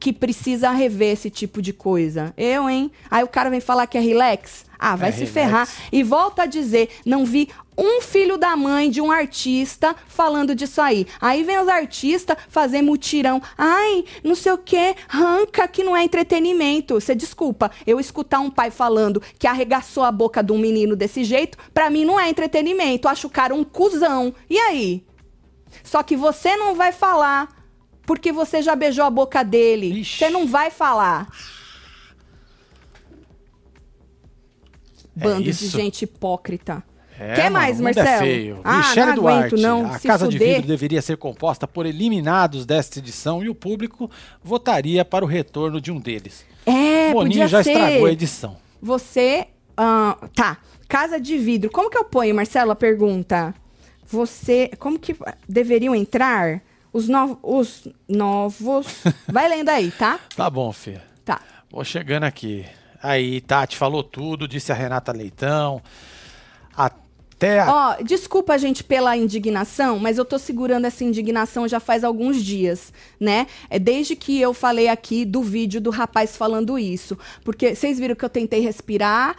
que 0.00 0.14
precisa 0.14 0.70
rever 0.70 1.12
esse 1.12 1.28
tipo 1.28 1.60
de 1.60 1.74
coisa. 1.74 2.32
Eu, 2.36 2.68
hein? 2.70 2.90
Aí 3.10 3.22
o 3.22 3.28
cara 3.28 3.50
vem 3.50 3.60
falar 3.60 3.86
que 3.86 3.98
é 3.98 4.00
relax. 4.00 4.64
Ah, 4.78 4.96
vai 4.96 5.10
É 5.10 5.12
se 5.12 5.24
relax. 5.26 5.32
ferrar. 5.34 5.68
E 5.92 6.02
volta 6.02 6.44
a 6.44 6.46
dizer, 6.46 6.88
não 7.04 7.26
vi 7.26 7.50
um 7.76 8.00
filho 8.00 8.38
da 8.38 8.56
mãe 8.56 8.90
de 8.90 8.98
um 9.02 9.10
artista 9.12 9.94
falando 10.08 10.54
disso 10.54 10.80
aí. 10.80 11.06
Aí 11.20 11.44
vem 11.44 11.58
os 11.60 11.68
artistas 11.68 12.34
fazer 12.48 12.80
mutirão. 12.80 13.42
Ai, 13.58 14.04
não 14.24 14.34
sei 14.34 14.52
o 14.52 14.58
que, 14.58 14.96
ranca 15.06 15.68
que 15.68 15.84
não 15.84 15.94
é 15.94 16.02
entretenimento. 16.02 16.94
Você 16.94 17.14
desculpa, 17.14 17.70
eu 17.86 18.00
escutar 18.00 18.40
um 18.40 18.50
pai 18.50 18.70
falando 18.70 19.22
que 19.38 19.46
arregaçou 19.46 20.02
a 20.02 20.10
boca 20.10 20.42
de 20.42 20.50
um 20.50 20.58
menino 20.58 20.96
desse 20.96 21.24
jeito, 21.24 21.58
pra 21.74 21.90
mim 21.90 22.06
não 22.06 22.18
é 22.18 22.26
entretenimento. 22.30 23.06
Acho 23.06 23.26
o 23.26 23.30
cara 23.30 23.54
um 23.54 23.62
cuzão. 23.64 24.34
E 24.48 24.58
aí? 24.58 25.04
Só 25.84 26.02
que 26.02 26.16
você 26.16 26.56
não 26.56 26.74
vai 26.74 26.90
falar. 26.90 27.59
Porque 28.10 28.32
você 28.32 28.60
já 28.60 28.74
beijou 28.74 29.04
a 29.04 29.10
boca 29.10 29.44
dele. 29.44 30.00
Ixi. 30.00 30.18
Você 30.18 30.30
não 30.30 30.44
vai 30.44 30.68
falar. 30.68 31.28
É 35.16 35.22
Bando 35.22 35.44
de 35.44 35.52
gente 35.52 36.02
hipócrita. 36.02 36.82
É, 37.16 37.34
Quer 37.36 37.42
mano, 37.44 37.52
mais, 37.52 37.78
é 37.78 37.82
Marcelo? 37.84 38.18
feio. 38.18 38.60
Ah, 38.64 38.78
Michele 38.78 39.06
não 39.06 39.12
aguento, 39.12 39.50
Duarte, 39.50 39.62
não. 39.62 39.86
a 39.86 39.98
Se 40.00 40.08
Casa 40.08 40.26
de 40.26 40.38
fuder. 40.38 40.54
Vidro 40.56 40.66
deveria 40.66 41.00
ser 41.00 41.18
composta 41.18 41.68
por 41.68 41.86
eliminados 41.86 42.66
desta 42.66 42.98
edição 42.98 43.44
e 43.44 43.48
o 43.48 43.54
público 43.54 44.10
votaria 44.42 45.04
para 45.04 45.24
o 45.24 45.28
retorno 45.28 45.80
de 45.80 45.92
um 45.92 46.00
deles. 46.00 46.44
É, 46.66 47.12
Boninho 47.12 47.46
já 47.46 47.62
ser. 47.62 47.70
estragou 47.70 48.06
a 48.06 48.10
edição. 48.12 48.56
Você. 48.82 49.46
ah, 49.76 50.18
tá. 50.34 50.58
Casa 50.88 51.20
de 51.20 51.38
vidro. 51.38 51.70
Como 51.70 51.88
que 51.88 51.96
eu 51.96 52.02
ponho, 52.02 52.34
Marcelo, 52.34 52.72
a 52.72 52.74
pergunta? 52.74 53.54
Você. 54.04 54.68
Como 54.80 54.98
que 54.98 55.14
deveriam 55.48 55.94
entrar 55.94 56.60
os, 56.92 57.08
no, 57.08 57.38
os 57.42 57.88
novos. 58.08 58.86
Vai 59.28 59.48
lendo 59.48 59.68
aí, 59.68 59.90
tá? 59.90 60.18
Tá 60.36 60.48
bom, 60.50 60.72
Fê. 60.72 61.00
Tá. 61.24 61.40
Vou 61.70 61.84
chegando 61.84 62.24
aqui. 62.24 62.64
Aí, 63.02 63.40
Tati 63.40 63.76
falou 63.76 64.02
tudo, 64.02 64.46
disse 64.46 64.72
a 64.72 64.74
Renata 64.74 65.12
Leitão. 65.12 65.80
Até 66.76 67.60
a... 67.60 67.96
Ó, 67.98 68.02
desculpa, 68.02 68.58
gente, 68.58 68.84
pela 68.84 69.16
indignação, 69.16 69.98
mas 69.98 70.18
eu 70.18 70.24
tô 70.24 70.38
segurando 70.38 70.84
essa 70.84 71.02
indignação 71.02 71.66
já 71.66 71.80
faz 71.80 72.04
alguns 72.04 72.44
dias, 72.44 72.92
né? 73.18 73.46
É 73.70 73.78
desde 73.78 74.14
que 74.14 74.38
eu 74.38 74.52
falei 74.52 74.88
aqui 74.88 75.24
do 75.24 75.42
vídeo 75.42 75.80
do 75.80 75.88
rapaz 75.88 76.36
falando 76.36 76.78
isso. 76.78 77.16
Porque 77.42 77.74
vocês 77.74 77.98
viram 77.98 78.14
que 78.14 78.24
eu 78.24 78.28
tentei 78.28 78.60
respirar. 78.60 79.36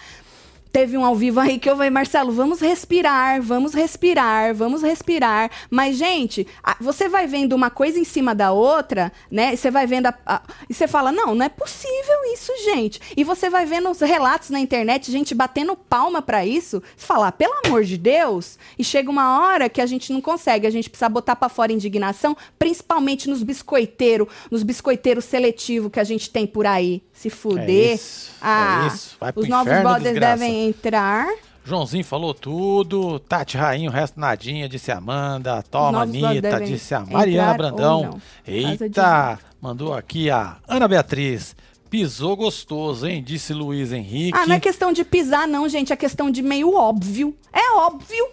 Teve 0.72 0.98
um 0.98 1.04
ao 1.04 1.16
vivo 1.16 1.40
aí 1.40 1.60
que 1.60 1.70
eu 1.70 1.76
falei, 1.76 1.90
Marcelo, 1.90 2.32
vamos 2.32 2.62
respirar, 2.62 3.42
vamos 3.42 3.74
respirar, 3.74 4.54
vamos 4.56 4.82
respirar. 4.82 5.52
Mas, 5.70 5.98
gente, 5.98 6.48
você 6.80 7.10
vai 7.10 7.28
vendo 7.28 7.54
uma 7.54 7.70
coisa 7.70 8.00
em 8.00 8.04
cima 8.06 8.34
da 8.34 8.52
outra, 8.54 9.12
né? 9.30 9.54
E 9.54 9.58
você 9.58 9.70
vai 9.70 9.86
vendo. 9.86 10.08
a- 10.08 10.18
a- 10.26 10.42
e 10.70 10.74
você 10.74 10.88
fala, 10.88 11.12
não, 11.12 11.36
não 11.36 11.46
é 11.46 11.50
possível 11.50 12.16
isso, 12.34 12.52
gente. 12.64 13.02
E 13.18 13.24
você 13.24 13.50
vai 13.50 13.66
vendo 13.66 13.90
os 13.90 14.00
relatos 14.00 14.50
na 14.50 14.60
internet, 14.60 15.12
gente 15.12 15.36
batendo 15.36 15.76
palma 15.76 16.22
pra 16.22 16.46
isso. 16.46 16.82
Você 16.96 17.06
fala, 17.06 17.28
ah, 17.28 17.32
pelo 17.32 17.54
amor 17.66 17.84
de 17.84 17.98
Deus. 17.98 18.58
E 18.80 18.84
chega 18.84 19.10
uma 19.12 19.42
hora 19.42 19.68
que 19.68 19.82
a 19.82 19.86
gente 19.86 20.14
não 20.14 20.22
consegue. 20.22 20.66
A 20.66 20.70
gente 20.72 20.90
precisa 20.90 21.10
botar 21.10 21.36
pra 21.36 21.50
fora 21.50 21.72
a 21.72 21.76
indignação, 21.76 22.36
principalmente 22.58 23.30
nos 23.30 23.44
biscoiteiros, 23.44 24.28
nos 24.50 24.64
biscoiteiros 24.64 25.26
seletivos 25.26 25.92
que 25.92 26.00
a 26.00 26.04
gente 26.04 26.30
tem 26.30 26.48
por 26.48 26.66
aí. 26.66 27.04
Se 27.14 27.30
fuder. 27.30 27.96
isso, 27.96 28.32
é 28.32 28.34
ah, 28.42 28.90
isso. 28.92 29.16
Vai 29.20 29.32
pro 29.32 29.44
os 29.44 29.48
novos 29.48 29.72
desgraça. 30.02 30.38
devem 30.38 30.61
entrar. 30.62 31.28
Joãozinho 31.64 32.04
falou 32.04 32.34
tudo. 32.34 33.20
Tati 33.20 33.58
Rainho, 33.58 33.92
o 33.92 33.94
resto 33.94 34.20
nadinha, 34.20 34.68
disse 34.68 34.92
Amanda. 34.92 35.64
Toma, 35.64 36.02
Anitta, 36.02 36.60
disse 36.62 36.94
a 36.94 37.02
Mariana 37.02 37.54
Brandão. 37.54 38.22
Eita, 38.46 39.40
mandou 39.62 39.94
aqui 39.94 40.30
a 40.30 40.58
Ana 40.68 40.88
Beatriz. 40.88 41.56
Pisou 41.90 42.38
gostoso, 42.38 43.06
hein? 43.06 43.22
Disse 43.22 43.54
Luiz 43.54 43.92
Henrique. 43.92 44.38
Ah, 44.38 44.48
não 44.48 44.56
é 44.56 44.60
questão 44.60 44.94
de 44.94 45.04
pisar, 45.04 45.48
não, 45.48 45.68
gente. 45.68 45.92
É 45.92 45.96
questão 45.96 46.32
de 46.32 46.42
meio 46.42 46.74
óbvio. 46.74 47.36
É 47.52 47.72
óbvio. 47.76 48.30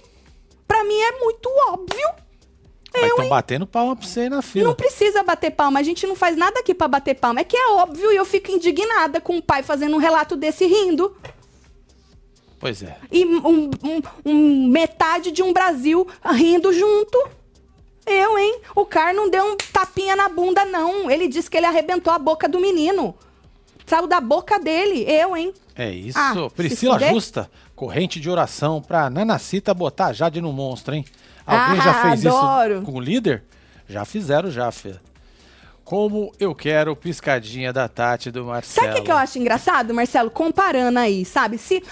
Pra 0.66 0.84
mim 0.84 0.94
é 0.94 1.18
muito 1.18 1.48
óbvio. 1.68 2.08
Mas 2.94 3.10
estão 3.10 3.28
batendo 3.28 3.66
palma 3.66 3.96
pra 3.96 4.06
você 4.06 4.20
aí 4.20 4.28
na 4.28 4.42
fila. 4.42 4.68
Não 4.68 4.74
precisa 4.74 5.22
bater 5.22 5.50
palma. 5.50 5.80
A 5.80 5.82
gente 5.82 6.06
não 6.06 6.14
faz 6.14 6.36
nada 6.36 6.60
aqui 6.60 6.74
pra 6.74 6.88
bater 6.88 7.14
palma. 7.14 7.40
É 7.40 7.44
que 7.44 7.56
é 7.56 7.68
óbvio 7.70 8.12
e 8.12 8.16
eu 8.16 8.24
fico 8.24 8.50
indignada 8.50 9.20
com 9.20 9.36
o 9.36 9.42
pai 9.42 9.62
fazendo 9.62 9.96
um 9.96 9.98
relato 9.98 10.36
desse 10.36 10.66
rindo. 10.66 11.14
Pois 12.58 12.82
é. 12.82 12.96
E 13.12 13.24
um, 13.24 13.70
um- 13.84 14.02
um 14.24 14.68
metade 14.68 15.30
de 15.30 15.42
um 15.42 15.52
Brasil 15.52 16.06
rindo 16.34 16.72
junto. 16.72 17.28
Eu, 18.06 18.38
hein? 18.38 18.60
O 18.74 18.84
cara 18.86 19.12
não 19.12 19.28
deu 19.28 19.44
um 19.44 19.56
tapinha 19.72 20.16
na 20.16 20.28
bunda, 20.28 20.64
não. 20.64 21.10
Ele 21.10 21.28
disse 21.28 21.50
que 21.50 21.56
ele 21.56 21.66
arrebentou 21.66 22.12
a 22.12 22.18
boca 22.18 22.48
do 22.48 22.58
menino. 22.58 23.14
Saiu 23.86 24.06
da 24.06 24.20
boca 24.20 24.58
dele. 24.58 25.04
Eu, 25.08 25.36
hein? 25.36 25.52
É 25.76 25.90
isso. 25.90 26.18
Ah, 26.18 26.34
Priscila. 26.54 26.98
Justa, 26.98 27.50
corrente 27.76 28.18
de 28.18 28.28
oração 28.28 28.82
pra 28.82 29.08
Nanacita 29.08 29.72
botar 29.72 30.06
a 30.06 30.12
Jade 30.12 30.40
no 30.40 30.52
monstro, 30.52 30.94
hein? 30.94 31.04
Alguém 31.46 31.80
já 31.80 31.90
Ah, 31.90 32.02
fez 32.10 32.26
adoro. 32.26 32.74
isso 32.76 32.82
com 32.82 32.92
o 32.92 33.00
líder? 33.00 33.44
Já 33.88 34.04
fizeram, 34.04 34.50
já, 34.50 34.70
filha. 34.72 35.00
Como 35.84 36.32
eu 36.38 36.54
quero 36.54 36.94
piscadinha 36.94 37.72
da 37.72 37.88
Tati 37.88 38.30
do 38.30 38.44
Marcelo. 38.44 38.86
Sabe 38.86 38.92
o 38.92 38.96
que, 39.00 39.06
que 39.06 39.12
eu 39.12 39.16
acho 39.16 39.38
engraçado, 39.38 39.94
Marcelo? 39.94 40.30
Comparando 40.30 40.98
aí, 40.98 41.24
sabe? 41.24 41.56
Se. 41.56 41.82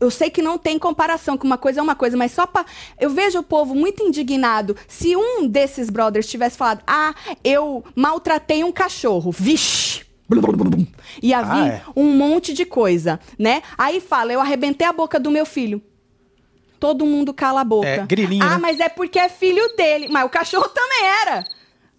Eu 0.00 0.10
sei 0.10 0.30
que 0.30 0.40
não 0.40 0.56
tem 0.58 0.78
comparação, 0.78 1.36
que 1.36 1.44
uma 1.44 1.58
coisa 1.58 1.80
é 1.80 1.82
uma 1.82 1.94
coisa, 1.94 2.16
mas 2.16 2.32
só 2.32 2.46
pra. 2.46 2.64
Eu 2.98 3.10
vejo 3.10 3.38
o 3.38 3.42
povo 3.42 3.74
muito 3.74 4.02
indignado. 4.02 4.76
Se 4.88 5.14
um 5.16 5.46
desses 5.46 5.90
brothers 5.90 6.26
tivesse 6.26 6.56
falado, 6.56 6.82
ah, 6.86 7.14
eu 7.42 7.84
maltratei 7.94 8.64
um 8.64 8.72
cachorro, 8.72 9.30
vixe! 9.30 10.04
Ia 11.22 11.42
vir 11.42 11.50
Ah, 11.52 11.66
é. 11.68 11.82
um 11.94 12.04
monte 12.16 12.54
de 12.54 12.64
coisa, 12.64 13.20
né? 13.38 13.62
Aí 13.76 14.00
fala, 14.00 14.32
eu 14.32 14.40
arrebentei 14.40 14.86
a 14.86 14.92
boca 14.92 15.20
do 15.20 15.30
meu 15.30 15.44
filho. 15.44 15.82
Todo 16.80 17.04
mundo 17.06 17.32
cala 17.34 17.60
a 17.60 17.64
boca. 17.64 17.86
É, 17.86 17.98
grilinho, 18.06 18.42
Ah, 18.44 18.50
né? 18.52 18.58
mas 18.58 18.80
é 18.80 18.88
porque 18.88 19.18
é 19.18 19.28
filho 19.28 19.62
dele. 19.76 20.08
Mas 20.10 20.24
o 20.24 20.28
cachorro 20.30 20.68
também 20.74 21.04
era. 21.22 21.44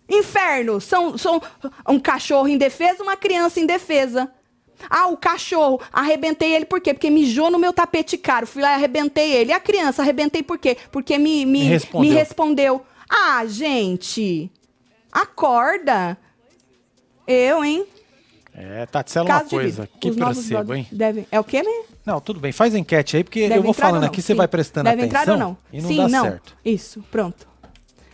Inferno. 0.09 0.81
São, 0.81 1.17
são 1.17 1.41
um 1.87 1.99
cachorro 1.99 2.47
em 2.47 2.57
defesa, 2.57 3.01
uma 3.03 3.15
criança 3.15 3.59
em 3.59 3.65
defesa. 3.65 4.29
Ah, 4.89 5.07
o 5.07 5.17
cachorro, 5.17 5.79
arrebentei 5.91 6.53
ele 6.53 6.65
por 6.65 6.81
quê? 6.81 6.93
Porque 6.93 7.09
mijou 7.09 7.49
no 7.49 7.57
meu 7.59 7.73
tapete 7.73 8.17
caro. 8.17 8.45
Fui 8.47 8.61
lá 8.61 8.71
e 8.71 8.75
arrebentei 8.75 9.31
ele. 9.31 9.51
E 9.51 9.53
a 9.53 9.59
criança, 9.59 10.01
arrebentei 10.01 10.43
por 10.43 10.57
quê? 10.57 10.77
Porque 10.91 11.17
me, 11.17 11.45
me, 11.45 11.59
Me 11.59 11.65
respondeu. 11.65 12.09
me 12.09 12.15
respondeu. 12.15 12.85
Ah, 13.09 13.45
gente, 13.45 14.51
acorda. 15.11 16.17
Eu, 17.27 17.63
hein? 17.63 17.85
É, 18.53 18.87
isso 19.05 19.19
é 19.19 19.21
uma 19.21 19.41
coisa. 19.43 19.89
Que 19.99 20.09
Os 20.09 20.15
brothers 20.15 20.51
hein? 20.51 20.87
Devem... 20.91 21.27
É 21.29 21.39
o 21.39 21.43
quê, 21.43 21.61
né? 21.61 21.83
Não, 22.05 22.21
tudo 22.21 22.39
bem. 22.39 22.51
Faz 22.51 22.73
enquete 22.73 23.17
aí, 23.17 23.23
porque 23.23 23.47
Deve 23.49 23.59
eu 23.59 23.63
vou 23.63 23.73
falando 23.73 24.05
aqui, 24.05 24.21
você 24.21 24.33
vai 24.33 24.47
prestando 24.47 24.89
Deve 24.89 25.03
atenção. 25.03 25.21
entrar 25.21 25.33
ou 25.33 25.39
não? 25.39 25.57
E 25.73 25.81
não 25.81 25.89
Sim, 25.89 25.97
dá 25.97 26.07
não. 26.07 26.23
certo. 26.23 26.57
Isso, 26.63 27.03
pronto. 27.11 27.47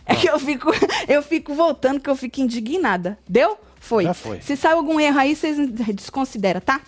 É 0.04 0.16
que 0.16 0.28
eu 0.28 0.38
fico, 0.38 0.70
eu 1.06 1.22
fico 1.22 1.54
voltando 1.54 2.00
que 2.00 2.10
eu 2.10 2.16
fico 2.16 2.40
indignada. 2.40 3.18
Deu? 3.28 3.56
Foi. 3.82 4.04
Já 4.04 4.14
foi. 4.14 4.40
Se 4.40 4.56
saiu 4.56 4.76
algum 4.76 4.98
erro 5.00 5.18
aí, 5.18 5.34
vocês 5.34 5.58
desconsideram, 5.92 6.60
tá? 6.60 6.80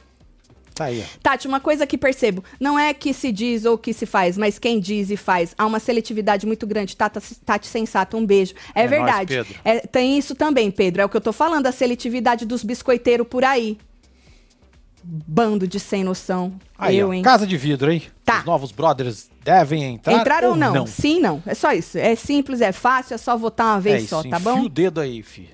Tá 0.72 0.84
aí, 0.84 1.02
ó. 1.04 1.18
Tati, 1.22 1.46
uma 1.48 1.58
coisa 1.60 1.86
que 1.86 1.98
percebo, 1.98 2.42
não 2.58 2.78
é 2.78 2.94
que 2.94 3.12
se 3.12 3.30
diz 3.32 3.64
ou 3.64 3.76
que 3.76 3.92
se 3.92 4.06
faz, 4.06 4.38
mas 4.38 4.58
quem 4.60 4.78
diz 4.80 5.10
e 5.10 5.16
faz. 5.16 5.54
Há 5.58 5.66
uma 5.66 5.80
seletividade 5.80 6.46
muito 6.46 6.66
grande. 6.66 6.96
Tata, 6.96 7.20
Tati 7.44 7.66
Sensato, 7.66 8.16
um 8.16 8.24
beijo. 8.24 8.54
É, 8.74 8.82
É 8.82 8.86
verdade. 8.86 9.44
É, 9.64 9.80
tem 9.80 10.16
isso 10.16 10.34
também, 10.36 10.70
Pedro. 10.70 11.02
É 11.02 11.04
o 11.04 11.08
que 11.08 11.16
eu 11.16 11.20
tô 11.20 11.32
falando, 11.32 11.66
a 11.66 11.72
seletividade 11.72 12.46
dos 12.46 12.62
biscoiteiros 12.64 13.26
por 13.26 13.44
aí. 13.44 13.76
Bando 15.02 15.66
de 15.68 15.78
sem 15.78 16.02
noção. 16.02 16.54
Aí, 16.78 16.96
eu, 16.96 17.08
ó, 17.08 17.12
hein? 17.12 17.22
Casa 17.22 17.46
de 17.46 17.56
vidro, 17.56 17.90
hein? 17.92 18.02
Tá. 18.24 18.38
Os 18.38 18.44
novos 18.44 18.72
brothers 18.72 19.28
devem 19.44 19.94
entrar. 19.94 20.14
Entrar 20.14 20.44
ou 20.44 20.56
não? 20.56 20.86
Sim, 20.86 21.20
não. 21.20 21.42
É 21.44 21.54
só 21.54 21.72
isso. 21.72 21.98
É 21.98 22.14
simples, 22.16 22.60
é 22.60 22.72
fácil, 22.72 23.14
é 23.14 23.18
só 23.18 23.36
votar 23.36 23.66
uma 23.66 23.78
É 23.78 23.80
vez 23.80 24.04
isso, 24.04 24.10
só, 24.10 24.22
tá 24.22 24.38
enfia 24.38 24.38
bom? 24.40 24.62
o 24.62 24.68
dedo 24.68 25.00
aí, 25.00 25.22
fi. 25.22 25.50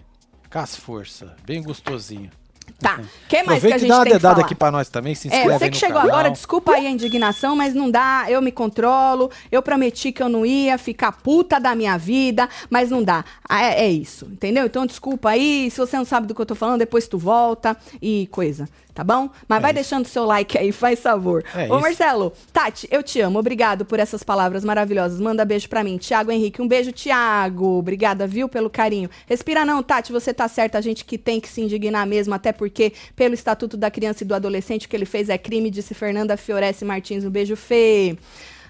Com 0.53 0.59
as 0.59 0.74
forças. 0.76 1.30
Bem 1.46 1.62
gostosinho. 1.62 2.30
Tá. 2.78 3.01
que 3.28 3.42
mais 3.42 3.61
que 3.61 3.66
Aproveita 3.72 3.74
a 3.74 3.76
e 3.76 3.80
gente 3.80 3.88
dá 3.88 3.94
uma 3.96 4.05
tem 4.05 4.12
que 4.12 4.18
dedada 4.18 4.40
aqui 4.42 4.55
pra 4.55 4.70
nós 4.70 4.88
também, 4.88 5.12
se 5.14 5.26
É, 5.26 5.38
inscreve 5.38 5.59
sei 5.59 5.66
aí 5.66 5.70
que 5.70 5.76
no 5.76 5.80
chegou 5.80 5.96
canal. 6.03 6.11
agora, 6.14 6.30
desculpa 6.30 6.72
aí 6.72 6.86
a 6.86 6.90
indignação, 6.90 7.57
mas 7.57 7.74
não 7.74 7.90
dá, 7.90 8.26
eu 8.28 8.40
me 8.40 8.53
controlo, 8.53 9.28
eu 9.51 9.61
prometi 9.61 10.12
que 10.12 10.22
eu 10.22 10.28
não 10.28 10.46
ia 10.46 10.78
ficar 10.78 11.11
puta 11.11 11.59
da 11.59 11.74
minha 11.74 11.98
vida, 11.98 12.48
mas 12.70 12.88
não 12.88 13.03
dá. 13.03 13.24
Ah, 13.48 13.61
É, 13.64 13.86
é 13.86 13.90
isso, 13.90 14.26
entendeu? 14.26 14.66
Então 14.66 14.86
desculpa 14.86 15.30
aí, 15.30 15.68
se 15.68 15.78
você 15.78 15.96
não 15.96 16.05
sabe 16.05 16.28
do 16.28 16.34
que 16.34 16.40
eu 16.40 16.46
tô 16.46 16.55
falando, 16.55 16.78
depois 16.78 17.09
tu 17.09 17.18
volta 17.18 17.76
e 18.01 18.28
coisa, 18.30 18.68
tá 18.95 19.05
bom? 19.05 19.28
Mas 19.49 19.62
vai 19.62 19.72
deixando 19.72 20.07
seu 20.07 20.24
like 20.24 20.57
aí, 20.59 20.72
faz 20.72 21.01
favor. 21.01 21.45
É 21.55 21.62
Ô 21.62 21.74
isso. 21.76 21.80
Marcelo, 21.80 22.32
Tati, 22.53 22.88
eu 22.91 23.03
te 23.03 23.20
amo, 23.20 23.38
obrigado 23.38 23.84
por 23.84 23.99
essas 23.99 24.22
palavras 24.22 24.64
maravilhosas, 24.64 25.20
manda 25.20 25.45
beijo 25.45 25.68
pra 25.68 25.84
mim. 25.84 25.99
Tiago 25.99 26.30
Henrique, 26.30 26.62
um 26.62 26.68
beijo, 26.68 26.93
Tiago, 26.93 27.78
obrigada, 27.78 28.26
viu, 28.26 28.49
pelo 28.49 28.70
carinho. 28.70 29.11
Respira 29.26 29.64
não, 29.64 29.82
Tati, 29.82 30.12
você 30.12 30.32
tá 30.32 30.49
certa, 30.49 30.78
a 30.78 30.80
gente 30.80 31.05
que 31.05 31.18
tem 31.18 31.41
que 31.41 31.49
se 31.49 31.61
indignar 31.61 32.07
mesmo, 32.07 32.34
até 32.34 32.53
porque 32.53 32.93
pelo 33.14 33.34
Estatuto 33.34 33.76
da 33.76 33.91
Criança 33.91 34.24
e 34.24 34.26
do 34.26 34.34
Adolescente 34.34 34.86
o 34.86 34.88
que 34.88 34.97
ele 34.97 35.07
fez 35.07 35.28
é 35.28 35.38
crime, 35.38 35.70
disse 35.70 35.95
Fernanda 35.95 36.36
Fioresse 36.36 36.84
Martins, 36.84 37.24
um 37.24 37.30
beijo, 37.30 37.57
Fê. 37.57 38.16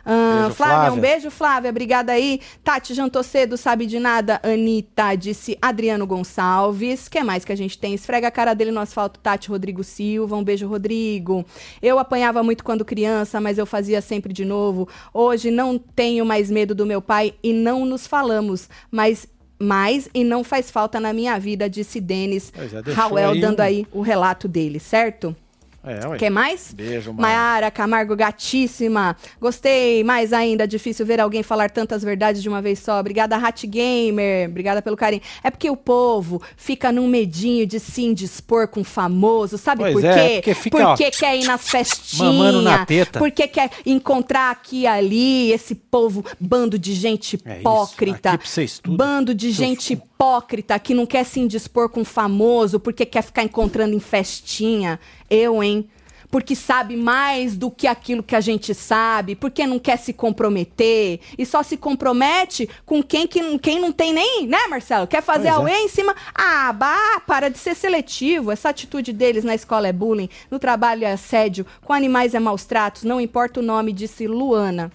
Ah, 0.05 0.42
Beijo, 0.42 0.55
Flávia, 0.55 0.74
Flávia. 0.76 0.92
um 0.92 1.01
beijo, 1.01 1.30
Flávia. 1.30 1.70
Obrigada 1.70 2.12
aí. 2.12 2.40
Tati, 2.64 2.94
jantou 2.94 3.22
cedo, 3.22 3.57
sabe 3.57 3.86
de 3.86 3.98
nada. 3.98 4.40
Anitta, 4.42 5.14
disse 5.14 5.59
Adriano 5.61 6.07
Gonçalves. 6.07 7.09
que 7.09 7.22
mais 7.22 7.44
que 7.44 7.53
a 7.53 7.57
gente 7.57 7.78
tem? 7.78 7.94
Esfrega 7.94 8.28
a 8.28 8.30
cara 8.30 8.55
dele 8.55 8.70
no 8.70 8.80
asfalto, 8.80 9.20
Tati 9.20 9.48
Rodrigo 9.48 9.84
Silva. 9.84 10.36
Um 10.36 10.44
beijo, 10.44 10.66
Rodrigo. 10.66 11.44
Eu 11.82 11.98
apanhava 11.98 12.42
muito 12.42 12.64
quando 12.64 12.84
criança, 12.84 13.40
mas 13.40 13.59
eu 13.59 13.66
fazia 13.66 14.01
sempre 14.01 14.32
de 14.32 14.44
novo. 14.44 14.88
Hoje 15.12 15.51
não 15.51 15.78
tenho 15.78 16.24
mais 16.24 16.51
medo 16.51 16.74
do 16.74 16.86
meu 16.86 17.03
pai 17.03 17.34
e 17.42 17.53
não 17.53 17.84
nos 17.84 18.07
falamos, 18.07 18.68
mas. 18.90 19.26
Mais 19.62 20.09
e 20.14 20.24
não 20.24 20.42
faz 20.42 20.70
falta 20.70 20.98
na 20.98 21.12
minha 21.12 21.38
vida, 21.38 21.68
disse 21.68 22.01
Denis 22.01 22.51
é, 22.57 22.92
Rauel, 22.92 23.38
dando 23.38 23.61
aí 23.61 23.86
o 23.92 24.01
relato 24.01 24.48
dele, 24.48 24.80
certo? 24.80 25.36
É, 25.83 26.07
ué. 26.07 26.18
Quer 26.18 26.31
mais? 26.31 26.72
Beijo, 26.74 27.12
Mara. 27.12 27.22
Maiara 27.22 27.70
Camargo, 27.70 28.14
gatíssima. 28.14 29.16
Gostei 29.41 30.05
mais 30.05 30.33
ainda. 30.33 30.68
Difícil 30.68 31.07
ver 31.07 31.20
alguém 31.20 31.43
falar 31.43 31.70
tantas 31.70 32.03
verdades 32.03 32.43
de 32.43 32.49
uma 32.49 32.61
vez 32.61 32.81
só. 32.81 33.01
Obrigada, 33.01 33.37
Hat 33.37 33.66
Gamer. 33.66 34.49
Obrigada 34.51 34.83
pelo 34.83 34.97
carinho. 34.97 35.22
É 35.43 35.51
porque 35.51 35.70
o 35.70 35.76
povo 35.76 36.43
fica 36.57 36.93
num 36.93 37.09
medinho 37.09 37.66
de 37.66 37.81
se 37.81 38.03
indispor 38.03 38.68
com 38.68 38.85
famoso. 38.85 39.57
Sabe 39.57 39.83
Pois 39.85 39.95
por 39.95 40.05
é, 40.05 40.14
quê? 40.28 40.35
porque 40.37 40.55
fica, 40.55 40.89
ó, 40.89 40.97
quer 40.97 41.39
ir 41.39 41.45
nas 41.45 41.68
festinhas. 41.68 42.35
mamando 42.35 42.61
na 42.62 42.85
teta. 42.85 43.18
Porque 43.18 43.49
quer 43.49 43.70
encontrar 43.87 44.51
aqui 44.51 44.81
e 44.81 44.87
ali 44.87 45.51
esse 45.53 45.74
povo, 45.74 46.24
bando 46.39 46.78
de 46.78 46.93
gente 46.95 47.39
É 47.45 47.53
isso, 47.53 47.61
hipócrita. 47.61 48.39
estuda, 48.62 48.97
bando 48.97 49.35
de 49.35 49.51
gente 49.51 50.01
hipócrita 50.21 50.79
que 50.79 50.93
não 50.93 51.07
quer 51.07 51.25
se 51.25 51.41
indispor 51.41 51.89
com 51.89 52.05
famoso 52.05 52.79
porque 52.79 53.07
quer 53.07 53.23
ficar 53.23 53.43
encontrando 53.43 53.95
em 53.97 54.01
festinha. 54.01 55.01
Eu, 55.31 55.62
hein? 55.62 55.89
Porque 56.31 56.55
sabe 56.55 56.95
mais 56.95 57.57
do 57.57 57.71
que 57.73 57.89
aquilo 57.89 58.23
que 58.23 58.37
a 58.37 58.41
gente 58.41 58.73
sabe, 58.73 59.35
porque 59.35 59.66
não 59.66 59.81
quer 59.81 59.97
se 59.97 60.12
comprometer 60.12 61.18
e 61.37 61.45
só 61.45 61.61
se 61.62 61.77
compromete 61.77 62.68
com 62.87 63.03
quem, 63.03 63.27
que, 63.27 63.43
não- 63.43 63.59
quem 63.59 63.81
não 63.81 63.91
tem 63.91 64.12
nem, 64.12 64.47
né, 64.47 64.59
Marcelo? 64.68 65.09
Quer 65.09 65.23
fazer 65.23 65.53
Pois 65.53 65.73
é. 65.73 65.81
em 65.81 65.89
cima. 65.89 66.14
Ah, 66.33 66.73
bah, 66.73 67.21
para 67.27 67.49
de 67.49 67.59
ser 67.59 67.75
seletivo. 67.75 68.53
Essa 68.53 68.68
atitude 68.68 69.12
deles 69.12 69.43
na 69.43 69.57
escola 69.57 69.89
é 69.89 69.93
bullying, 69.93 70.29
no 70.51 70.59
trabalho 70.61 71.05
é 71.05 71.12
assédio, 71.12 71.66
com 71.83 71.93
animais 71.93 72.33
é 72.33 72.39
maus 72.39 72.64
tratos, 72.64 73.03
não 73.03 73.21
importa 73.21 73.59
o 73.59 73.62
nome, 73.62 73.93
disse 73.93 74.29
Luana. 74.29 74.93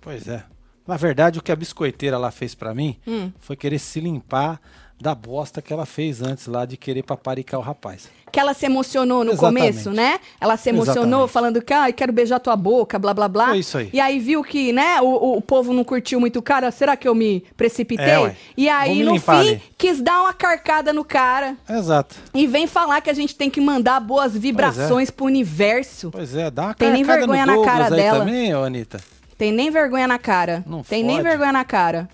Pois 0.00 0.26
é. 0.28 0.44
Na 0.88 0.96
verdade, 0.96 1.38
o 1.38 1.42
que 1.42 1.52
a 1.52 1.56
biscoiteira 1.56 2.16
lá 2.18 2.30
fez 2.30 2.54
pra 2.54 2.74
mim 2.74 2.96
Hum. 3.06 3.30
foi 3.38 3.54
querer 3.56 3.78
se 3.78 4.00
limpar 4.00 4.58
da 5.00 5.14
bosta 5.14 5.62
que 5.62 5.72
ela 5.72 5.86
fez 5.86 6.20
antes 6.22 6.46
lá 6.48 6.64
de 6.64 6.76
querer 6.76 7.02
paparicar 7.04 7.60
o 7.60 7.62
rapaz. 7.62 8.08
que 8.32 8.38
ela 8.40 8.52
se 8.52 8.66
emocionou 8.66 9.24
no 9.24 9.32
Exatamente. 9.32 9.68
começo, 9.72 9.90
né? 9.90 10.18
Ela 10.40 10.56
se 10.58 10.68
emocionou 10.68 11.02
Exatamente. 11.24 11.30
falando 11.32 11.62
que, 11.62 11.72
ai, 11.72 11.92
quero 11.94 12.12
beijar 12.12 12.38
tua 12.40 12.54
boca, 12.56 12.98
blá, 12.98 13.14
blá, 13.14 13.26
blá. 13.28 13.48
Foi 13.48 13.58
isso 13.58 13.78
aí. 13.78 13.88
E 13.92 13.98
aí 14.00 14.18
viu 14.18 14.42
que, 14.42 14.70
né, 14.72 15.00
o, 15.00 15.36
o 15.38 15.40
povo 15.40 15.72
não 15.72 15.82
curtiu 15.84 16.20
muito 16.20 16.38
o 16.38 16.42
cara, 16.42 16.70
será 16.70 16.94
que 16.96 17.08
eu 17.08 17.14
me 17.14 17.42
precipitei? 17.56 18.04
É, 18.04 18.18
ué. 18.18 18.36
e 18.56 18.68
aí, 18.68 19.02
no 19.02 19.18
fim, 19.18 19.30
ali. 19.30 19.62
quis 19.78 20.00
dar 20.02 20.20
uma 20.20 20.34
carcada 20.34 20.92
no 20.92 21.04
cara. 21.06 21.56
Exato. 21.70 22.16
E 22.34 22.46
vem 22.46 22.66
falar 22.66 23.00
que 23.00 23.08
a 23.08 23.14
gente 23.14 23.34
tem 23.34 23.48
que 23.48 23.60
mandar 23.62 23.98
boas 24.00 24.36
vibrações 24.36 25.10
pro 25.10 25.24
universo. 25.24 26.10
Pois 26.10 26.34
é, 26.34 26.50
dá 26.50 26.64
uma 26.64 26.74
Tem 26.74 26.90
nem 26.92 27.04
carcada 27.04 27.26
vergonha 27.32 27.46
na 27.46 27.64
cara 27.64 27.88
dela. 27.90 28.18
também, 28.18 28.52
Anitta. 28.52 29.00
Tem 29.38 29.52
nem 29.52 29.70
vergonha 29.70 30.08
na 30.08 30.18
cara. 30.18 30.64
Não 30.66 30.82
tem 30.82 31.04
nem 31.04 31.18
fode. 31.18 31.28
vergonha 31.28 31.52
na 31.52 31.64
cara. 31.64 32.08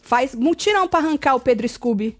Faz 0.00 0.34
mutirão 0.34 0.86
pra 0.86 1.00
arrancar 1.00 1.34
o 1.34 1.40
Pedro 1.40 1.68
Scooby. 1.68 2.16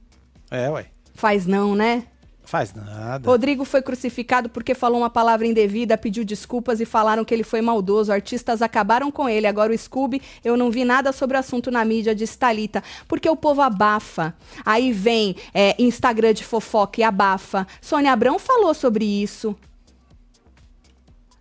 É, 0.51 0.69
ué. 0.69 0.87
Faz 1.15 1.47
não, 1.47 1.77
né? 1.77 2.05
Faz 2.45 2.75
nada. 2.75 3.27
Rodrigo 3.27 3.65
foi 3.65 3.81
crucificado 3.81 4.51
porque 4.51 4.75
falou 4.75 4.99
uma 4.99 5.09
palavra 5.09 5.47
indevida, 5.47 5.97
pediu 5.97 6.25
desculpas 6.25 6.79
e 6.79 6.85
falaram 6.85 7.25
que 7.25 7.33
ele 7.33 7.45
foi 7.45 7.63
maldoso. 7.63 8.13
Artistas 8.13 8.61
acabaram 8.61 9.11
com 9.11 9.29
ele. 9.29 9.47
Agora 9.47 9.73
o 9.73 9.79
Scooby, 9.79 10.21
eu 10.45 10.57
não 10.57 10.71
vi 10.71 10.85
nada 10.85 11.11
sobre 11.13 11.37
o 11.37 11.41
assunto 11.41 11.71
na 11.71 11.85
mídia, 11.85 12.15
de 12.15 12.27
Thalita. 12.27 12.83
Porque 13.09 13.29
o 13.31 13.37
povo 13.37 13.63
abafa. 13.63 14.35
Aí 14.65 14.93
vem 14.93 15.37
é, 15.55 15.75
Instagram 15.81 16.35
de 16.35 16.45
fofoca 16.45 17.01
e 17.01 17.05
abafa. 17.05 17.67
Sônia 17.81 18.13
Abrão 18.13 18.39
falou 18.39 18.75
sobre 18.75 19.05
isso. 19.05 19.57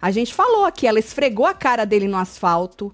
A 0.04 0.12
gente 0.12 0.34
falou 0.34 0.66
aqui, 0.66 0.86
ela 0.86 1.00
esfregou 1.00 1.46
a 1.46 1.54
cara 1.54 1.86
dele 1.86 2.10
no 2.10 2.18
asfalto. 2.18 2.92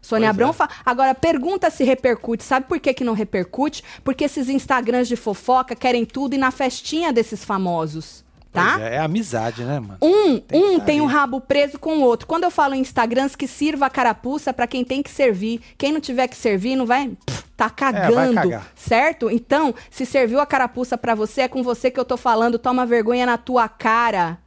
Sônia 0.00 0.28
Pois 0.28 0.30
Abrão 0.30 0.48
é. 0.48 0.52
fala. 0.54 0.70
Agora, 0.82 1.14
pergunta 1.14 1.68
se 1.68 1.84
repercute. 1.84 2.42
Sabe 2.42 2.64
por 2.64 2.80
que, 2.80 2.94
que 2.94 3.04
não 3.04 3.12
repercute? 3.12 3.84
Porque 4.02 4.24
esses 4.24 4.48
Instagrams 4.48 5.08
de 5.08 5.14
fofoca 5.14 5.76
querem 5.76 6.06
tudo 6.06 6.34
e 6.34 6.38
na 6.38 6.50
festinha 6.50 7.12
desses 7.12 7.44
famosos. 7.44 8.24
Tá? 8.50 8.80
É, 8.80 8.94
é 8.94 8.98
amizade, 8.98 9.62
né, 9.62 9.78
mano? 9.78 9.98
Um, 10.00 10.38
Tem 10.38 10.64
um 10.64 10.78
tá 10.78 10.84
tem 10.86 11.00
o 11.02 11.04
ali. 11.04 11.12
rabo 11.12 11.38
preso 11.38 11.78
com 11.78 11.98
o 11.98 12.00
outro. 12.00 12.26
Quando 12.26 12.44
eu 12.44 12.50
falo 12.50 12.72
em 12.72 12.80
Instagrams, 12.80 13.36
que 13.36 13.46
sirva 13.46 13.84
a 13.84 13.90
carapuça 13.90 14.50
pra 14.50 14.66
quem 14.66 14.82
tem 14.86 15.02
que 15.02 15.10
servir. 15.10 15.60
Quem 15.76 15.92
não 15.92 16.00
tiver 16.00 16.28
que 16.28 16.36
servir, 16.36 16.76
não 16.76 16.86
vai. 16.86 17.10
pff, 17.26 17.44
tá 17.54 17.68
cagando. 17.68 18.32
cagar. 18.32 18.66
certo? 18.74 19.30
Então, 19.30 19.74
se 19.90 20.06
serviu 20.06 20.40
a 20.40 20.46
carapuça 20.46 20.96
pra 20.96 21.14
você, 21.14 21.42
é 21.42 21.48
com 21.48 21.62
você 21.62 21.90
que 21.90 22.00
eu 22.00 22.06
tô 22.06 22.16
falando. 22.16 22.58
Toma 22.58 22.86
vergonha 22.86 23.26
na 23.26 23.36
tua 23.36 23.68
cara. 23.68 24.38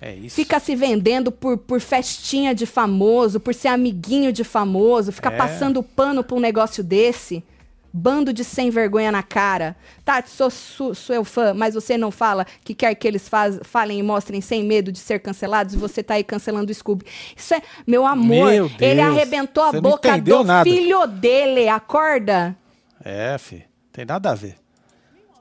É 0.00 0.14
isso. 0.14 0.34
Fica 0.36 0.58
se 0.58 0.74
vendendo 0.74 1.30
por, 1.30 1.58
por 1.58 1.80
festinha 1.80 2.54
de 2.54 2.64
famoso, 2.64 3.38
por 3.38 3.54
ser 3.54 3.68
amiguinho 3.68 4.32
de 4.32 4.42
famoso, 4.44 5.12
fica 5.12 5.28
É. 5.30 5.36
passando 5.36 5.82
pano 5.82 6.24
pra 6.24 6.36
um 6.36 6.40
negócio 6.40 6.82
desse. 6.82 7.44
Bando 7.92 8.32
de 8.32 8.44
sem 8.44 8.70
vergonha 8.70 9.10
na 9.10 9.20
cara. 9.20 9.76
Tati, 10.04 10.30
sou 10.30 10.48
su- 10.48 10.94
seu 10.94 11.24
fã, 11.24 11.52
mas 11.52 11.74
você 11.74 11.98
não 11.98 12.12
fala 12.12 12.46
que 12.62 12.72
quer 12.72 12.94
que 12.94 13.06
eles 13.06 13.28
faz- 13.28 13.58
falem 13.64 13.98
e 13.98 14.02
mostrem 14.02 14.40
sem 14.40 14.62
medo 14.62 14.92
de 14.92 14.98
ser 15.00 15.18
cancelados 15.18 15.74
e 15.74 15.76
você 15.76 16.00
tá 16.00 16.14
aí 16.14 16.22
cancelando 16.22 16.70
o 16.70 16.74
Scooby. 16.74 17.04
Isso 17.36 17.52
é, 17.52 17.60
meu 17.84 18.06
amor, 18.06 18.48
Meu 18.52 18.70
ele 18.80 19.00
arrebentou 19.00 19.64
a 19.64 19.72
boca 19.72 20.16
do 20.18 20.44
nada. 20.44 20.70
filho 20.70 21.04
dele. 21.08 21.68
Acorda? 21.68 22.56
É, 23.04 23.36
fi. 23.38 23.64
Tem 23.92 24.04
nada 24.04 24.30
a 24.30 24.34
ver. 24.36 24.54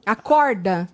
Acorda. 0.05 0.89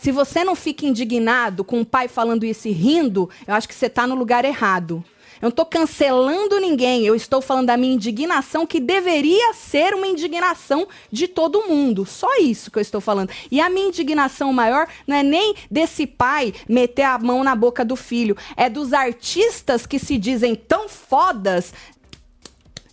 Se 0.00 0.10
você 0.10 0.42
não 0.42 0.54
fica 0.54 0.86
indignado 0.86 1.62
com 1.62 1.82
o 1.82 1.84
pai 1.84 2.08
falando 2.08 2.44
isso 2.44 2.66
e 2.66 2.72
rindo, 2.72 3.28
eu 3.46 3.54
acho 3.54 3.68
que 3.68 3.74
você 3.74 3.88
tá 3.88 4.06
no 4.06 4.14
lugar 4.14 4.46
errado. 4.46 5.04
Eu 5.42 5.46
não 5.46 5.50
tô 5.50 5.64
cancelando 5.64 6.58
ninguém, 6.58 7.04
eu 7.04 7.14
estou 7.14 7.40
falando 7.42 7.66
da 7.66 7.76
minha 7.76 7.94
indignação, 7.94 8.66
que 8.66 8.80
deveria 8.80 9.52
ser 9.52 9.94
uma 9.94 10.06
indignação 10.06 10.88
de 11.12 11.28
todo 11.28 11.66
mundo. 11.66 12.06
Só 12.06 12.38
isso 12.38 12.70
que 12.70 12.78
eu 12.78 12.82
estou 12.82 13.00
falando. 13.00 13.30
E 13.50 13.60
a 13.60 13.68
minha 13.68 13.88
indignação 13.88 14.52
maior 14.54 14.86
não 15.06 15.16
é 15.16 15.22
nem 15.22 15.54
desse 15.70 16.06
pai 16.06 16.54
meter 16.66 17.02
a 17.02 17.18
mão 17.18 17.44
na 17.44 17.54
boca 17.54 17.84
do 17.84 17.96
filho, 17.96 18.36
é 18.56 18.70
dos 18.70 18.94
artistas 18.94 19.86
que 19.86 19.98
se 19.98 20.16
dizem 20.16 20.54
tão 20.54 20.88
fodas 20.88 21.74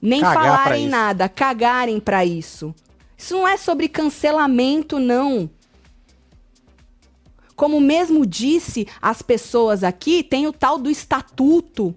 nem 0.02 0.22
Cagar 0.22 0.44
falarem 0.44 0.88
nada, 0.88 1.28
cagarem 1.30 2.00
pra 2.00 2.26
isso. 2.26 2.76
Isso 3.18 3.34
não 3.34 3.48
é 3.48 3.58
sobre 3.58 3.88
cancelamento, 3.88 5.00
não. 5.00 5.50
Como 7.58 7.82
mesmo 7.82 8.26
disse 8.26 8.88
as 9.02 9.22
pessoas 9.22 9.84
aqui, 9.84 10.24
tem 10.24 10.48
o 10.48 10.54
tal 10.54 10.78
do 10.78 10.90
estatuto. 10.90 11.94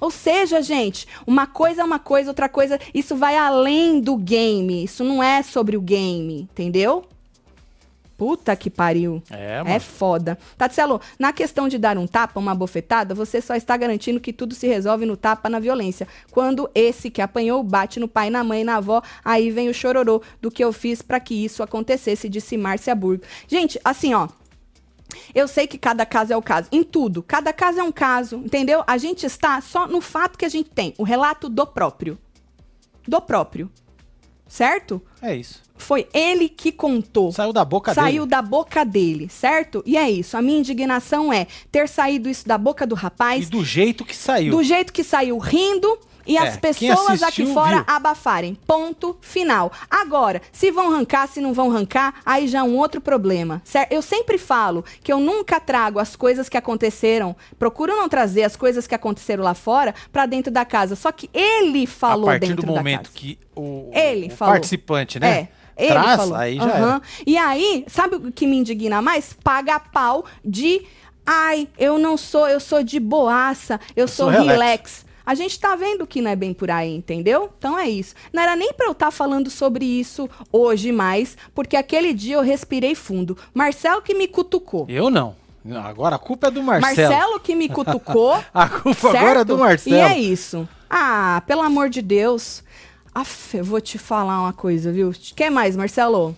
Ou 0.00 0.10
seja, 0.10 0.62
gente, 0.62 1.06
uma 1.26 1.46
coisa 1.46 1.82
é 1.82 1.84
uma 1.84 1.98
coisa, 1.98 2.30
outra 2.30 2.48
coisa, 2.48 2.80
isso 2.94 3.14
vai 3.16 3.36
além 3.36 4.00
do 4.00 4.16
game. 4.16 4.84
Isso 4.84 5.04
não 5.04 5.22
é 5.22 5.42
sobre 5.42 5.76
o 5.76 5.80
game, 5.82 6.48
entendeu? 6.50 7.04
Puta 8.16 8.54
que 8.54 8.68
pariu. 8.70 9.22
É, 9.30 9.56
É 9.60 9.64
mano. 9.64 9.80
foda. 9.80 10.38
Tatselo, 10.56 11.00
na 11.18 11.32
questão 11.32 11.66
de 11.68 11.76
dar 11.76 11.98
um 11.98 12.06
tapa, 12.06 12.38
uma 12.38 12.54
bofetada, 12.54 13.14
você 13.14 13.40
só 13.40 13.54
está 13.54 13.76
garantindo 13.76 14.20
que 14.20 14.32
tudo 14.32 14.54
se 14.54 14.66
resolve 14.66 15.06
no 15.06 15.16
tapa, 15.16 15.48
na 15.48 15.58
violência. 15.58 16.06
Quando 16.30 16.70
esse 16.74 17.10
que 17.10 17.20
apanhou 17.22 17.62
bate 17.62 17.98
no 17.98 18.06
pai, 18.06 18.30
na 18.30 18.44
mãe, 18.44 18.62
na 18.62 18.76
avó, 18.76 19.02
aí 19.24 19.50
vem 19.50 19.68
o 19.70 19.74
chororô 19.74 20.22
do 20.40 20.50
que 20.50 20.62
eu 20.62 20.72
fiz 20.72 21.02
pra 21.02 21.18
que 21.18 21.34
isso 21.34 21.62
acontecesse, 21.62 22.28
disse 22.28 22.56
Márcia 22.56 22.94
Burgo. 22.94 23.24
Gente, 23.48 23.80
assim, 23.84 24.14
ó. 24.14 24.28
Eu 25.34 25.46
sei 25.48 25.66
que 25.66 25.78
cada 25.78 26.04
caso 26.06 26.32
é 26.32 26.36
o 26.36 26.42
caso. 26.42 26.68
Em 26.72 26.82
tudo. 26.82 27.22
Cada 27.22 27.52
caso 27.52 27.78
é 27.80 27.82
um 27.82 27.92
caso, 27.92 28.36
entendeu? 28.36 28.82
A 28.86 28.98
gente 28.98 29.24
está 29.26 29.60
só 29.60 29.86
no 29.86 30.00
fato 30.00 30.38
que 30.38 30.44
a 30.44 30.48
gente 30.48 30.70
tem. 30.70 30.94
O 30.98 31.02
relato 31.02 31.48
do 31.48 31.66
próprio. 31.66 32.18
Do 33.06 33.20
próprio. 33.20 33.70
Certo? 34.46 35.00
É 35.22 35.34
isso. 35.36 35.62
Foi 35.76 36.08
ele 36.12 36.48
que 36.48 36.72
contou. 36.72 37.30
Saiu 37.32 37.52
da 37.52 37.64
boca 37.64 37.94
Saiu 37.94 38.22
dele. 38.26 38.30
da 38.30 38.42
boca 38.42 38.84
dele, 38.84 39.28
certo? 39.28 39.82
E 39.86 39.96
é 39.96 40.10
isso. 40.10 40.36
A 40.36 40.42
minha 40.42 40.58
indignação 40.58 41.32
é 41.32 41.46
ter 41.70 41.88
saído 41.88 42.28
isso 42.28 42.46
da 42.46 42.58
boca 42.58 42.86
do 42.86 42.96
E 42.96 42.98
rapaz, 42.98 43.48
do 43.48 43.64
jeito 43.64 44.04
que 44.04 44.14
saiu. 44.14 44.50
do 44.50 44.62
jeito 44.62 44.92
que 44.92 45.04
saiu 45.04 45.38
rindo. 45.38 45.98
E 46.26 46.36
É, 46.36 46.40
as 46.40 46.56
pessoas 46.56 47.22
aqui 47.22 47.46
fora 47.52 47.76
viu. 47.76 47.84
abafarem. 47.86 48.54
Ponto 48.66 49.16
final. 49.20 49.72
Agora, 49.90 50.40
se 50.52 50.70
vão 50.70 50.92
arrancar, 50.92 51.26
se 51.28 51.40
não 51.40 51.52
vão 51.52 51.70
arrancar, 51.70 52.14
aí 52.24 52.46
já 52.48 52.60
é 52.60 52.62
um 52.62 52.76
outro 52.76 53.00
problema. 53.00 53.60
Certo? 53.64 53.92
Eu 53.92 54.02
sempre 54.02 54.38
falo 54.38 54.84
que 55.02 55.12
eu 55.12 55.18
nunca 55.20 55.58
trago 55.60 55.98
as 55.98 56.14
coisas 56.16 56.48
que 56.48 56.56
aconteceram, 56.56 57.34
procuro 57.58 57.96
não 57.96 58.08
trazer 58.08 58.42
as 58.44 58.56
coisas 58.56 58.86
que 58.86 58.94
aconteceram 58.94 59.42
lá 59.44 59.54
fora 59.54 59.94
pra 60.12 60.26
dentro 60.26 60.52
da 60.52 60.64
casa. 60.64 60.94
Só 60.96 61.10
que 61.12 61.28
ele 61.32 61.86
falou 61.86 62.28
a 62.28 62.32
partir 62.32 62.48
dentro 62.48 62.66
do 62.66 62.72
da 62.72 62.78
momento 62.78 63.04
casa. 63.04 63.10
que 63.14 63.38
o, 63.56 63.90
Ele 63.92 64.26
o 64.26 64.30
falou. 64.30 64.54
participante, 64.54 65.18
né? 65.18 65.30
É. 65.40 65.48
Ele 65.76 65.88
traz, 65.92 66.16
falou. 66.16 66.34
aí 66.34 66.56
já 66.56 66.70
era. 66.70 67.02
E 67.26 67.38
aí, 67.38 67.84
sabe 67.88 68.16
o 68.16 68.30
que 68.32 68.46
me 68.46 68.58
indigna 68.58 69.00
mais? 69.00 69.32
Paga 69.42 69.80
pau 69.80 70.26
de. 70.44 70.82
Ai, 71.24 71.68
eu 71.78 71.98
não 71.98 72.16
sou, 72.16 72.46
eu 72.48 72.60
sou 72.60 72.82
de 72.82 72.98
boaça, 73.00 73.80
eu, 73.96 74.06
sou, 74.08 74.26
sou 74.26 74.30
relax." 74.30 74.50
relax. 74.50 75.06
A 75.30 75.34
gente 75.36 75.60
tá 75.60 75.76
vendo 75.76 76.08
que 76.08 76.20
não 76.20 76.28
é 76.28 76.34
bem 76.34 76.52
por 76.52 76.72
aí, 76.72 76.92
entendeu? 76.92 77.52
Então 77.56 77.78
é 77.78 77.88
isso. 77.88 78.16
Não 78.32 78.42
era 78.42 78.56
nem 78.56 78.72
pra 78.72 78.86
eu 78.86 78.90
estar 78.90 79.12
falando 79.12 79.48
sobre 79.48 79.84
isso 79.84 80.28
hoje 80.50 80.90
mais, 80.90 81.36
porque 81.54 81.76
aquele 81.76 82.12
dia 82.12 82.34
eu 82.34 82.42
respirei 82.42 82.96
fundo. 82.96 83.38
Marcelo 83.54 84.02
que 84.02 84.12
me 84.12 84.26
cutucou. 84.26 84.86
Eu 84.88 85.08
não. 85.08 85.36
Não, 85.64 85.82
Agora 85.82 86.16
a 86.16 86.18
culpa 86.18 86.48
é 86.48 86.50
do 86.50 86.60
Marcelo. 86.64 87.08
Marcelo 87.08 87.38
que 87.38 87.54
me 87.54 87.68
cutucou. 87.68 88.42
A 88.52 88.68
culpa 88.68 89.12
certo? 89.12 89.16
agora 89.18 89.40
é 89.42 89.44
do 89.44 89.56
Marcelo. 89.56 89.96
E 89.96 90.00
é 90.00 90.18
isso. 90.18 90.68
Ah, 90.90 91.40
pelo 91.46 91.62
amor 91.62 91.88
de 91.88 92.02
Deus. 92.02 92.64
Aff, 93.14 93.56
eu 93.56 93.64
vou 93.64 93.80
te 93.80 93.98
falar 93.98 94.40
uma 94.40 94.52
coisa, 94.52 94.90
viu? 94.90 95.12
Quer 95.36 95.48
mais, 95.48 95.76
Marcelo? 95.76 96.34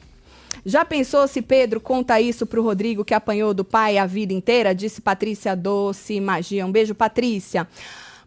Já 0.66 0.84
pensou 0.84 1.26
se 1.26 1.40
Pedro 1.40 1.80
conta 1.80 2.20
isso 2.20 2.44
pro 2.44 2.62
Rodrigo 2.62 3.06
que 3.06 3.14
apanhou 3.14 3.54
do 3.54 3.64
pai 3.64 3.96
a 3.96 4.04
vida 4.04 4.34
inteira? 4.34 4.74
Disse 4.74 5.00
Patrícia 5.00 5.56
Doce 5.56 6.20
Magia. 6.20 6.66
Um 6.66 6.70
beijo, 6.70 6.94
Patrícia. 6.94 7.66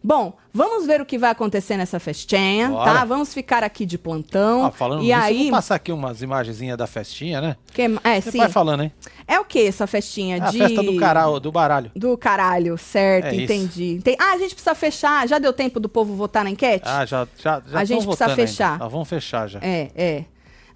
Bom, 0.06 0.34
vamos 0.54 0.86
ver 0.86 1.00
o 1.00 1.04
que 1.04 1.18
vai 1.18 1.32
acontecer 1.32 1.76
nessa 1.76 1.98
festinha, 1.98 2.68
Bora. 2.68 2.92
tá? 2.92 3.04
Vamos 3.04 3.34
ficar 3.34 3.64
aqui 3.64 3.84
de 3.84 3.98
plantão. 3.98 4.62
Ó, 4.62 4.70
falando 4.70 5.02
e 5.02 5.06
nisso, 5.06 5.18
aí, 5.20 5.42
vou 5.42 5.50
passar 5.50 5.74
aqui 5.74 5.90
umas 5.90 6.22
imagenzinhas 6.22 6.78
da 6.78 6.86
festinha, 6.86 7.40
né? 7.40 7.56
que, 7.72 7.82
é, 7.82 8.20
Você 8.20 8.30
sim. 8.30 8.38
vai 8.38 8.48
falando, 8.48 8.84
hein? 8.84 8.92
É 9.26 9.40
o 9.40 9.44
que 9.44 9.66
essa 9.66 9.84
festinha 9.84 10.36
É 10.36 10.40
a 10.42 10.50
de 10.52 10.58
festa 10.58 10.80
do, 10.80 10.96
caralho, 10.96 11.40
do 11.40 11.50
baralho. 11.50 11.90
do 11.96 12.16
caralho, 12.16 12.78
certo, 12.78 13.26
É 13.26 13.34
entendi. 13.34 13.94
Enten- 13.96 14.16
Ah, 14.20 14.34
a 14.34 14.38
gente 14.38 14.54
precisa 14.54 14.76
fechar. 14.76 15.26
Já 15.26 15.40
deu 15.40 15.52
tempo 15.52 15.80
do 15.80 15.88
povo 15.88 16.14
votar 16.14 16.44
na 16.44 16.50
enquete? 16.50 16.84
Ah, 16.86 17.04
já, 17.04 17.26
já, 17.42 17.60
já 17.66 17.80
A 17.80 17.84
gente 17.84 18.04
precisa 18.06 18.26
ainda. 18.26 18.36
fechar. 18.36 18.78
Nós 18.78 18.92
vamos 18.92 19.08
fechar 19.08 19.48
já. 19.48 19.58
É, 19.60 19.90
é. 19.96 20.24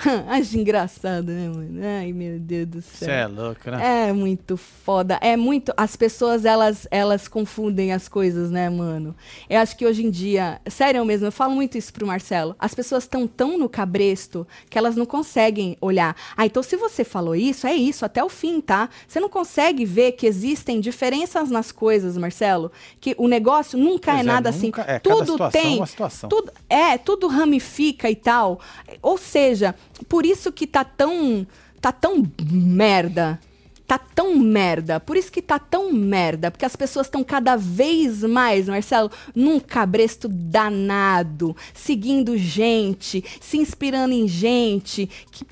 Acho 0.29 0.59
engraçado, 0.59 1.27
né, 1.31 1.49
mano? 1.49 1.81
Ai, 2.01 2.13
meu 2.13 2.39
Deus 2.39 2.67
do 2.67 2.83
Você 2.83 3.05
céu. 3.05 3.15
é 3.15 3.27
louco, 3.27 3.71
né? 3.71 4.09
É 4.09 4.13
muito 4.13 4.57
foda. 4.57 5.19
É 5.21 5.37
muito. 5.37 5.73
As 5.77 5.97
pessoas, 5.97 6.45
elas, 6.45 6.87
elas 6.91 7.29
confundem 7.29 7.93
as 7.93 8.09
coisas, 8.09 8.51
né, 8.51 8.69
mano? 8.71 9.15
Eu 9.49 9.61
acho 9.61 9.77
que 9.77 9.85
hoje 9.87 10.05
em 10.05 10.11
dia. 10.11 10.61
Sério 10.69 11.05
mesmo, 11.05 11.27
eu 11.27 11.33
falo 11.33 11.55
muito 11.55 11.77
isso 11.77 11.93
pro 11.93 12.07
Marcelo. 12.07 12.55
As 12.59 12.75
pessoas 12.75 13.05
estão 13.05 13.27
tão 13.27 13.59
no 13.59 13.69
cabresto 13.69 14.47
que 14.69 14.79
elas 14.79 14.97
não 14.97 15.07
conseguem 15.07 15.77
olhar. 15.81 16.17
Ah, 16.37 16.47
então 16.47 16.63
se 16.63 16.77
você 16.77 17.05
falou 17.05 17.35
isso, 17.35 17.67
é 17.67 17.75
isso, 17.75 18.05
até 18.05 18.23
o 18.25 18.29
fim, 18.29 18.61
tá? 18.61 18.89
Você 19.07 19.21
não 19.21 19.29
consegue 19.29 19.85
ver 19.85 20.13
que 20.13 20.27
existem 20.27 20.81
diferenças 20.81 21.51
nas 21.51 21.71
coisas, 21.73 22.17
Marcelo. 22.17 22.73
Que 23.01 23.15
o 23.19 23.29
negócio 23.29 23.79
nunca 23.79 24.13
Pois 24.13 24.19
é 24.19 24.21
é, 24.21 24.23
nada 24.25 24.51
nunca- 24.51 24.59
assim. 24.59 24.69
é, 24.91 24.99
cada 24.99 25.01
Tudo 25.01 25.33
situação 25.33 25.61
é 25.61 25.65
tem. 25.65 25.77
uma 25.77 25.87
situação. 25.87 26.29
Tudo, 26.31 26.53
é, 26.69 26.97
tudo 26.99 27.27
ramifica 27.29 28.11
e 28.11 28.17
tal. 28.17 28.61
Ou 29.03 29.19
seja, 29.19 29.75
por 30.09 30.25
isso 30.27 30.53
que 30.53 30.67
tá 30.67 30.85
tão. 30.85 31.47
tá 31.81 31.93
tão 31.93 32.23
merda. 32.51 33.41
Tá 33.87 33.99
tão 33.99 34.39
merda. 34.39 35.01
Por 35.01 35.17
isso 35.17 35.33
que 35.33 35.43
tá 35.43 35.59
tão 35.59 35.93
merda. 35.93 36.51
Porque 36.51 36.65
as 36.65 36.77
pessoas 36.77 37.09
estão 37.09 37.25
cada 37.25 37.57
vez 37.57 38.23
mais, 38.23 38.69
Marcelo, 38.69 39.11
num 39.35 39.59
cabresto 39.59 40.29
danado. 40.29 41.57
Seguindo 41.75 42.39
gente, 42.39 43.25
se 43.41 43.59
inspirando 43.59 44.15
em 44.15 44.29
gente. 44.29 45.09
Que 45.33 45.45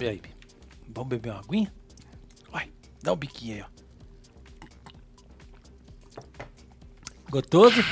E 0.00 0.08
aí, 0.08 0.22
vamos 0.88 1.10
beber 1.10 1.32
uma 1.32 1.40
aguinha? 1.40 1.72
Vai, 2.50 2.70
dá 3.02 3.12
um 3.12 3.16
biquinho 3.16 3.56
aí, 3.56 3.62
ó. 3.62 3.74
Gostoso? 7.30 7.84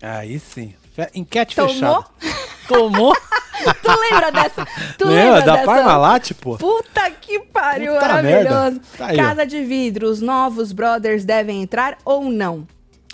Aí 0.00 0.38
sim. 0.38 0.74
Enquete 1.14 1.56
Tomou? 1.56 1.72
fechada. 1.72 2.06
Tomou? 2.68 3.14
tu 3.82 3.90
lembra 4.10 4.30
dessa? 4.30 4.66
Tu 4.98 5.04
Lembra 5.06 5.24
lembra 5.24 5.42
da 5.42 5.52
dessa? 5.52 5.66
Parmalat, 5.66 6.30
pô? 6.34 6.56
Puta 6.56 7.10
que 7.10 7.38
pariu, 7.40 7.94
Puta 7.94 8.08
maravilhoso. 8.08 8.80
Tá 8.96 9.06
aí, 9.06 9.16
ó. 9.16 9.22
Casa 9.22 9.46
de 9.46 9.64
vidro, 9.64 10.08
os 10.08 10.20
novos 10.20 10.72
brothers 10.72 11.24
devem 11.24 11.62
entrar 11.62 11.98
ou 12.04 12.24
não? 12.24 12.66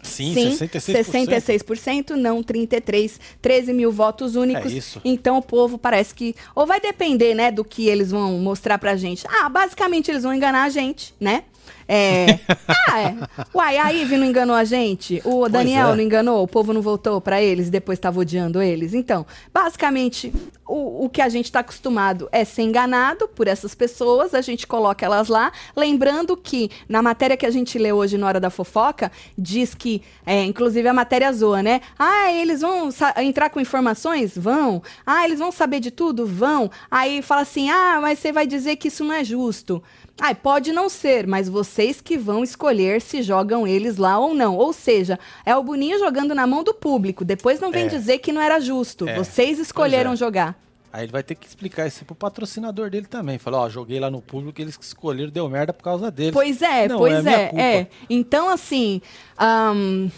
Sim, 0.03 0.32
66%. 0.34 1.28
66%, 1.28 2.11
não 2.11 2.42
33, 2.42 3.20
13 3.42 3.72
mil 3.72 3.90
votos 3.90 4.36
únicos. 4.36 4.72
É 4.72 4.76
isso. 4.76 5.01
Então 5.05 5.36
o 5.38 5.42
povo 5.42 5.76
parece 5.76 6.14
que 6.14 6.34
ou 6.55 6.66
vai 6.66 6.80
depender, 6.80 7.34
né, 7.34 7.51
do 7.51 7.64
que 7.64 7.88
eles 7.88 8.11
vão 8.11 8.38
mostrar 8.38 8.78
pra 8.78 8.96
gente. 8.96 9.26
Ah, 9.28 9.49
basicamente 9.49 10.11
eles 10.11 10.22
vão 10.22 10.32
enganar 10.32 10.64
a 10.64 10.68
gente, 10.68 11.14
né? 11.20 11.44
É. 11.86 12.38
ah, 12.88 13.00
é. 13.00 13.16
Uai, 13.54 13.78
a 13.78 13.92
Ive 13.92 14.16
não 14.16 14.26
enganou 14.26 14.54
a 14.54 14.64
gente? 14.64 15.22
O 15.24 15.48
Daniel 15.48 15.90
é. 15.90 15.96
não 15.96 16.02
enganou? 16.02 16.42
O 16.42 16.48
povo 16.48 16.72
não 16.72 16.82
voltou 16.82 17.20
pra 17.20 17.42
eles 17.42 17.68
e 17.68 17.70
depois 17.70 17.98
tava 17.98 18.20
odiando 18.20 18.60
eles? 18.60 18.94
Então, 18.94 19.26
basicamente, 19.52 20.32
o, 20.66 21.06
o 21.06 21.08
que 21.08 21.22
a 21.22 21.28
gente 21.28 21.50
tá 21.50 21.60
acostumado 21.60 22.28
é 22.30 22.44
ser 22.44 22.62
enganado 22.62 23.26
por 23.28 23.48
essas 23.48 23.74
pessoas, 23.74 24.34
a 24.34 24.40
gente 24.40 24.66
coloca 24.66 25.04
elas 25.04 25.28
lá. 25.28 25.50
Lembrando 25.74 26.36
que 26.36 26.70
na 26.88 27.02
matéria 27.02 27.36
que 27.36 27.46
a 27.46 27.50
gente 27.50 27.78
leu 27.78 27.96
hoje 27.96 28.18
na 28.18 28.26
hora 28.26 28.38
da 28.38 28.50
fofoca, 28.50 29.10
diz 29.36 29.74
que, 29.74 30.02
é, 30.26 30.44
inclusive 30.44 30.86
a 30.86 30.92
matéria 30.92 31.32
zoa, 31.32 31.62
né? 31.62 31.80
Ah, 31.98 32.30
eles 32.32 32.60
vão 32.60 32.90
entrar 33.16 33.48
com 33.50 33.60
informações? 33.60 34.36
Vão. 34.36 34.82
Ah, 35.06 35.24
eles 35.24 35.38
vão 35.38 35.50
saber 35.50 35.80
de 35.80 35.90
tudo? 35.90 36.26
Vão. 36.26 36.70
Aí 36.90 37.22
fala 37.22 37.42
assim: 37.42 37.70
ah, 37.70 37.98
mas 38.00 38.18
você 38.18 38.32
vai 38.32 38.46
dizer 38.46 38.76
que 38.76 38.88
isso 38.88 39.04
não 39.04 39.14
é 39.14 39.24
justo. 39.24 39.82
Ai, 40.20 40.34
pode 40.34 40.72
não 40.72 40.88
ser, 40.88 41.26
mas 41.26 41.48
vocês 41.48 42.00
que 42.00 42.18
vão 42.18 42.42
escolher 42.42 43.00
se 43.00 43.22
jogam 43.22 43.66
eles 43.66 43.96
lá 43.98 44.18
ou 44.18 44.34
não. 44.34 44.56
Ou 44.56 44.72
seja, 44.72 45.18
é 45.46 45.54
o 45.56 45.62
Boninho 45.62 45.98
jogando 45.98 46.34
na 46.34 46.46
mão 46.46 46.64
do 46.64 46.74
público. 46.74 47.24
Depois 47.24 47.60
não 47.60 47.70
vem 47.70 47.84
É. 47.84 47.88
dizer 47.88 48.18
que 48.18 48.32
não 48.32 48.42
era 48.42 48.58
justo. 48.58 49.08
É. 49.08 49.14
Vocês 49.16 49.58
escolheram 49.60 50.12
é. 50.12 50.16
jogar. 50.16 50.58
Aí 50.92 51.04
ele 51.04 51.12
vai 51.12 51.22
ter 51.22 51.34
que 51.34 51.46
explicar 51.46 51.86
isso 51.86 52.04
pro 52.04 52.14
patrocinador 52.14 52.90
dele 52.90 53.06
também. 53.06 53.38
Falou, 53.38 53.60
ó, 53.60 53.68
joguei 53.68 54.00
lá 54.00 54.10
no 54.10 54.20
público, 54.22 54.60
eles 54.60 54.76
que 54.76 54.84
escolheram, 54.84 55.30
deu 55.30 55.48
merda 55.48 55.72
por 55.72 55.84
causa 55.84 56.10
deles. 56.10 56.32
Pois 56.32 56.62
é, 56.62 56.88
Não, 56.88 56.98
pois 56.98 57.24
é 57.26 57.50
é, 57.54 57.76
é. 57.76 57.86
Então, 58.08 58.48
assim, 58.48 59.00
ahn, 59.38 60.08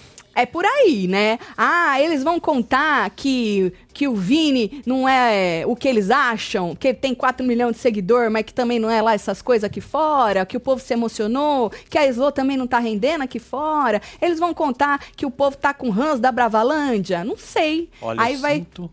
é 0.41 0.47
por 0.47 0.65
aí, 0.65 1.07
né? 1.09 1.39
Ah, 1.57 2.01
eles 2.01 2.23
vão 2.25 2.41
contar 2.41 3.09
que, 3.11 3.73
que 3.93 4.09
o 4.09 4.15
Vini 4.15 4.83
não 4.87 5.09
é 5.09 5.65
o 5.67 5.77
que 5.77 5.87
eles 5.89 6.11
acham, 6.11 6.75
que 6.75 6.89
ele 6.89 6.99
tem 6.99 7.15
4 7.15 7.47
milhões 7.47 7.77
de 7.77 7.83
seguidor, 7.83 8.31
mas 8.31 8.45
que 8.45 8.55
também 8.55 8.79
não 8.79 8.91
é 8.91 9.01
lá 9.03 9.15
essas 9.15 9.41
coisas 9.43 9.65
aqui 9.65 9.81
fora, 9.81 10.45
que 10.47 10.57
o 10.57 10.61
povo 10.61 10.81
se 10.83 10.93
emocionou, 10.93 11.71
que 11.89 11.99
a 11.99 12.07
Slow 12.07 12.33
também 12.33 12.57
não 12.57 12.67
tá 12.67 12.79
rendendo 12.79 13.23
aqui 13.23 13.39
fora. 13.39 14.01
Eles 14.21 14.39
vão 14.39 14.53
contar 14.55 14.99
que 15.17 15.27
o 15.27 15.31
povo 15.31 15.57
tá 15.57 15.73
com 15.75 15.91
rãs 15.91 16.19
da 16.21 16.33
Bravalândia. 16.33 17.23
Não 17.25 17.37
sei. 17.37 17.89
Olha, 18.01 18.21
aí 18.23 18.35
eu 18.35 18.41
vai 18.41 18.55
sinto 18.57 18.91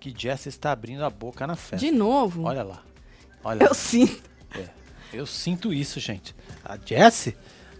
que 0.00 0.14
Jess 0.16 0.46
está 0.46 0.70
abrindo 0.72 1.04
a 1.04 1.10
boca 1.10 1.46
na 1.46 1.56
festa. 1.56 1.84
de 1.84 1.90
novo. 1.90 2.44
Olha 2.44 2.62
lá. 2.62 2.82
Olha 3.42 3.64
Eu 3.64 3.68
lá. 3.68 3.74
sinto. 3.74 4.22
É, 4.54 4.64
eu 5.12 5.26
sinto 5.26 5.72
isso, 5.72 5.98
gente. 5.98 6.34
A 6.64 6.76
Jess, 6.84 7.32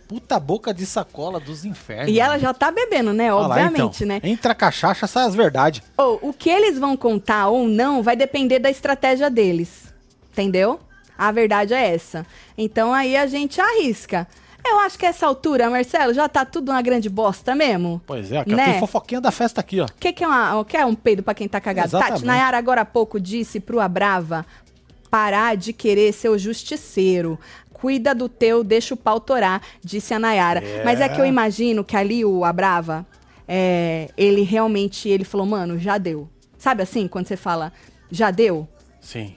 puta 0.09 0.39
boca 0.39 0.73
de 0.73 0.87
sacola 0.87 1.39
dos 1.41 1.65
infernos. 1.65 2.13
E 2.13 2.21
ela 2.21 2.39
já 2.39 2.55
tá 2.55 2.71
bebendo, 2.71 3.13
né? 3.13 3.33
Olha 3.33 3.47
lá, 3.49 3.55
Obviamente, 3.57 4.05
então. 4.05 4.09
né? 4.09 4.21
Entra 4.23 4.53
a 4.53 4.55
cachaça, 4.55 5.07
sai 5.07 5.27
as 5.27 5.35
verdades. 5.35 5.83
Ou, 5.97 6.19
o 6.23 6.33
que 6.33 6.49
eles 6.49 6.79
vão 6.79 6.97
contar 6.97 7.49
ou 7.49 7.67
não 7.67 8.03
vai 8.03 8.17
depender 8.17 8.59
da 8.59 8.71
estratégia 8.71 9.29
deles. 9.29 9.93
Entendeu? 10.33 10.79
A 11.17 11.33
verdade 11.33 11.75
é 11.75 11.95
essa. 11.95 12.27
Então 12.57 12.93
aí 12.93 13.17
a 13.17 13.27
gente 13.27 13.61
arrisca. 13.61 14.27
Eu 14.69 14.81
acho 14.81 14.99
que 14.99 15.07
essa 15.07 15.25
altura, 15.27 15.71
Marcelo, 15.71 16.13
já 16.13 16.29
tá 16.29 16.45
tudo 16.45 16.73
uma 16.73 16.83
grande 16.83 17.09
bosta 17.09 17.55
mesmo. 17.55 18.03
Pois 18.05 18.33
é, 18.33 18.41
ó, 18.41 18.45
Né? 18.51 18.65
tem 18.73 18.81
fofoquinha 18.81 19.21
da 19.21 19.31
festa 19.31 19.61
aqui, 19.61 19.81
ó. 19.81 19.85
O 19.85 19.89
que, 19.99 20.13
que 20.13 20.25
é, 20.25 20.27
uma, 20.27 20.65
que 20.65 20.77
é 20.77 20.85
um 20.85 20.95
peido 20.95 21.23
pra 21.23 21.35
quem 21.35 21.47
tá 21.49 21.61
cagado? 21.61 21.89
Exatamente. 21.89 22.15
Tati, 22.15 22.25
Nayara 22.27 22.59
agora 22.59 22.81
há 22.81 22.85
pouco 22.85 23.21
disse 23.21 23.61
pro 23.61 23.79
Abrava 23.81 24.45
parar 25.09 25.57
de 25.57 25.73
querer 25.73 26.13
ser 26.13 26.29
o 26.31 26.37
justiceiro. 26.37 27.39
Cuida 27.77 28.15
do 28.15 28.27
teu, 28.27 28.65
deixa 28.65 28.95
o 28.95 28.97
pau 28.97 29.21
torar, 29.21 29.61
disse 29.85 30.15
a 30.15 30.19
Nayara. 30.19 30.65
É. 30.65 30.83
Mas 30.83 30.99
é 30.99 31.11
que 31.11 31.21
eu 31.21 31.27
imagino 31.27 31.85
que 31.85 31.95
ali 31.95 32.25
o 32.25 32.43
Abrava, 32.43 33.07
é, 33.47 34.09
ele 34.17 34.41
realmente, 34.41 35.11
ele 35.11 35.25
falou, 35.25 35.47
mano, 35.47 35.79
já 35.79 35.99
deu. 35.99 36.27
Sabe 36.57 36.83
assim, 36.83 37.07
quando 37.07 37.27
você 37.27 37.37
fala, 37.37 37.71
já 38.11 38.31
deu? 38.31 38.67
Sim. 38.99 39.35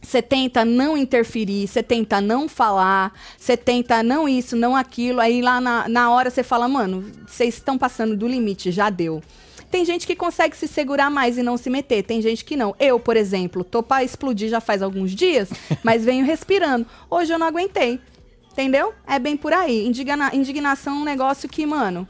Você 0.00 0.22
tenta 0.22 0.64
não 0.64 0.96
interferir, 0.96 1.68
você 1.68 1.82
tenta 1.82 2.18
não 2.18 2.48
falar, 2.48 3.12
você 3.36 3.58
tenta 3.58 4.02
não 4.02 4.26
isso, 4.26 4.56
não 4.56 4.74
aquilo. 4.74 5.20
Aí 5.20 5.42
lá 5.42 5.60
na, 5.60 5.86
na 5.90 6.10
hora 6.10 6.30
você 6.30 6.42
fala, 6.42 6.66
mano, 6.66 7.04
vocês 7.26 7.56
estão 7.56 7.76
passando 7.76 8.16
do 8.16 8.26
limite, 8.26 8.72
já 8.72 8.88
deu. 8.88 9.22
Tem 9.72 9.84
gente 9.86 10.06
que 10.06 10.14
consegue 10.14 10.54
se 10.56 10.68
segurar 10.68 11.08
mais 11.10 11.38
e 11.38 11.42
não 11.42 11.56
se 11.56 11.70
meter, 11.70 12.02
tem 12.04 12.20
gente 12.20 12.44
que 12.44 12.56
não. 12.56 12.76
Eu, 12.78 13.00
por 13.00 13.16
exemplo, 13.16 13.64
tô 13.64 13.82
pra 13.82 14.04
explodir 14.04 14.48
já 14.50 14.60
faz 14.60 14.82
alguns 14.82 15.12
dias, 15.12 15.48
mas 15.82 16.04
venho 16.04 16.24
respirando. 16.26 16.86
Hoje 17.10 17.32
eu 17.32 17.38
não 17.38 17.46
aguentei. 17.46 17.98
Entendeu? 18.52 18.92
É 19.08 19.18
bem 19.18 19.34
por 19.34 19.50
aí. 19.52 19.86
Indigna- 19.86 20.30
indignação 20.34 20.98
é 20.98 21.00
um 21.00 21.04
negócio 21.04 21.48
que, 21.48 21.64
mano, 21.64 22.06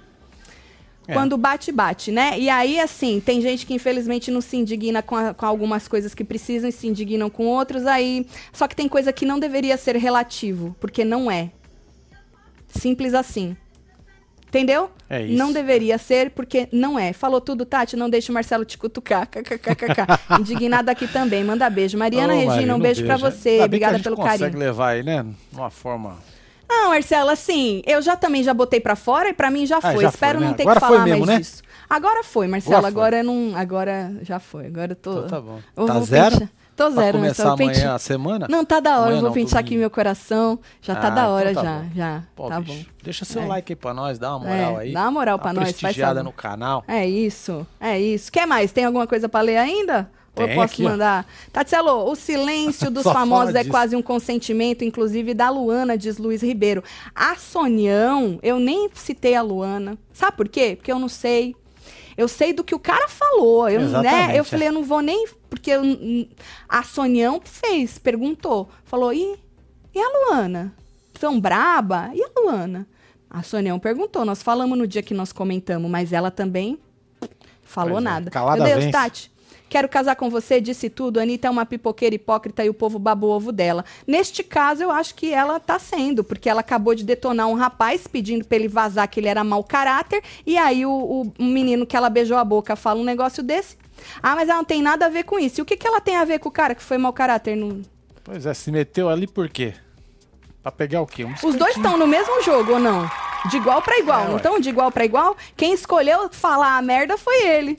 É. 1.07 1.13
quando 1.13 1.37
bate, 1.39 1.71
bate, 1.71 2.11
né? 2.11 2.37
E 2.37 2.51
aí, 2.51 2.81
assim, 2.81 3.21
tem 3.25 3.41
gente 3.41 3.65
que 3.65 3.73
infelizmente 3.75 4.29
não 4.29 4.41
se 4.41 4.57
indigna 4.57 5.01
com, 5.01 5.15
a- 5.15 5.33
com 5.33 5.47
algumas 5.47 5.87
coisas 5.87 6.15
que 6.17 6.25
precisam 6.25 6.69
e 6.69 6.73
se 6.73 6.89
indignam 6.89 7.31
com 7.31 7.47
outros, 7.47 7.87
aí. 7.87 8.27
Só 8.53 8.67
que 8.67 8.75
tem 8.75 8.89
coisa 8.89 9.13
que 9.13 9.25
não 9.25 9.39
deveria 9.39 9.77
ser 9.77 9.95
relativo, 9.97 10.75
porque 10.81 11.05
não 11.05 11.31
é. 11.31 11.53
Simples 12.67 13.15
assim. 13.15 13.57
Entendeu? 14.53 14.91
É 15.09 15.23
isso. 15.23 15.39
Não 15.39 15.51
deveria 15.51 15.97
ser, 15.97 16.31
porque 16.33 16.69
não 16.71 16.99
é. 16.99 17.15
Falou 17.15 17.41
tudo, 17.41 17.65
Tati, 17.65 17.97
não 17.97 18.11
deixa 18.11 18.31
o 18.31 18.35
Marcelo 18.35 18.67
te 18.67 18.77
cutucar. 18.77 19.27
KKKKK. 19.33 20.39
Indignada 20.39 20.93
aqui 20.93 21.09
também. 21.09 21.43
Manda 21.43 21.71
beijo. 21.71 21.97
Mariana 21.97 22.35
Ô, 22.35 22.37
Regina, 22.37 22.77
um 22.77 22.79
beijo 22.79 23.03
pra 23.03 23.17
você. 23.17 23.61
A 23.63 23.65
Obrigada 23.65 23.99
pelo 23.99 24.15
consegue 24.15 24.39
carinho. 24.43 24.59
levar 24.59 24.89
aí, 24.91 25.03
né? 25.03 25.25
Uma 25.55 25.71
forma. 25.71 26.19
Não, 26.69 26.91
Marcelo, 26.91 27.31
assim, 27.31 27.83
eu 27.87 28.03
já 28.03 28.15
também 28.15 28.43
já 28.43 28.53
botei 28.53 28.79
pra 28.79 28.95
fora 28.95 29.31
e 29.31 29.33
pra 29.33 29.51
mim 29.51 29.65
já 29.65 29.79
Ah, 29.79 29.93
foi. 29.93 30.03
já 30.03 30.11
Espero 30.11 30.39
foi, 30.39 30.41
né? 30.45 30.47
não 30.51 30.55
ter 30.55 30.63
Agora 30.65 30.81
que 30.81 30.87
falar 30.87 31.05
mesmo, 31.05 31.19
mais 31.27 31.31
né? 31.31 31.39
disso. 31.39 31.63
Agora 31.89 32.23
foi, 32.23 32.47
Marcelo. 32.47 32.77
Agora 32.77 32.93
foi. 32.93 33.03
Agora 33.03 33.23
não. 33.23 33.57
Agora 33.57 34.13
já 34.23 34.39
foi. 34.39 34.67
Agora 34.67 34.93
eu 34.93 34.97
tô. 34.97 35.13
Então 35.13 35.29
tá 35.29 35.41
bom. 35.41 35.61
eu 35.77 35.87
Tá 35.87 36.01
zero? 36.01 36.49
Tô 36.75 36.91
Pra 36.91 37.03
zero, 37.03 37.19
começar 37.19 37.53
amanhã 37.53 37.73
Pente- 37.73 37.85
a 37.87 37.99
semana? 37.99 38.47
Não, 38.49 38.65
tá 38.65 38.81
da 38.81 38.93
hora. 38.93 39.01
Amanhã 39.03 39.17
eu 39.17 39.21
vou 39.21 39.29
não, 39.29 39.35
pentear 39.35 39.61
aqui 39.61 39.77
meu 39.77 39.91
coração. 39.91 40.59
Já 40.81 40.95
tá 40.95 41.09
Ah, 41.09 41.11
da 41.11 41.29
hora 41.29 41.51
então 41.51 41.63
tá 41.63 41.69
já. 41.71 41.79
bom. 41.79 41.91
Já. 41.95 42.23
Pô, 42.35 42.49
tá 42.49 42.61
bicho, 42.61 42.73
bom. 42.79 42.85
Deixa 43.05 43.25
seu 43.27 43.43
É. 43.43 43.47
like 43.47 43.73
aí 43.73 43.77
pra 43.77 43.93
nós, 43.93 44.19
dá 44.19 44.31
uma 44.37 44.47
moral 44.49 44.79
É, 44.81 44.83
aí. 44.85 44.93
dá 44.93 45.03
uma 45.03 45.11
moral 45.11 45.39
pra 45.39 45.49
Uma 45.53 45.61
nós, 45.61 45.73
prestigiada 45.73 46.23
no 46.23 46.33
canal. 46.33 46.83
É 46.89 47.07
isso, 47.07 47.67
é 47.79 48.01
isso. 48.01 48.33
Quer 48.33 48.47
mais? 48.47 48.73
Tem 48.73 48.85
alguma 48.87 49.07
coisa 49.07 49.29
pra 49.29 49.43
ler 49.43 49.59
ainda? 49.59 50.11
Ou 50.35 50.45
eu 50.47 50.55
posso 50.55 50.73
aqui, 50.73 50.83
mandar? 50.83 51.27
Tatielo, 51.53 52.11
o 52.11 52.17
silêncio 52.17 52.89
dos 52.91 53.03
famosos 53.03 53.55
é 53.55 53.59
disso. 53.59 53.71
quase 53.71 53.95
um 53.95 54.01
consentimento, 54.01 54.83
inclusive 54.83 55.35
da 55.35 55.51
Luana, 55.51 55.97
diz 55.99 56.17
Luiz 56.17 56.41
Ribeiro. 56.43 56.83
A 57.15 57.37
Sonião, 57.37 58.39
eu 58.43 58.59
nem 58.59 58.89
citei 58.95 59.35
a 59.35 59.43
Luana. 59.43 59.99
Sabe 60.11 60.37
por 60.39 60.49
quê? 60.49 60.75
Porque 60.75 60.91
eu 60.91 60.99
não 60.99 61.09
sei. 61.09 61.55
Eu 62.17 62.29
sei 62.29 62.53
do 62.53 62.63
que 62.65 62.75
o 62.75 62.79
cara 62.79 63.09
falou. 63.09 63.69
Eu, 63.69 63.81
né? 64.03 64.39
Eu 64.39 64.45
falei, 64.45 64.67
é. 64.67 64.71
eu 64.71 64.75
não 64.75 64.85
vou 64.85 65.01
nem. 65.01 65.27
Porque 65.49 65.71
eu- 65.71 65.83
a 66.69 66.83
Sonião 66.83 67.41
fez, 67.45 67.99
perguntou. 67.99 68.69
Falou, 68.85 69.13
e, 69.13 69.39
e 69.95 69.99
a 69.99 70.09
Luana? 70.09 70.75
Tão 71.19 71.41
braba? 71.41 72.11
E 72.15 72.23
a 72.23 72.29
Luana? 72.41 72.87
A 73.31 73.43
Sonião 73.43 73.79
perguntou. 73.79 74.25
Nós 74.25 74.43
falamos 74.43 74.77
no 74.77 74.87
dia 74.87 75.03
que 75.03 75.15
nós 75.15 75.33
comentamos, 75.33 75.91
mas 75.91 76.13
ela 76.13 76.31
também 76.31 76.79
falou 77.63 77.99
é, 77.99 78.01
nada. 78.03 78.31
calada 78.31 78.63
Meu 78.63 78.73
Deus, 78.73 78.85
vence. 78.85 78.93
Tati. 78.93 79.32
Quero 79.73 79.89
casar 79.89 80.17
com 80.17 80.29
você, 80.29 80.61
disse 80.61 80.91
tudo. 80.91 81.19
A 81.19 81.23
Anitta 81.23 81.49
é 81.49 81.51
uma 81.51 81.65
pipoqueira 81.65 82.15
hipócrita 82.15 82.63
e 82.63 82.69
o 82.69 82.75
povo 82.75 82.99
babou 82.99 83.31
o 83.31 83.37
ovo 83.37 83.51
dela. 83.51 83.87
Neste 84.07 84.43
caso, 84.43 84.83
eu 84.83 84.91
acho 84.91 85.15
que 85.15 85.33
ela 85.33 85.59
tá 85.59 85.79
sendo, 85.79 86.23
porque 86.23 86.47
ela 86.51 86.61
acabou 86.61 86.95
de 86.95 87.03
detonar 87.03 87.49
um 87.49 87.55
rapaz 87.55 88.07
pedindo 88.07 88.45
pra 88.45 88.57
ele 88.59 88.69
vazar 88.69 89.09
que 89.09 89.19
ele 89.19 89.29
era 89.29 89.43
mau 89.43 89.65
caráter. 89.65 90.23
E 90.47 90.59
aí 90.59 90.85
o, 90.85 90.93
o- 90.93 91.33
menino 91.43 91.87
que 91.87 91.97
ela 91.97 92.11
beijou 92.11 92.37
a 92.37 92.45
boca 92.45 92.77
fala 92.77 93.01
um 93.01 93.05
negócio 93.05 93.43
desse. 93.43 93.79
Ah, 94.23 94.35
mas 94.37 94.47
ela 94.51 94.59
não 94.59 94.65
tem 94.67 94.83
nada 94.83 95.07
a 95.07 95.09
ver 95.09 95.23
com 95.23 95.39
isso. 95.39 95.59
E 95.59 95.63
o 95.63 95.65
que, 95.65 95.75
que 95.75 95.87
ela 95.87 96.03
tem 96.03 96.17
a 96.17 96.25
ver 96.27 96.39
com 96.39 96.51
o 96.51 96.53
cara 96.53 96.75
que 96.75 96.83
foi 96.83 96.99
mau 96.99 97.15
caráter? 97.15 97.57
No... 97.57 97.81
Pois 98.23 98.45
é, 98.45 98.53
se 98.53 98.71
meteu 98.71 99.09
ali 99.09 99.27
por 99.27 99.49
quê? 99.49 99.73
Pra 100.63 100.71
pegar 100.71 101.01
o 101.01 101.07
quê? 101.07 101.25
Um 101.25 101.33
Os 101.43 101.55
dois 101.57 101.75
estão 101.77 101.97
no 101.97 102.07
mesmo 102.07 102.43
jogo 102.43 102.73
ou 102.75 102.79
não? 102.79 103.11
De 103.51 103.57
igual 103.57 103.81
pra 103.81 103.99
igual, 103.99 104.25
É, 104.27 104.29
não 104.29 104.37
estão 104.37 104.61
de 104.61 104.69
igual 104.69 104.93
pra 104.93 105.05
igual? 105.07 105.35
Quem 105.57 105.73
escolheu 105.73 106.29
falar 106.31 106.77
a 106.77 106.83
merda 106.83 107.17
foi 107.17 107.43
ele. 107.47 107.79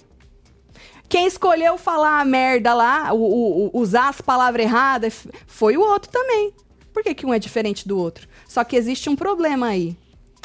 Quem 1.09 1.27
escolheu 1.27 1.77
falar 1.77 2.19
a 2.19 2.25
merda 2.25 2.73
lá, 2.73 3.13
o- 3.13 3.17
o- 3.17 3.65
o- 3.67 3.79
usar 3.79 4.09
as 4.09 4.19
palavras 4.21 4.65
erradas, 4.65 5.27
foi 5.45 5.77
o 5.77 5.81
outro 5.81 6.11
também. 6.11 6.53
Por 6.91 7.03
que, 7.03 7.13
que 7.13 7.25
um 7.25 7.33
é 7.33 7.39
diferente 7.39 7.87
do 7.87 7.97
outro? 7.97 8.27
Só 8.47 8.63
que 8.63 8.75
existe 8.75 9.09
um 9.09 9.15
problema 9.15 9.67
aí. 9.67 9.95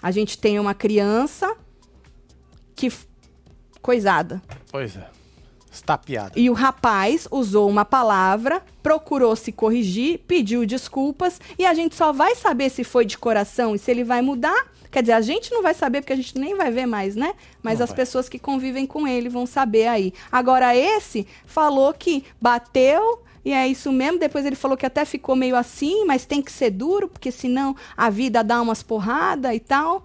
A 0.02 0.10
gente 0.10 0.38
tem 0.38 0.58
uma 0.58 0.74
criança 0.74 1.54
que. 2.76 2.92
coisada. 3.82 4.42
Pois 4.70 4.96
é. 4.96 5.08
Estapeada. 5.70 6.32
E 6.36 6.48
o 6.50 6.54
rapaz 6.54 7.28
usou 7.30 7.68
uma 7.68 7.84
palavra, 7.84 8.62
procurou 8.82 9.36
se 9.36 9.52
corrigir, 9.52 10.18
pediu 10.26 10.64
desculpas 10.66 11.40
e 11.58 11.64
a 11.66 11.74
gente 11.74 11.94
só 11.94 12.12
vai 12.12 12.34
saber 12.34 12.70
se 12.70 12.82
foi 12.84 13.04
de 13.04 13.16
coração 13.18 13.74
e 13.74 13.78
se 13.78 13.90
ele 13.90 14.02
vai 14.02 14.20
mudar 14.22 14.66
Quer 14.90 15.02
dizer, 15.02 15.12
a 15.12 15.20
gente 15.20 15.52
não 15.52 15.62
vai 15.62 15.74
saber 15.74 16.00
porque 16.00 16.12
a 16.12 16.16
gente 16.16 16.38
nem 16.38 16.56
vai 16.56 16.70
ver 16.70 16.86
mais, 16.86 17.14
né? 17.14 17.34
Mas 17.62 17.78
Não 17.78 17.84
as 17.84 17.90
vai. 17.90 17.96
pessoas 17.96 18.28
que 18.28 18.38
convivem 18.38 18.86
com 18.86 19.06
ele 19.06 19.28
vão 19.28 19.44
saber 19.46 19.86
aí. 19.86 20.12
Agora, 20.32 20.74
esse 20.74 21.26
falou 21.46 21.92
que 21.92 22.24
bateu. 22.40 23.22
E 23.44 23.52
é 23.52 23.66
isso 23.66 23.90
mesmo. 23.92 24.18
Depois 24.18 24.44
ele 24.44 24.56
falou 24.56 24.76
que 24.76 24.84
até 24.86 25.04
ficou 25.04 25.34
meio 25.36 25.56
assim, 25.56 26.04
mas 26.04 26.24
tem 26.26 26.42
que 26.42 26.50
ser 26.52 26.70
duro, 26.70 27.08
porque 27.08 27.30
senão 27.30 27.74
a 27.96 28.10
vida 28.10 28.42
dá 28.44 28.60
umas 28.60 28.82
porradas 28.82 29.54
e 29.54 29.60
tal. 29.60 30.04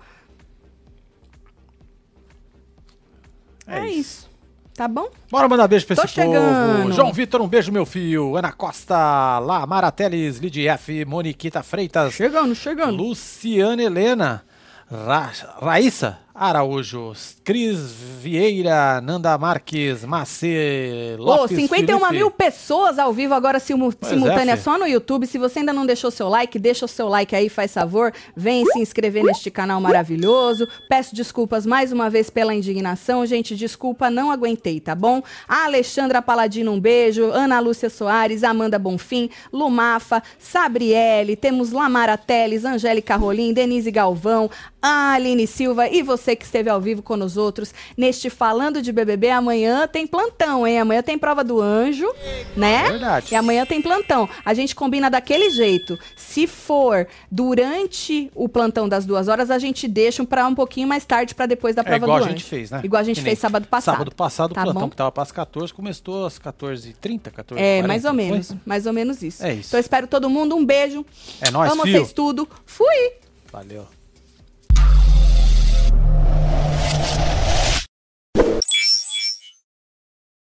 É, 3.65 3.87
isso. 3.87 4.29
Tá 4.75 4.87
bom? 4.87 5.07
Bora 5.29 5.47
mandar 5.47 5.67
beijo 5.67 5.85
pra 5.85 5.95
Tô 5.95 6.03
esse 6.03 6.15
povo. 6.15 6.27
chegando. 6.33 6.91
João 6.93 7.13
Vitor, 7.13 7.41
um 7.41 7.47
beijo, 7.47 7.71
meu 7.71 7.85
filho. 7.85 8.35
Ana 8.35 8.51
Costa, 8.51 9.37
lá, 9.39 9.65
Marateles, 9.67 10.37
Lidia 10.39 10.73
F, 10.73 11.05
Moniquita 11.05 11.61
Freitas, 11.61 12.13
Chegando, 12.13 12.55
chegando. 12.55 12.95
Luciana 12.97 13.81
Helena, 13.83 14.43
Ra 14.91 15.31
Raíssa 15.61 16.19
Araújo, 16.35 17.13
Cris 17.43 17.77
Vieira, 18.19 18.99
Nanda 19.01 19.37
Marques, 19.37 20.03
Macê 20.03 21.15
Ô, 21.19 21.23
Lopes, 21.23 21.55
51 21.55 21.99
Felipe. 21.99 22.15
mil 22.15 22.31
pessoas 22.31 22.97
ao 22.97 23.13
vivo 23.13 23.35
agora 23.35 23.59
simu 23.59 23.93
Pois 23.93 24.11
simultânea 24.11 24.53
é, 24.53 24.57
só 24.57 24.79
no 24.79 24.87
YouTube. 24.87 25.27
Se 25.27 25.37
você 25.37 25.59
ainda 25.59 25.71
não 25.71 25.85
deixou 25.85 26.09
seu 26.09 26.27
like, 26.27 26.57
deixa 26.57 26.85
o 26.85 26.87
seu 26.87 27.07
like 27.07 27.35
aí, 27.35 27.49
faz 27.49 27.71
favor. 27.71 28.11
Vem 28.35 28.65
se 28.65 28.79
inscrever 28.79 29.23
neste 29.23 29.51
canal 29.51 29.79
maravilhoso. 29.79 30.67
Peço 30.89 31.13
desculpas 31.13 31.67
mais 31.67 31.91
uma 31.91 32.09
vez 32.09 32.31
pela 32.31 32.55
indignação. 32.55 33.23
Gente, 33.27 33.55
desculpa, 33.55 34.09
não 34.09 34.31
aguentei, 34.31 34.79
tá 34.79 34.95
bom? 34.95 35.21
A 35.47 35.65
Alexandra 35.65 36.19
Paladino, 36.19 36.71
um 36.71 36.79
beijo. 36.79 37.25
Ana 37.25 37.59
Lúcia 37.59 37.91
Soares, 37.91 38.43
Amanda 38.43 38.79
Bonfim, 38.79 39.29
Lumafa, 39.51 40.23
Sabriele, 40.39 41.35
temos 41.35 41.71
Lamara 41.71 42.17
Teles, 42.17 42.65
Angélica 42.65 43.15
Rolim, 43.15 43.53
Denise 43.53 43.91
Galvão, 43.91 44.49
Aline 44.81 45.45
Silva 45.47 45.87
e 45.87 46.01
você 46.01 46.22
que 46.35 46.45
esteve 46.45 46.69
ao 46.69 46.79
vivo 46.81 47.01
com 47.01 47.15
os 47.15 47.37
outros 47.37 47.73
neste 47.97 48.29
Falando 48.29 48.81
de 48.81 48.91
BBB. 48.91 49.29
Amanhã 49.29 49.87
tem 49.87 50.07
plantão, 50.07 50.65
hein? 50.65 50.79
Amanhã 50.79 51.01
tem 51.03 51.17
prova 51.17 51.43
do 51.43 51.61
anjo, 51.61 52.07
né? 52.55 52.89
Verdade. 52.91 53.27
E 53.31 53.35
amanhã 53.35 53.65
tem 53.65 53.81
plantão. 53.81 54.27
A 54.45 54.53
gente 54.53 54.73
combina 54.75 55.09
daquele 55.09 55.49
jeito. 55.49 55.97
Se 56.15 56.47
for 56.47 57.07
durante 57.29 58.31
o 58.33 58.47
plantão 58.49 58.87
das 58.87 59.05
duas 59.05 59.27
horas, 59.27 59.51
a 59.51 59.59
gente 59.59 59.87
deixa 59.87 60.23
para 60.25 60.47
um 60.47 60.55
pouquinho 60.55 60.87
mais 60.87 61.03
tarde, 61.05 61.35
para 61.35 61.45
depois 61.45 61.75
da 61.75 61.81
É 61.81 61.85
prova 61.85 61.97
igual 62.05 62.17
do 62.19 62.23
a 62.23 62.27
anjo. 62.27 62.37
gente 62.37 62.45
fez, 62.49 62.71
né? 62.71 62.81
Igual 62.83 62.99
a 63.01 63.03
gente 63.03 63.21
fez 63.21 63.37
sábado 63.39 63.67
passado. 63.67 63.95
Sábado 63.95 64.15
passado, 64.15 64.51
o 64.51 64.53
Tá 64.53 64.63
plantão 64.63 64.81
bom? 64.83 64.89
que 64.89 64.95
tava 64.95 65.11
para 65.11 65.23
as 65.23 65.31
14 65.31 65.73
começou 65.73 66.25
às 66.25 66.39
14h30, 66.39 67.31
14 67.31 67.61
É, 67.61 67.81
mais 67.83 68.05
ou 68.05 68.13
menos. 68.13 68.53
Mais 68.65 68.85
ou 68.85 68.93
menos 68.93 69.21
isso. 69.21 69.43
É 69.45 69.53
isso. 69.53 69.69
Então 69.69 69.79
espero 69.79 70.07
todo 70.07 70.29
mundo. 70.29 70.55
Um 70.55 70.65
beijo. 70.65 71.05
É 71.41 71.51
nóis, 71.51 71.71
Amo 71.71 71.81
vocês 71.83 72.13
tudo. 72.13 72.47
Fui! 72.65 73.13
Valeu. 73.51 73.85